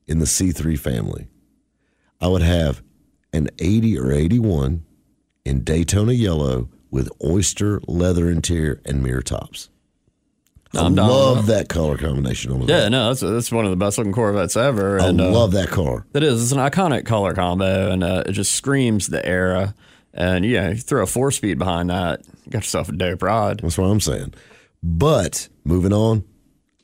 in 0.07 0.19
the 0.19 0.25
C3 0.25 0.77
family. 0.77 1.27
I 2.21 2.27
would 2.27 2.41
have 2.43 2.83
an 3.33 3.49
80 3.59 3.99
or 3.99 4.11
81 4.11 4.85
in 5.43 5.63
Daytona 5.63 6.13
yellow 6.13 6.69
with 6.91 7.09
oyster 7.23 7.81
leather 7.87 8.29
interior 8.29 8.81
and 8.85 9.03
mirror 9.03 9.21
tops. 9.21 9.69
I 10.75 10.85
I'm 10.85 10.95
love 10.95 11.45
that 11.47 11.69
color 11.69 11.97
combination 11.97 12.51
on 12.51 12.67
Yeah, 12.67 12.89
no, 12.89 13.07
that's 13.07 13.21
that's 13.21 13.51
one 13.51 13.65
of 13.65 13.71
the 13.71 13.77
best 13.77 13.97
looking 13.97 14.13
Corvettes 14.13 14.57
ever. 14.57 14.99
I 14.99 15.07
And 15.07 15.21
uh, 15.21 15.31
love 15.31 15.51
that 15.53 15.69
car. 15.69 16.05
It 16.13 16.23
is. 16.23 16.41
It's 16.43 16.51
an 16.51 16.57
iconic 16.57 17.05
color 17.05 17.33
combo, 17.33 17.91
and 17.91 18.03
uh, 18.03 18.23
it 18.25 18.33
just 18.33 18.53
screams 18.53 19.07
the 19.07 19.25
era. 19.25 19.73
And 20.15 20.45
yeah, 20.45 20.69
you 20.69 20.77
throw 20.77 21.03
a 21.03 21.07
four 21.07 21.29
speed 21.29 21.59
behind 21.59 21.89
that, 21.89 22.21
you 22.45 22.51
got 22.51 22.59
yourself 22.63 22.89
a 22.89 22.93
dope 22.93 23.21
ride. 23.21 23.59
That's 23.59 23.77
what 23.77 23.85
I'm 23.87 23.99
saying. 23.99 24.33
But 24.81 25.49
moving 25.65 25.91
on, 25.93 26.23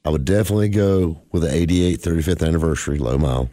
I 0.03 0.09
would 0.09 0.25
definitely 0.25 0.69
go 0.69 1.21
with 1.31 1.43
an 1.45 1.51
88 1.53 2.01
35th 2.01 2.45
anniversary 2.45 2.97
low 2.97 3.17
mile. 3.17 3.49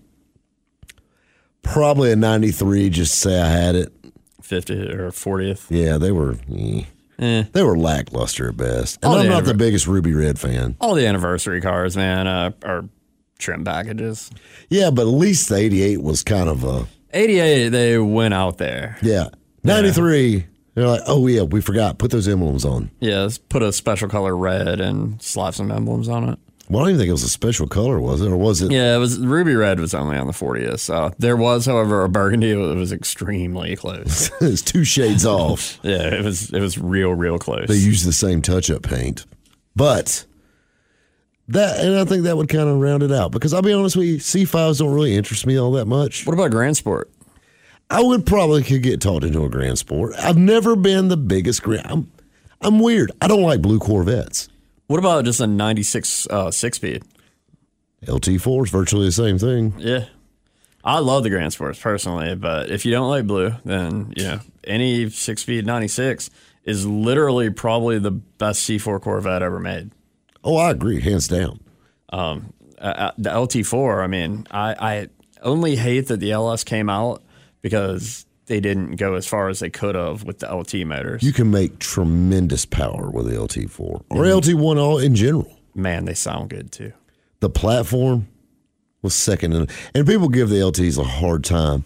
Probably 1.62 2.11
a 2.12 2.17
93, 2.17 2.91
just 2.91 3.12
to 3.14 3.19
say 3.21 3.41
I 3.41 3.49
had 3.49 3.75
it. 3.75 3.93
50th 4.43 4.95
or 4.95 5.11
40th. 5.11 5.67
Yeah, 5.69 5.99
they 5.99 6.11
were 6.11 6.37
eh. 6.53 6.85
Eh. 7.19 7.45
they 7.53 7.62
were 7.62 7.77
lackluster 7.77 8.49
at 8.49 8.57
best. 8.57 8.99
And 9.03 9.12
I'm 9.12 9.23
they 9.25 9.29
not 9.29 9.45
the 9.45 9.55
biggest 9.55 9.87
Ruby 9.87 10.14
Red 10.14 10.38
fan. 10.38 10.77
All 10.81 10.95
the 10.95 11.07
anniversary 11.07 11.61
cars, 11.61 11.97
man, 11.97 12.27
uh, 12.27 12.53
are 12.62 12.85
trim 13.38 13.64
packages. 13.64 14.31
Yeah, 14.71 14.91
but 14.91 15.03
at 15.03 15.09
least 15.09 15.51
the 15.51 15.57
88 15.57 16.03
was 16.03 16.23
kind 16.23 16.49
of 16.49 16.64
a 16.64 16.87
88, 17.12 17.69
they 17.69 17.99
went 17.99 18.35
out 18.35 18.59
there. 18.59 18.97
yeah. 19.03 19.29
93, 19.64 20.47
they're 20.75 20.87
like, 20.87 21.03
oh 21.07 21.27
yeah, 21.27 21.42
we 21.42 21.61
forgot. 21.61 21.99
Put 21.99 22.11
those 22.11 22.29
emblems 22.29 22.64
on. 22.64 22.90
Yeah, 23.01 23.23
let's 23.23 23.38
put 23.38 23.62
a 23.62 23.73
special 23.73 24.09
color 24.09 24.37
red 24.37 24.81
and 24.81 25.21
slap 25.23 25.55
some 25.55 25.71
emblems 25.71 26.09
on 26.09 26.29
it. 26.29 26.38
Well, 26.68 26.81
I 26.81 26.85
don't 26.85 26.90
even 26.90 27.01
think 27.01 27.09
it 27.09 27.12
was 27.12 27.23
a 27.23 27.31
special 27.31 27.66
color, 27.66 27.99
was 27.99 28.21
it? 28.21 28.29
Or 28.29 28.37
was 28.37 28.61
it? 28.61 28.71
Yeah, 28.71 28.94
it 28.94 28.99
was 28.99 29.18
ruby 29.18 29.55
red 29.55 29.81
was 29.81 29.94
only 29.94 30.18
on 30.18 30.27
the 30.27 30.35
40th. 30.35 30.81
So 30.81 31.11
there 31.18 31.37
was, 31.37 31.64
however, 31.64 32.05
a 32.05 32.11
burgundy 32.11 32.53
that 32.53 32.77
was 32.77 32.92
extremely 32.92 33.75
close. 33.75 34.31
it's 34.42 34.61
two 34.61 34.85
shades 34.85 35.25
off. 35.25 35.79
yeah, 35.83 36.14
it 36.14 36.23
was 36.23 36.53
it 36.53 36.61
was 36.61 36.77
real, 36.79 37.14
real 37.14 37.38
close. 37.38 37.68
They 37.68 37.77
use 37.77 38.05
the 38.05 38.12
same 38.12 38.42
touch 38.42 38.71
up 38.71 38.83
paint. 38.83 39.25
But 39.75 40.27
that, 41.49 41.83
and 41.83 41.97
I 41.97 42.05
think 42.05 42.25
that 42.25 42.37
would 42.37 42.51
kind 42.51 42.68
of 42.68 42.79
round 42.79 43.03
it 43.03 43.12
out 43.12 43.33
because 43.33 43.55
I'll 43.55 43.62
be 43.62 43.73
honest 43.73 43.97
with 43.97 44.07
you, 44.07 44.16
C5s 44.18 44.79
don't 44.79 44.92
really 44.92 45.16
interest 45.16 45.47
me 45.47 45.59
all 45.59 45.73
that 45.73 45.87
much. 45.87 46.27
what 46.27 46.35
about 46.35 46.51
Grand 46.51 46.77
Sport? 46.77 47.11
I 47.90 48.03
would 48.03 48.27
probably 48.27 48.62
could 48.62 48.83
get 48.83 49.01
taught 49.01 49.24
into 49.24 49.44
a 49.44 49.48
Grand 49.48 49.79
Sport. 49.79 50.14
I've 50.18 50.37
never 50.37 50.77
been 50.77 51.09
the 51.09 51.16
biggest 51.16 51.62
Grand. 51.62 51.87
I'm, 51.87 52.12
I'm 52.61 52.79
weird. 52.81 53.12
I 53.20 53.29
don't 53.29 53.42
like 53.42 53.62
blue 53.62 53.79
Corvettes. 53.79 54.48
What 54.88 54.98
about 54.98 55.24
just 55.24 55.40
a 55.40 55.46
96 55.46 56.27
uh, 56.29 56.51
six 56.51 56.77
speed? 56.77 57.03
LT4 58.05 58.64
is 58.64 58.70
virtually 58.70 59.07
the 59.07 59.12
same 59.12 59.38
thing. 59.38 59.74
Yeah. 59.79 60.07
I 60.85 61.01
love 61.01 61.22
the 61.22 61.31
Grand 61.31 61.53
Sports 61.53 61.81
personally, 61.81 62.35
but 62.35 62.70
if 62.70 62.87
you 62.87 62.92
don't 62.92 63.11
like 63.11 63.27
blue, 63.27 63.53
then 63.64 64.12
you 64.16 64.24
know 64.24 64.40
any 64.64 65.11
six 65.11 65.42
speed 65.42 65.66
ninety 65.66 65.88
six 65.88 66.31
is 66.64 66.87
literally 66.87 67.51
probably 67.51 67.98
the 67.98 68.12
best 68.12 68.62
C 68.62 68.79
four 68.79 69.01
Corvette 69.01 69.42
ever 69.42 69.59
made. 69.59 69.90
Oh, 70.44 70.57
I 70.57 70.70
agree, 70.70 71.01
hands 71.01 71.29
down. 71.29 71.61
Uh, 72.11 72.40
uh, 72.79 73.11
the 73.18 73.29
LT4, 73.31 74.03
I 74.03 74.07
mean, 74.07 74.46
I, 74.51 74.74
I 74.79 75.09
only 75.42 75.77
hate 75.77 76.07
that 76.09 76.20
the 76.20 76.31
LS 76.31 76.64
came 76.64 76.88
out 76.88 77.22
because 77.62 78.27
they 78.47 78.61
didn't 78.61 78.97
go 78.97 79.14
as 79.14 79.27
far 79.27 79.49
as 79.49 79.61
they 79.61 79.71
could 79.71 79.94
have 79.94 80.25
with 80.25 80.38
the 80.38 80.55
LT 80.55 80.87
motors. 80.87 81.23
You 81.23 81.33
can 81.33 81.51
make 81.51 81.79
tremendous 81.79 82.64
power 82.64 83.11
with 83.11 83.27
the 83.27 83.33
LT4 83.37 83.81
or 83.81 84.03
LT1 84.11 84.79
all 84.79 84.99
in 84.99 85.14
general. 85.14 85.55
Man, 85.75 86.05
they 86.07 86.14
sound 86.14 86.51
good 86.51 86.73
too. 86.73 86.92
the 87.40 87.51
platform 87.51 88.29
was 89.03 89.14
second 89.14 89.53
in, 89.53 89.68
and 89.94 90.07
people 90.07 90.29
give 90.29 90.49
the 90.49 90.57
LTs 90.57 90.99
a 90.99 91.05
hard 91.05 91.44
time. 91.44 91.85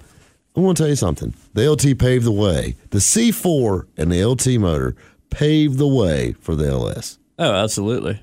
I 0.56 0.61
want 0.61 0.76
to 0.76 0.82
tell 0.82 0.88
you 0.90 0.96
something. 0.96 1.35
The 1.54 1.70
LT 1.70 1.98
paved 1.98 2.24
the 2.24 2.32
way. 2.32 2.76
The 2.90 2.98
C4 2.98 3.87
and 3.96 4.11
the 4.12 4.24
LT 4.24 4.58
motor 4.61 4.94
paved 5.30 5.78
the 5.78 5.87
way 5.87 6.35
for 6.40 6.54
the 6.54 6.68
LS. 6.68 7.18
Oh, 7.38 7.52
absolutely. 7.52 8.22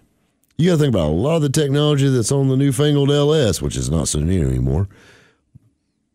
You 0.58 0.70
got 0.70 0.76
to 0.76 0.82
think 0.82 0.94
about 0.94 1.10
a 1.10 1.12
lot 1.12 1.38
of 1.38 1.42
the 1.42 1.50
technology 1.50 2.08
that's 2.10 2.32
on 2.32 2.48
the 2.50 2.58
newfangled 2.58 3.10
LS, 3.12 3.62
which 3.62 3.76
is 3.76 3.90
not 3.90 4.08
so 4.08 4.20
new 4.20 4.48
anymore, 4.48 4.88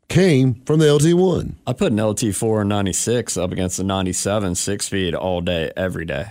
came 0.09 0.55
from 0.67 0.79
the 0.79 0.87
LT1. 0.87 1.55
I 1.67 1.73
put 1.73 1.93
an 1.93 1.99
LT4 1.99 2.61
and 2.61 2.69
ninety 2.69 2.93
six 2.93 3.37
up 3.37 3.53
against 3.53 3.77
the 3.77 3.85
ninety 3.85 4.13
seven 4.13 4.55
six 4.55 4.87
speed 4.87 5.15
all 5.15 5.41
day, 5.41 5.73
every 5.77 6.05
day. 6.05 6.27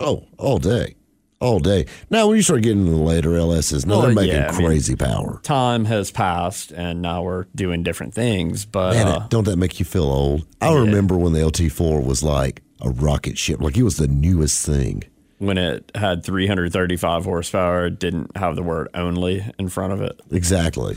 Oh, 0.00 0.24
all 0.38 0.58
day. 0.58 0.94
All 1.38 1.58
day. 1.58 1.84
Now, 2.08 2.28
when 2.28 2.36
you 2.36 2.42
start 2.42 2.62
getting 2.62 2.80
into 2.86 2.92
the 2.92 2.96
later 3.02 3.30
LSs, 3.30 3.84
now 3.84 3.96
Well, 3.96 4.02
they're 4.06 4.14
making 4.14 4.34
yeah, 4.36 4.48
I 4.50 4.56
mean- 4.58 4.66
crazy 4.66 4.96
power. 4.96 5.40
time 5.42 5.84
has 5.84 6.10
passed 6.10 6.72
and 6.72 7.02
now 7.02 7.22
we're 7.22 7.44
doing 7.54 7.82
different 7.82 8.14
things. 8.14 8.64
But 8.64 8.94
Man, 8.94 9.06
uh, 9.06 9.26
don't 9.28 9.44
that 9.44 9.56
make 9.58 9.78
you 9.78 9.84
feel 9.84 10.04
old? 10.04 10.46
I 10.62 10.72
remember 10.74 11.16
when 11.18 11.34
the 11.34 11.40
LT4 11.40 12.02
was 12.04 12.22
like 12.22 12.62
a 12.80 12.88
rocket 12.88 13.36
ship, 13.36 13.60
like 13.60 13.76
it 13.76 13.82
was 13.82 13.98
the 13.98 14.08
newest 14.08 14.64
thing. 14.64 15.04
when 15.38 15.58
it 15.58 15.92
had 15.94 16.24
335 16.24 17.24
horsepower, 17.24 17.86
it 17.88 17.98
didn't 17.98 18.34
have 18.38 18.56
the 18.56 18.62
word 18.62 18.88
only 18.94 19.44
in 19.58 19.68
front 19.68 19.92
of 19.92 20.00
it. 20.00 20.18
Exactly. 20.30 20.96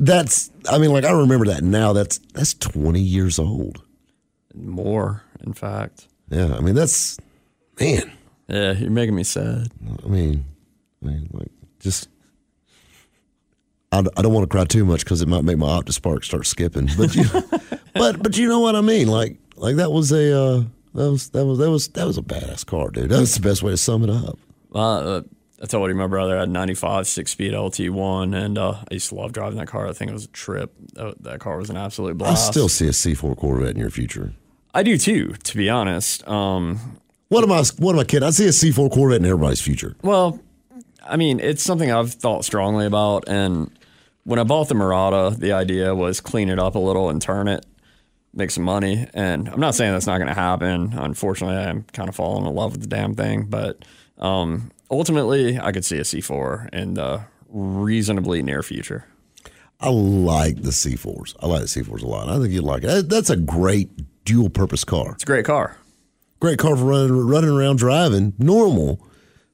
That's, 0.00 0.50
I 0.68 0.78
mean, 0.78 0.92
like 0.92 1.04
I 1.04 1.12
remember 1.12 1.44
that 1.46 1.62
now. 1.62 1.92
That's 1.92 2.18
that's 2.32 2.54
20 2.54 3.00
years 3.00 3.38
old. 3.38 3.82
More, 4.54 5.22
in 5.44 5.52
fact. 5.52 6.08
Yeah, 6.30 6.54
I 6.56 6.60
mean 6.60 6.74
that's, 6.74 7.18
man. 7.78 8.10
Yeah, 8.48 8.72
you're 8.72 8.90
making 8.90 9.14
me 9.14 9.24
sad. 9.24 9.68
I 10.02 10.08
mean, 10.08 10.44
I 11.02 11.06
mean, 11.06 11.28
like 11.32 11.52
just. 11.78 12.08
I, 13.92 13.98
I 14.16 14.22
don't 14.22 14.32
want 14.32 14.44
to 14.44 14.48
cry 14.48 14.64
too 14.64 14.84
much 14.84 15.04
because 15.04 15.20
it 15.20 15.28
might 15.28 15.42
make 15.42 15.58
my 15.58 15.66
Opti-Spark 15.66 16.22
start 16.22 16.46
skipping, 16.46 16.88
but 16.96 17.14
you, 17.14 17.24
but 17.94 18.22
but 18.22 18.38
you 18.38 18.48
know 18.48 18.60
what 18.60 18.76
I 18.76 18.80
mean. 18.80 19.08
Like 19.08 19.36
like 19.56 19.76
that 19.76 19.92
was 19.92 20.12
a 20.12 20.32
uh, 20.34 20.62
that 20.94 21.10
was 21.10 21.28
that 21.30 21.44
was 21.44 21.58
that 21.58 21.70
was 21.70 21.88
that 21.88 22.06
was 22.06 22.16
a 22.16 22.22
badass 22.22 22.64
car, 22.64 22.90
dude. 22.90 23.10
That 23.10 23.20
was 23.20 23.34
the 23.34 23.40
best 23.40 23.62
way 23.62 23.72
to 23.72 23.76
sum 23.76 24.04
it 24.04 24.10
up. 24.10 24.38
Uh, 24.74 25.22
I 25.62 25.66
told 25.66 25.90
you 25.90 25.94
my 25.94 26.06
brother 26.06 26.38
had 26.38 26.48
a 26.48 26.50
95 26.50 27.06
six 27.06 27.32
speed 27.32 27.52
LT1, 27.52 28.34
and 28.34 28.56
uh, 28.56 28.78
I 28.90 28.94
used 28.94 29.10
to 29.10 29.14
love 29.14 29.32
driving 29.32 29.58
that 29.58 29.68
car. 29.68 29.86
I 29.86 29.92
think 29.92 30.10
it 30.10 30.14
was 30.14 30.24
a 30.24 30.28
trip. 30.28 30.72
That, 30.94 31.22
that 31.22 31.40
car 31.40 31.58
was 31.58 31.68
an 31.70 31.76
absolute 31.76 32.16
blast. 32.16 32.48
I 32.48 32.50
still 32.50 32.68
see 32.68 32.86
a 32.86 32.90
C4 32.92 33.36
Corvette 33.36 33.70
in 33.70 33.76
your 33.78 33.90
future. 33.90 34.32
I 34.72 34.82
do 34.82 34.96
too, 34.96 35.34
to 35.42 35.56
be 35.56 35.68
honest. 35.68 36.26
Um, 36.26 36.98
What 37.28 37.44
am 37.44 37.52
I? 37.52 37.62
What 37.78 37.92
am 37.94 37.98
I 38.00 38.04
kidding? 38.04 38.26
I 38.26 38.30
see 38.30 38.46
a 38.46 38.50
C4 38.50 38.90
Corvette 38.90 39.20
in 39.20 39.26
everybody's 39.26 39.60
future. 39.60 39.96
well, 40.02 40.40
I 41.02 41.16
mean, 41.16 41.40
it's 41.40 41.62
something 41.62 41.90
I've 41.90 42.12
thought 42.12 42.44
strongly 42.44 42.86
about. 42.86 43.24
And 43.26 43.70
when 44.24 44.38
I 44.38 44.44
bought 44.44 44.68
the 44.68 44.74
Mirada, 44.74 45.36
the 45.36 45.52
idea 45.52 45.94
was 45.94 46.20
clean 46.20 46.48
it 46.48 46.58
up 46.58 46.74
a 46.74 46.78
little 46.78 47.08
and 47.10 47.20
turn 47.20 47.48
it, 47.48 47.66
make 48.32 48.50
some 48.50 48.64
money. 48.64 49.08
And 49.14 49.48
I'm 49.48 49.60
not 49.60 49.74
saying 49.74 49.92
that's 49.92 50.06
not 50.06 50.18
going 50.18 50.28
to 50.28 50.34
happen. 50.34 50.92
Unfortunately, 50.94 51.56
I'm 51.56 51.82
kind 51.94 52.08
of 52.08 52.14
falling 52.14 52.46
in 52.46 52.54
love 52.54 52.72
with 52.72 52.82
the 52.82 52.86
damn 52.86 53.14
thing. 53.14 53.44
But 53.44 53.84
um, 54.18 54.70
ultimately, 54.90 55.58
I 55.58 55.72
could 55.72 55.84
see 55.84 55.98
a 55.98 56.02
C4 56.02 56.72
in 56.74 56.94
the 56.94 57.22
reasonably 57.48 58.42
near 58.42 58.62
future. 58.62 59.06
I 59.80 59.88
like 59.88 60.62
the 60.62 60.70
C4s. 60.70 61.34
I 61.40 61.46
like 61.46 61.62
the 61.62 61.66
C4s 61.66 62.02
a 62.02 62.06
lot. 62.06 62.28
I 62.28 62.38
think 62.38 62.52
you'd 62.52 62.64
like 62.64 62.84
it. 62.84 63.08
That's 63.08 63.30
a 63.30 63.36
great 63.36 63.88
dual 64.24 64.50
purpose 64.50 64.84
car. 64.84 65.12
It's 65.12 65.22
a 65.22 65.26
great 65.26 65.46
car. 65.46 65.76
Great 66.38 66.58
car 66.58 66.76
for 66.76 66.84
running, 66.84 67.26
running 67.26 67.50
around 67.50 67.78
driving, 67.78 68.34
normal. 68.38 69.00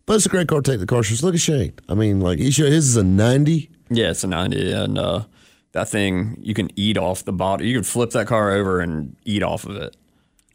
But 0.04 0.16
it's 0.16 0.26
a 0.26 0.28
great 0.28 0.48
car 0.48 0.62
to 0.62 0.70
take 0.70 0.80
the 0.80 0.86
car 0.86 1.02
shows. 1.02 1.22
Look 1.22 1.34
at 1.34 1.40
Shane. 1.40 1.74
I 1.88 1.94
mean, 1.94 2.20
like, 2.20 2.38
his 2.38 2.58
is 2.58 2.96
a 2.96 3.04
90. 3.04 3.70
Yeah, 3.90 4.10
it's 4.10 4.24
a 4.24 4.28
90. 4.28 4.72
And 4.72 4.98
uh, 4.98 5.24
that 5.72 5.88
thing, 5.88 6.38
you 6.40 6.54
can 6.54 6.70
eat 6.76 6.96
off 6.96 7.24
the 7.24 7.32
bottom. 7.32 7.66
You 7.66 7.74
can 7.74 7.84
flip 7.84 8.10
that 8.10 8.26
car 8.26 8.52
over 8.52 8.80
and 8.80 9.16
eat 9.24 9.42
off 9.42 9.64
of 9.64 9.76
it. 9.76 9.96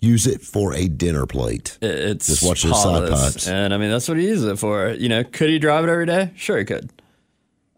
Use 0.02 0.26
it 0.26 0.41
for 0.41 0.74
a 0.74 0.88
dinner 0.88 1.26
plate. 1.28 1.78
It's 1.82 2.26
Just 2.28 2.43
watch 2.43 2.64
those 2.64 2.82
side 2.82 3.08
pipes. 3.10 3.47
And 3.47 3.72
I 3.74 3.78
mean, 3.78 3.91
that's 3.91 4.08
what 4.10 4.18
he 4.18 4.26
uses 4.28 4.45
it 4.45 4.58
for. 4.60 4.89
You 4.89 5.08
know, 5.10 5.24
could 5.24 5.49
he 5.49 5.60
drive 5.60 5.84
it 5.86 5.89
every 5.89 6.08
day? 6.08 6.32
Sure, 6.36 6.58
he 6.58 6.66
could. 6.66 6.89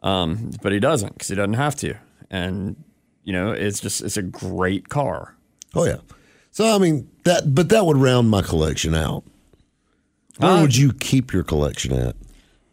Um, 0.01 0.51
but 0.61 0.71
he 0.71 0.80
doesn't 0.80 1.13
because 1.13 1.28
he 1.28 1.36
doesn't 1.36 1.53
have 1.53 1.76
to. 1.78 1.95
And, 2.32 2.82
you 3.24 3.34
know, 3.34 3.51
it's 3.51 3.80
just, 3.82 4.01
it's 4.01 4.15
a 4.17 4.21
great 4.21 4.88
car. 4.89 5.36
Oh 5.76 5.86
yeah. 5.86 5.97
So 6.51 6.74
I 6.74 6.78
mean 6.78 7.09
that, 7.26 7.53
but 7.53 7.69
that 7.69 7.86
would 7.86 7.97
round 7.97 8.30
my 8.30 8.41
collection 8.41 8.95
out. 8.95 9.24
Where 10.38 10.51
Uh, 10.51 10.61
would 10.61 10.76
you 10.78 10.93
keep 10.93 11.34
your 11.34 11.43
collection 11.43 11.93
at? 11.93 12.15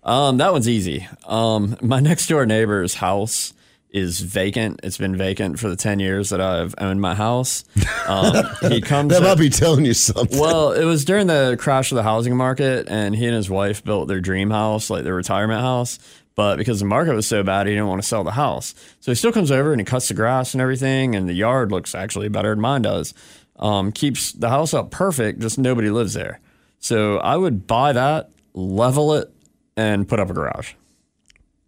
Um, 0.03 0.37
that 0.39 0.53
one's 0.53 0.69
easy. 0.69 1.07
Um, 1.27 1.77
my 1.83 1.99
next 2.11 2.27
door 2.29 2.47
neighbor's 2.47 2.95
house 2.95 3.53
is 3.93 4.21
vacant. 4.21 4.81
It's 4.83 4.99
been 4.99 5.17
vacant 5.17 5.59
for 5.59 5.69
the 5.69 5.77
10 5.77 5.99
years 6.01 6.31
that 6.31 6.41
I've 6.41 6.75
owned 6.79 7.01
my 7.01 7.15
house. 7.15 7.65
Um, 8.07 8.45
he 8.69 8.81
comes 8.83 9.13
That 9.13 9.23
might 9.23 9.39
be 9.39 9.51
telling 9.51 9.85
you 9.85 9.95
something. 9.95 10.39
Well, 10.39 10.73
it 10.73 10.85
was 10.85 11.05
during 11.05 11.27
the 11.27 11.57
crash 11.59 11.91
of 11.91 11.97
the 11.97 12.03
housing 12.03 12.37
market, 12.37 12.89
and 12.89 13.15
he 13.15 13.27
and 13.27 13.35
his 13.35 13.51
wife 13.51 13.85
built 13.85 14.09
their 14.09 14.21
dream 14.21 14.51
house, 14.51 14.91
like 14.91 15.05
their 15.05 15.15
retirement 15.15 15.61
house. 15.61 15.99
But 16.37 16.57
because 16.57 16.79
the 16.79 16.87
market 16.87 17.15
was 17.15 17.27
so 17.27 17.43
bad, 17.43 17.67
he 17.67 17.73
didn't 17.73 17.89
want 17.89 18.01
to 18.01 18.07
sell 18.09 18.25
the 18.25 18.31
house. 18.31 18.75
So 19.01 19.11
he 19.11 19.15
still 19.15 19.33
comes 19.33 19.51
over 19.51 19.73
and 19.73 19.81
he 19.81 19.85
cuts 19.85 20.09
the 20.09 20.15
grass 20.15 20.55
and 20.55 20.61
everything, 20.61 21.15
and 21.15 21.29
the 21.29 21.35
yard 21.35 21.73
looks 21.73 21.95
actually 21.95 22.29
better 22.29 22.51
than 22.51 22.61
mine 22.61 22.83
does. 22.83 23.13
Um, 23.57 23.93
keeps 23.93 24.33
the 24.33 24.49
house 24.49 24.73
up 24.73 24.91
perfect, 24.91 25.41
just 25.41 25.59
nobody 25.59 25.91
lives 25.91 26.15
there. 26.15 26.41
So 26.79 27.19
I 27.19 27.37
would 27.37 27.67
buy 27.67 27.93
that, 27.93 28.31
level 28.55 29.15
it, 29.15 29.31
and 29.77 30.09
put 30.09 30.19
up 30.19 30.31
a 30.31 30.33
garage. 30.33 30.73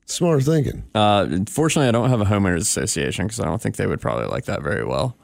Smart 0.07 0.43
thinking. 0.43 0.85
Uh, 0.95 1.27
unfortunately, 1.31 1.89
I 1.89 1.93
don't 1.93 2.11
have 2.11 2.21
a 2.21 2.25
homeowners 2.25 2.61
association 2.61 3.27
because 3.27 3.41
I 3.41 3.45
don't 3.45 3.63
think 3.63 3.77
they 3.77 3.87
would 3.87 4.01
probably 4.01 4.27
like 4.27 4.45
that 4.45 4.63
very 4.63 4.85
well. 4.85 5.17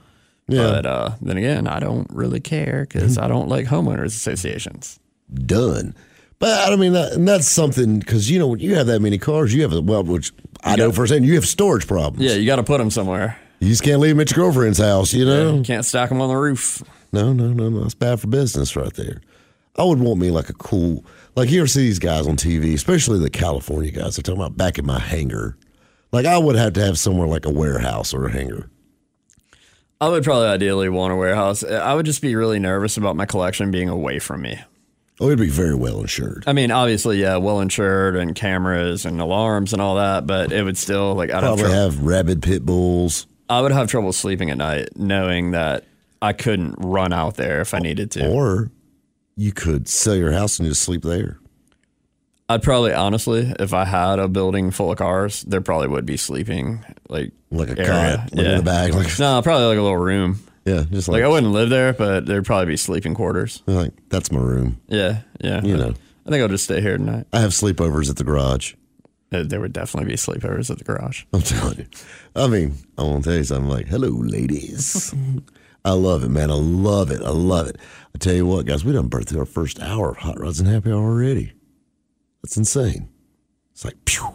Yeah. 0.46 0.62
But 0.62 0.86
uh, 0.86 1.10
then 1.20 1.36
again, 1.36 1.66
I 1.66 1.78
don't 1.78 2.06
really 2.10 2.40
care 2.40 2.86
because 2.88 3.18
I 3.18 3.28
don't 3.28 3.48
like 3.48 3.66
homeowners 3.66 4.06
associations. 4.06 4.98
Done. 5.34 5.94
But 6.38 6.72
I 6.72 6.76
mean, 6.76 6.92
that, 6.92 7.12
and 7.12 7.26
that's 7.26 7.48
something 7.48 7.98
because 7.98 8.30
you 8.30 8.38
know 8.38 8.46
when 8.46 8.60
you 8.60 8.76
have 8.76 8.86
that 8.86 9.00
many 9.00 9.18
cars, 9.18 9.52
you 9.52 9.62
have 9.62 9.72
a 9.72 9.80
well, 9.80 10.04
which 10.04 10.32
I 10.62 10.76
know 10.76 10.90
for 10.90 11.02
firsthand, 11.02 11.26
you 11.26 11.34
have 11.34 11.46
storage 11.46 11.86
problems. 11.86 12.24
Yeah, 12.24 12.36
you 12.36 12.46
got 12.46 12.56
to 12.56 12.62
put 12.62 12.78
them 12.78 12.90
somewhere. 12.90 13.38
You 13.60 13.68
just 13.68 13.82
can't 13.82 14.00
leave 14.00 14.10
them 14.10 14.20
at 14.20 14.30
your 14.30 14.44
girlfriend's 14.44 14.78
house. 14.78 15.12
You 15.12 15.24
know. 15.24 15.56
You 15.56 15.62
can't 15.62 15.84
stack 15.84 16.08
them 16.10 16.20
on 16.20 16.28
the 16.28 16.36
roof. 16.36 16.82
No, 17.12 17.32
no, 17.32 17.48
no, 17.48 17.68
no. 17.68 17.84
It's 17.84 17.94
bad 17.94 18.20
for 18.20 18.28
business 18.28 18.76
right 18.76 18.94
there. 18.94 19.20
I 19.76 19.84
would 19.84 20.00
want 20.00 20.20
me 20.20 20.30
like 20.30 20.48
a 20.48 20.54
cool, 20.54 21.04
like 21.38 21.50
you 21.50 21.60
ever 21.60 21.68
see 21.68 21.82
these 21.82 21.98
guys 22.00 22.26
on 22.26 22.36
TV, 22.36 22.74
especially 22.74 23.18
the 23.18 23.30
California 23.30 23.90
guys. 23.90 24.16
They're 24.16 24.22
talking 24.22 24.40
about 24.40 24.56
back 24.56 24.78
in 24.78 24.84
my 24.86 24.98
hangar. 24.98 25.56
Like 26.10 26.26
I 26.26 26.36
would 26.36 26.56
have 26.56 26.72
to 26.74 26.84
have 26.84 26.98
somewhere 26.98 27.28
like 27.28 27.46
a 27.46 27.50
warehouse 27.50 28.12
or 28.12 28.26
a 28.26 28.32
hangar. 28.32 28.68
I 30.00 30.08
would 30.08 30.24
probably 30.24 30.48
ideally 30.48 30.88
want 30.88 31.12
a 31.12 31.16
warehouse. 31.16 31.62
I 31.64 31.94
would 31.94 32.06
just 32.06 32.22
be 32.22 32.34
really 32.34 32.58
nervous 32.58 32.96
about 32.96 33.16
my 33.16 33.26
collection 33.26 33.70
being 33.70 33.88
away 33.88 34.18
from 34.18 34.42
me. 34.42 34.58
Oh, 35.20 35.26
it'd 35.26 35.38
be 35.38 35.48
very 35.48 35.74
well 35.74 36.00
insured. 36.00 36.44
I 36.46 36.52
mean, 36.52 36.70
obviously, 36.70 37.20
yeah, 37.20 37.36
well 37.36 37.60
insured 37.60 38.14
and 38.14 38.34
cameras 38.36 39.04
and 39.04 39.20
alarms 39.20 39.72
and 39.72 39.82
all 39.82 39.96
that, 39.96 40.26
but 40.26 40.52
it 40.52 40.62
would 40.62 40.78
still 40.78 41.14
like 41.14 41.30
I'd 41.30 41.42
have 41.42 41.42
Probably 41.42 41.64
trouble. 41.64 41.76
have 41.80 42.00
rabid 42.00 42.42
pit 42.42 42.64
bulls. 42.64 43.26
I 43.48 43.60
would 43.60 43.72
have 43.72 43.88
trouble 43.88 44.12
sleeping 44.12 44.50
at 44.50 44.56
night 44.58 44.90
knowing 44.96 45.52
that 45.52 45.84
I 46.22 46.32
couldn't 46.32 46.74
run 46.78 47.12
out 47.12 47.34
there 47.36 47.60
if 47.60 47.74
I 47.74 47.80
needed 47.80 48.10
to. 48.12 48.28
Or 48.28 48.70
you 49.38 49.52
could 49.52 49.86
sell 49.88 50.16
your 50.16 50.32
house 50.32 50.58
and 50.58 50.68
just 50.68 50.82
sleep 50.82 51.02
there. 51.02 51.38
I'd 52.50 52.62
probably 52.62 52.92
honestly, 52.92 53.54
if 53.60 53.72
I 53.72 53.84
had 53.84 54.18
a 54.18 54.26
building 54.26 54.70
full 54.70 54.90
of 54.90 54.98
cars, 54.98 55.42
there 55.42 55.60
probably 55.60 55.88
would 55.88 56.04
be 56.06 56.16
sleeping 56.16 56.84
like 57.08 57.32
Like 57.50 57.68
a 57.70 57.78
area. 57.78 58.16
cot, 58.18 58.34
like 58.36 58.46
in 58.46 58.56
the 58.56 58.62
back. 58.62 58.92
Like, 58.94 59.18
No, 59.18 59.40
probably 59.42 59.66
like 59.66 59.78
a 59.78 59.82
little 59.82 59.96
room. 59.98 60.40
yeah, 60.64 60.84
just 60.90 61.08
Like 61.08 61.20
like, 61.20 61.24
I 61.24 61.28
wouldn't 61.28 61.52
live 61.52 61.68
there, 61.70 61.92
but 61.92 62.26
there'd 62.26 62.44
probably 62.46 62.66
be 62.66 62.76
sleeping 62.76 63.14
quarters. 63.14 63.62
like, 63.66 63.92
that's 64.08 64.32
my 64.32 64.40
room. 64.40 64.80
Yeah, 64.88 65.20
yeah. 65.40 65.62
You 65.62 65.76
know. 65.76 65.94
I 66.26 66.30
think 66.30 66.42
I'll 66.42 66.48
just 66.48 66.64
stay 66.64 66.80
here 66.80 66.96
tonight. 66.98 67.26
I 67.32 67.40
have 67.40 67.50
sleepovers 67.52 68.10
at 68.10 68.16
the 68.16 68.24
garage. 68.24 68.74
There 69.30 69.60
would 69.60 69.74
definitely 69.74 70.10
be 70.10 70.16
sleepovers 70.16 70.70
at 70.70 70.78
the 70.78 70.84
garage. 70.84 71.24
I'm 71.34 71.42
telling 71.42 71.78
you. 71.78 71.86
I 72.34 72.46
mean, 72.48 72.74
I 72.96 73.02
want 73.02 73.24
to 73.24 73.30
tell 73.30 73.36
you 73.38 73.44
something 73.44 73.68
like, 73.68 73.86
hello, 73.88 74.08
ladies. 74.08 75.14
I 75.88 75.92
love 75.92 76.22
it, 76.22 76.28
man. 76.28 76.50
I 76.50 76.54
love 76.54 77.10
it. 77.10 77.22
I 77.22 77.30
love 77.30 77.66
it. 77.66 77.76
I 78.14 78.18
tell 78.18 78.34
you 78.34 78.44
what, 78.44 78.66
guys, 78.66 78.84
we 78.84 78.92
done 78.92 79.08
burnt 79.08 79.28
through 79.28 79.40
our 79.40 79.46
first 79.46 79.80
hour 79.80 80.10
of 80.10 80.18
Hot 80.18 80.38
Rods 80.38 80.60
and 80.60 80.68
Happy 80.68 80.90
Hour 80.90 80.98
already. 80.98 81.52
That's 82.42 82.56
insane. 82.56 83.08
It's 83.72 83.84
like, 83.84 84.04
pew. 84.04 84.28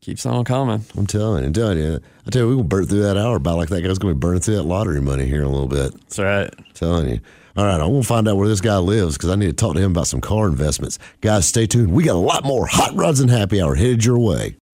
Keeps 0.00 0.26
on 0.26 0.44
coming. 0.44 0.84
I'm 0.96 1.06
telling 1.06 1.42
you, 1.42 1.48
I'm 1.48 1.52
telling 1.52 1.78
you. 1.78 2.00
I 2.26 2.30
tell 2.30 2.42
you, 2.42 2.48
we 2.48 2.54
gonna 2.56 2.66
burn 2.66 2.86
through 2.86 3.02
that 3.02 3.16
hour 3.16 3.36
about 3.36 3.58
like 3.58 3.68
that 3.68 3.82
guy's 3.82 3.98
gonna 3.98 4.14
be 4.14 4.18
burning 4.18 4.40
through 4.40 4.56
that 4.56 4.64
lottery 4.64 5.00
money 5.00 5.26
here 5.26 5.42
in 5.42 5.46
a 5.46 5.50
little 5.50 5.68
bit. 5.68 5.92
That's 5.92 6.18
right. 6.18 6.52
telling 6.74 7.08
you. 7.08 7.20
All 7.56 7.66
right, 7.66 7.80
I 7.80 7.84
want 7.84 8.04
to 8.04 8.08
find 8.08 8.26
out 8.26 8.36
where 8.36 8.48
this 8.48 8.62
guy 8.62 8.78
lives 8.78 9.16
because 9.16 9.28
I 9.28 9.36
need 9.36 9.46
to 9.46 9.52
talk 9.52 9.74
to 9.74 9.80
him 9.80 9.90
about 9.90 10.06
some 10.06 10.22
car 10.22 10.48
investments. 10.48 10.98
Guys, 11.20 11.46
stay 11.46 11.66
tuned. 11.66 11.92
We 11.92 12.02
got 12.02 12.16
a 12.16 12.18
lot 12.18 12.44
more 12.44 12.66
Hot 12.66 12.94
Rods 12.94 13.20
and 13.20 13.30
Happy 13.30 13.60
Hour 13.60 13.74
headed 13.74 14.04
your 14.04 14.18
way. 14.18 14.56